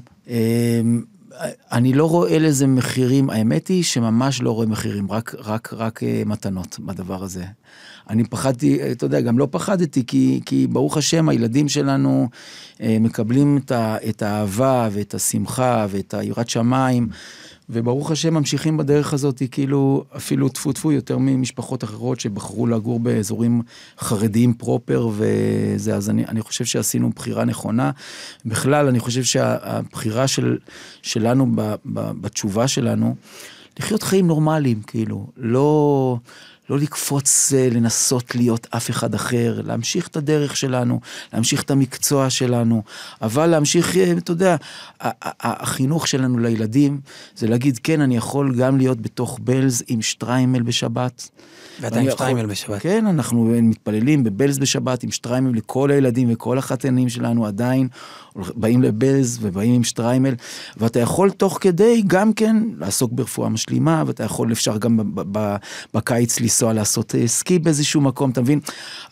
אני 1.71 1.93
לא 1.93 2.09
רואה 2.09 2.39
לזה 2.39 2.67
מחירים, 2.67 3.29
האמת 3.29 3.67
היא 3.67 3.83
שממש 3.83 4.41
לא 4.41 4.51
רואה 4.51 4.67
מחירים, 4.67 5.11
רק, 5.11 5.35
רק, 5.39 5.73
רק 5.73 6.03
אה, 6.03 6.23
מתנות 6.25 6.79
בדבר 6.79 7.23
הזה. 7.23 7.43
אני 8.09 8.23
פחדתי, 8.23 8.91
אתה 8.91 9.05
יודע, 9.05 9.21
גם 9.21 9.39
לא 9.39 9.47
פחדתי, 9.51 10.05
כי, 10.05 10.41
כי 10.45 10.67
ברוך 10.67 10.97
השם, 10.97 11.29
הילדים 11.29 11.69
שלנו 11.69 12.29
אה, 12.81 12.97
מקבלים 12.99 13.59
את, 13.65 13.71
ה, 13.71 13.95
את 14.09 14.21
האהבה 14.21 14.89
ואת 14.91 15.13
השמחה 15.13 15.85
ואת 15.89 16.13
היראת 16.13 16.49
שמיים, 16.49 17.09
וברוך 17.71 18.11
השם 18.11 18.33
ממשיכים 18.33 18.77
בדרך 18.77 19.13
הזאת, 19.13 19.41
כאילו 19.51 20.03
אפילו 20.15 20.49
טפו 20.49 20.73
טפו 20.73 20.91
יותר 20.91 21.17
ממשפחות 21.17 21.83
אחרות 21.83 22.19
שבחרו 22.19 22.67
לגור 22.67 22.99
באזורים 22.99 23.61
חרדיים 23.99 24.53
פרופר 24.53 25.09
וזה, 25.11 25.95
אז 25.95 26.09
אני, 26.09 26.25
אני 26.25 26.41
חושב 26.41 26.65
שעשינו 26.65 27.09
בחירה 27.09 27.45
נכונה. 27.45 27.91
בכלל, 28.45 28.87
אני 28.87 28.99
חושב 28.99 29.23
שהבחירה 29.23 30.27
של, 30.27 30.57
שלנו 31.01 31.51
ב, 31.55 31.61
ב, 31.85 32.11
בתשובה 32.21 32.67
שלנו, 32.67 33.15
לחיות 33.79 34.03
חיים 34.03 34.27
נורמליים, 34.27 34.81
כאילו, 34.81 35.27
לא... 35.37 36.17
לא 36.71 36.79
לקפוץ 36.79 37.53
אה, 37.55 37.69
לנסות 37.71 38.35
להיות 38.35 38.67
אף 38.69 38.89
אחד 38.89 39.15
אחר, 39.15 39.61
להמשיך 39.63 40.07
את 40.07 40.17
הדרך 40.17 40.57
שלנו, 40.57 40.99
להמשיך 41.33 41.63
את 41.63 41.71
המקצוע 41.71 42.29
שלנו, 42.29 42.83
אבל 43.21 43.47
להמשיך, 43.47 43.97
אה, 43.97 44.11
אתה 44.17 44.31
יודע, 44.31 44.55
החינוך 45.41 46.07
שלנו 46.07 46.39
לילדים 46.39 46.99
זה 47.35 47.47
להגיד, 47.47 47.79
כן, 47.83 48.01
אני 48.01 48.17
יכול 48.17 48.55
גם 48.55 48.77
להיות 48.77 49.01
בתוך 49.01 49.39
בלז 49.41 49.83
עם 49.87 50.01
שטריימל 50.01 50.61
בשבת. 50.61 51.29
ואתה 51.81 51.95
עם 51.99 52.01
יכול- 52.05 52.11
שטריימל 52.17 52.45
בשבת. 52.45 52.81
כן, 52.81 53.07
אנחנו 53.07 53.45
מתפללים 53.61 54.23
בבלז 54.23 54.59
בשבת 54.59 55.03
עם 55.03 55.11
שטריימל 55.11 55.57
לכל 55.57 55.91
הילדים 55.91 56.33
וכל 56.33 56.57
החתנים 56.57 57.09
שלנו 57.09 57.45
עדיין 57.45 57.87
באים 58.35 58.81
לבלז 58.81 59.39
ובאים 59.41 59.73
עם 59.73 59.83
שטריימל, 59.83 60.33
ואתה 60.77 60.99
יכול 60.99 61.29
תוך 61.29 61.57
כדי 61.61 62.03
גם 62.07 62.33
כן 62.33 62.57
לעסוק 62.77 63.11
ברפואה 63.11 63.49
משלימה, 63.49 64.03
ואתה 64.07 64.23
יכול, 64.23 64.51
אפשר 64.51 64.77
גם 64.77 64.99
בקיץ 65.93 66.39
לנסוע 66.39 66.73
לעשות 66.73 67.15
אה, 67.15 67.27
סקי 67.27 67.59
באיזשהו 67.59 68.01
מקום, 68.01 68.29
אתה 68.29 68.41
מבין? 68.41 68.59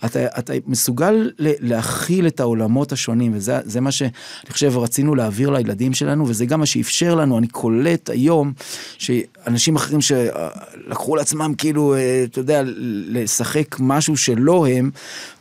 אתה, 0.06 0.26
אתה 0.40 0.54
מסוגל 0.68 1.32
להכיל 1.40 2.28
את 2.28 2.40
העולמות 2.40 2.92
השונים, 2.92 3.32
וזה 3.36 3.60
זה 3.64 3.82
מה 3.82 3.92
שאני 3.92 4.10
חושב 4.50 4.78
רצינו 4.78 5.16
להעביר 5.16 5.50
לילדים 5.50 5.94
שלנו, 5.94 6.28
וזה 6.28 6.46
גם 6.46 6.60
מה 6.60 6.66
שאפשר 6.66 7.16
לנו, 7.16 7.38
אני 7.38 7.48
קולט 7.48 8.10
היום 8.10 8.54
שאנשים 8.98 9.76
אחרים 9.76 10.02
שלקחו 10.02 11.16
לעצמם 11.16 11.54
כאילו, 11.58 11.96
אה, 11.96 12.24
אתה 12.24 12.40
יודע, 12.40 12.62
לשחק 13.08 13.76
משהו 13.80 14.18
שלא 14.18 14.68
הם, 14.68 14.92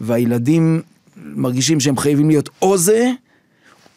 והילדים 0.00 0.82
מרגישים 1.16 1.80
שהם 1.80 1.96
חייבים 1.96 2.28
להיות 2.28 2.48
או 2.62 2.78
זה, 2.78 3.10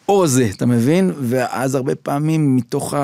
או 0.08 0.26
זה, 0.26 0.48
אתה 0.56 0.66
מבין? 0.66 1.12
ואז 1.20 1.74
הרבה 1.74 1.94
פעמים 1.94 2.56
מתוך 2.56 2.94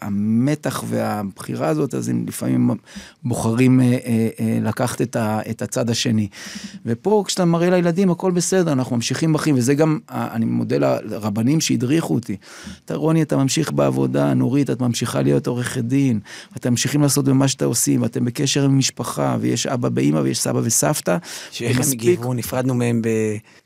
המתח 0.00 0.84
והבחירה 0.86 1.68
הזאת, 1.68 1.94
אז 1.94 2.08
הם 2.08 2.24
לפעמים 2.28 2.70
בוחרים 3.24 3.80
אה, 3.80 3.86
אה, 3.86 4.28
אה, 4.40 4.58
לקחת 4.62 5.02
את, 5.50 5.62
הצד 5.62 5.90
השני. 5.90 6.28
ופה 6.86 7.24
כשאתה 7.26 7.44
מראה 7.44 7.70
לילדים 7.70 8.10
הכל 8.10 8.30
בסדר, 8.30 8.72
אנחנו 8.72 8.96
ממשיכים 8.96 9.32
בחיים, 9.32 9.54
וזה 9.58 9.74
גם, 9.74 9.98
אני 10.10 10.44
מודה 10.44 10.76
לרבנים 10.78 11.60
שהדריכו 11.60 12.14
אותי. 12.14 12.36
אתה 12.84 12.94
רוני, 12.94 13.22
אתה 13.22 13.36
ממשיך 13.36 13.72
בעבודה, 13.72 14.34
נורית, 14.34 14.70
את 14.70 14.80
ממשיכה 14.80 15.22
להיות 15.22 15.46
עורכת 15.46 15.84
דין, 15.84 16.20
ואתם 16.52 16.70
ממשיכים 16.70 17.02
לעשות 17.02 17.24
במה 17.24 17.48
שאתם 17.48 17.66
עושים, 17.66 18.02
ואתם 18.02 18.24
בקשר 18.24 18.64
עם 18.64 18.78
משפחה, 18.78 19.36
ויש 19.40 19.66
אבא 19.66 19.88
באמא 19.88 20.18
ויש 20.18 20.40
סבא 20.40 20.60
וסבתא. 20.64 21.16
שאיך 21.50 21.76
הם. 21.76 21.84
הגיבו, 21.92 22.34
נפרדנו 22.34 22.74
מהם 22.74 23.02
ב... 23.02 23.08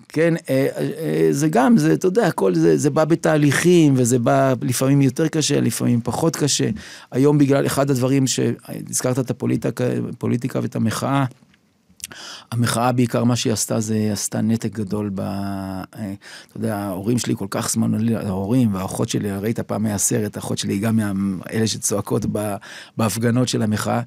כן, 0.09 0.34
אה, 0.50 0.68
אה, 0.78 1.28
זה 1.30 1.48
גם, 1.48 1.78
זה, 1.78 1.92
אתה 1.92 2.07
יודע, 2.07 2.26
הכל 2.26 2.55
זה, 2.55 2.76
זה 2.76 2.90
בא 2.90 3.05
בתהליכים, 3.05 3.94
וזה 3.96 4.18
בא 4.18 4.55
לפעמים 4.62 5.02
יותר 5.02 5.28
קשה, 5.28 5.61
לפעמים 5.61 6.00
פחות 6.05 6.36
קשה. 6.36 6.70
היום 7.11 7.38
בגלל 7.38 7.66
אחד 7.66 7.90
הדברים 7.90 8.26
שהזכרת 8.26 9.18
את 9.18 9.30
הפוליטיקה, 9.30 9.84
פוליטיקה 10.18 10.61
ואת 10.62 10.76
המחאה, 10.76 11.24
המחאה 12.52 12.92
בעיקר 12.92 13.24
מה 13.24 13.36
שהיא 13.36 13.52
עשתה 13.52 13.80
זה 13.80 14.09
עשתה 14.12 14.40
נתק 14.40 14.72
גדול 14.72 15.11
ב... 15.14 15.20
אה, 15.20 15.84
אתה 16.48 16.57
יודע, 16.57 16.76
ההורים 16.76 17.18
שלי 17.18 17.34
כל 17.36 17.46
כך 17.50 17.70
שמאלנים, 17.70 18.16
ההורים 18.16 18.74
והאחות 18.74 19.09
שלי, 19.09 19.32
ראית 19.32 19.61
פעם 19.61 19.86
היה 19.86 19.98
סרט, 19.98 20.36
האחות 20.36 20.59
שלי 20.59 20.72
היא 20.72 20.82
גם 20.82 21.00
מאלה 21.40 21.66
שצועקות 21.66 22.26
בהפגנות 22.96 23.48
של 23.48 23.62
המחאה. 23.62 24.00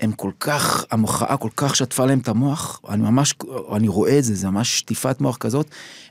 הם 0.00 0.12
כל 0.12 0.30
כך, 0.40 0.84
המחאה 0.90 1.36
כל 1.36 1.48
כך 1.56 1.76
שטפה 1.76 2.06
להם 2.06 2.18
את 2.18 2.28
המוח, 2.28 2.80
אני 2.88 3.02
ממש, 3.02 3.34
אני 3.76 3.88
רואה 3.88 4.18
את 4.18 4.24
זה, 4.24 4.34
זה 4.34 4.50
ממש 4.50 4.78
שטיפת 4.78 5.20
מוח 5.20 5.36
כזאת, 5.36 5.66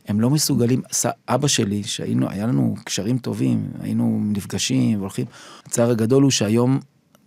הם 0.07 0.19
לא 0.19 0.29
מסוגלים, 0.29 0.81
אבא 1.29 1.47
שלי, 1.47 1.83
שהיינו, 1.83 2.29
היה 2.29 2.47
לנו 2.47 2.75
קשרים 2.83 3.17
טובים, 3.17 3.67
היינו 3.81 4.19
נפגשים 4.23 4.99
והולכים, 4.99 5.25
הצער 5.65 5.89
הגדול 5.91 6.23
הוא 6.23 6.31
שהיום, 6.31 6.79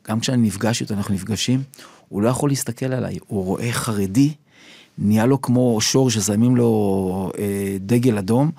גם 0.08 0.20
כשאני 0.20 0.46
נפגש 0.46 0.80
איתו, 0.80 0.94
אנחנו 0.94 1.14
נפגשים, 1.14 1.62
הוא 2.08 2.22
לא 2.22 2.28
יכול 2.28 2.50
להסתכל 2.50 2.86
עליי, 2.86 3.18
הוא 3.26 3.44
רואה 3.44 3.72
חרדי, 3.72 4.34
נהיה 4.98 5.26
לו 5.26 5.42
כמו 5.42 5.80
שור 5.80 6.10
ששמים 6.10 6.56
לו 6.56 7.32
אה, 7.38 7.76
דגל 7.80 8.18
אדום, 8.18 8.50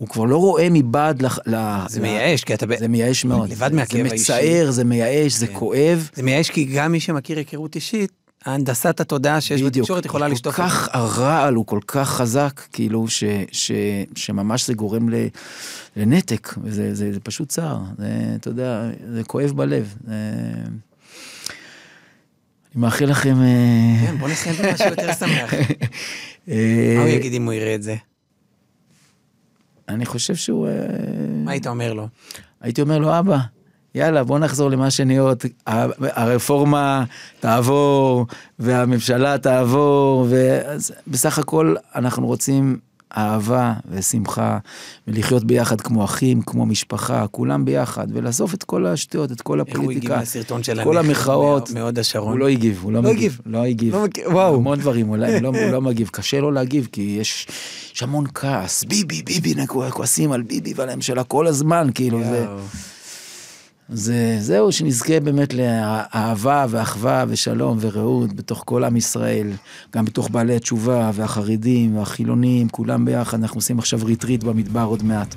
הוא 0.00 0.08
כבר 0.08 0.24
לא 0.24 0.36
רואה 0.36 0.68
מבעד 0.70 1.22
לח- 1.22 1.38
ל... 1.46 1.54
זה 1.88 1.98
ל- 2.00 2.02
מייאש, 2.02 2.44
כי 2.44 2.54
אתה... 2.54 2.66
זה 2.78 2.88
מייאש 2.88 3.24
מאוד. 3.24 3.50
לבד 3.50 3.74
מהכאב 3.74 4.08
זה 4.08 4.14
מצער, 4.14 4.70
זה 4.70 4.84
מייאש, 4.84 5.32
זה 5.32 5.46
כן. 5.46 5.52
כואב. 5.58 6.10
זה 6.14 6.22
מייאש 6.22 6.50
כי 6.50 6.64
גם 6.64 6.92
מי 6.92 7.00
שמכיר 7.00 7.38
היכרות 7.38 7.74
אישית, 7.74 8.12
הנדסת 8.44 9.00
התודעה 9.00 9.40
שיש 9.40 9.62
בדיוק. 9.62 9.84
בתקשורת 9.84 10.04
יכולה 10.04 10.28
לשטוף. 10.28 10.56
כל 10.56 10.62
כך 10.62 10.88
הרעל 10.92 11.54
הוא 11.54 11.66
כל 11.66 11.80
כך 11.86 12.08
חזק, 12.10 12.60
כאילו, 12.72 13.08
ש, 13.08 13.24
ש, 13.52 13.72
שממש 14.16 14.66
זה 14.66 14.74
גורם 14.74 15.08
ל, 15.08 15.14
לנתק, 15.96 16.54
וזה 16.64 16.94
זה, 16.94 17.12
זה 17.12 17.20
פשוט 17.20 17.48
צער. 17.48 17.78
זה, 17.98 18.06
אתה 18.36 18.48
יודע, 18.48 18.82
זה 19.14 19.24
כואב 19.24 19.50
בלב. 19.56 19.94
זה... 20.06 20.12
אני 22.74 22.80
מאחל 22.80 23.04
לכם... 23.04 23.36
אה, 23.42 24.06
כן, 24.06 24.18
בוא 24.18 24.28
נסיים 24.28 24.56
במשהו 24.62 24.86
יותר 24.88 25.12
שמח. 25.12 25.54
אה, 26.48 26.94
מה 26.96 27.02
הוא 27.02 27.08
יגיד 27.10 27.32
אם 27.32 27.44
הוא 27.44 27.52
יראה 27.52 27.74
את 27.74 27.82
זה? 27.82 27.96
אני 29.94 30.06
חושב 30.06 30.34
שהוא... 30.34 30.68
אה, 30.68 30.72
מה 31.44 31.50
היית 31.50 31.66
אומר 31.66 31.92
לו? 31.92 32.08
הייתי 32.60 32.82
אומר 32.82 32.98
לו, 32.98 33.18
אבא, 33.18 33.38
יאללה, 33.94 34.24
בוא 34.24 34.38
נחזור 34.38 34.70
למה 34.70 34.90
שניות, 34.90 35.44
הרפורמה 36.00 37.04
תעבור, 37.40 38.26
והממשלה 38.58 39.38
תעבור, 39.38 40.28
ובסך 41.06 41.38
הכל 41.38 41.74
אנחנו 41.94 42.26
רוצים 42.26 42.78
אהבה 43.16 43.72
ושמחה, 43.90 44.58
ולחיות 45.08 45.44
ביחד 45.44 45.80
כמו 45.80 46.04
אחים, 46.04 46.42
כמו 46.42 46.66
משפחה, 46.66 47.26
כולם 47.26 47.64
ביחד, 47.64 48.06
ולאסוף 48.12 48.54
את 48.54 48.64
כל 48.64 48.86
השטויות, 48.86 49.32
את 49.32 49.40
כל 49.40 49.60
איך 49.60 49.68
הוא 49.68 49.74
הגיב 49.74 49.82
הפוליטיקה, 49.82 50.22
לסרטון 50.22 50.62
של 50.62 50.84
כל 50.84 50.98
המחאות. 50.98 51.70
מהוד 51.70 51.98
השרון? 51.98 52.32
הוא 52.32 52.38
לא 52.38 52.48
הגיב, 52.48 52.80
הוא 52.82 52.92
לא 52.92 53.02
לא 53.02 53.10
מגיב. 53.10 53.40
לא 53.46 53.64
הגיב. 53.64 53.94
לא 53.94 54.06
וואו. 54.26 54.54
המון 54.54 54.78
דברים, 54.78 55.14
לא, 55.14 55.26
הוא 55.26 55.40
לא, 55.42 55.48
הוא 55.48 55.70
לא 55.70 55.82
מגיב. 55.90 56.08
קשה 56.12 56.40
לו 56.40 56.50
להגיב, 56.50 56.88
כי 56.92 57.16
יש, 57.20 57.46
יש 57.94 58.02
המון 58.02 58.24
כעס. 58.34 58.84
ביבי, 58.84 59.22
ביבי, 59.22 59.54
כועסים 59.90 60.32
על 60.32 60.42
ביבי 60.42 60.72
ועל 60.76 60.88
הממשלה 60.88 61.24
כל 61.24 61.46
הזמן, 61.46 61.88
כאילו, 61.94 62.20
זה... 62.24 62.46
זה, 63.92 64.36
זהו, 64.40 64.72
שנזכה 64.72 65.20
באמת 65.20 65.54
לאהבה 65.54 66.66
ואחווה 66.68 67.24
ושלום 67.28 67.78
ורעות 67.80 68.32
בתוך 68.32 68.62
כל 68.66 68.84
עם 68.84 68.96
ישראל, 68.96 69.46
גם 69.96 70.04
בתוך 70.04 70.30
בעלי 70.30 70.56
התשובה 70.56 71.10
והחרדים 71.14 71.96
והחילונים, 71.96 72.68
כולם 72.68 73.04
ביחד. 73.04 73.38
אנחנו 73.40 73.58
עושים 73.58 73.78
עכשיו 73.78 74.00
ריטריט 74.04 74.44
במדבר 74.44 74.84
עוד 74.84 75.02
מעט, 75.02 75.34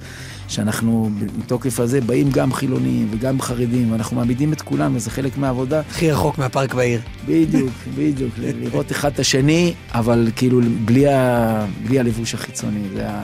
שאנחנו 0.48 1.10
מתוקף 1.38 1.80
הזה 1.80 2.02
באים 2.02 2.32
גם 2.32 2.54
חילונים 2.54 3.08
וגם 3.12 3.42
חרדים, 3.42 3.92
ואנחנו 3.92 4.16
מעמידים 4.16 4.54
את 4.54 4.62
כולם, 4.62 4.96
וזה 4.96 5.10
חלק 5.10 5.38
מהעבודה. 5.38 5.82
הכי 5.90 6.12
רחוק 6.12 6.38
מהפארק 6.38 6.74
בעיר. 6.74 7.02
בדיוק, 7.28 7.74
בדיוק, 7.98 8.34
לראות 8.38 8.92
אחד 8.92 9.12
את 9.12 9.20
השני, 9.20 9.74
אבל 9.92 10.30
כאילו 10.36 10.62
בלי, 10.86 11.08
ה, 11.08 11.66
בלי 11.88 12.00
הלבוש 12.00 12.34
החיצוני, 12.34 12.84
זה 12.94 13.10
ה... 13.10 13.24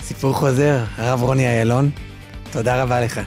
סיפור 0.00 0.32
חוזר, 0.32 0.84
הרב 0.96 1.22
רוני 1.22 1.46
איילון, 1.46 1.90
תודה 2.52 2.82
רבה 2.82 3.00
לך. 3.00 3.20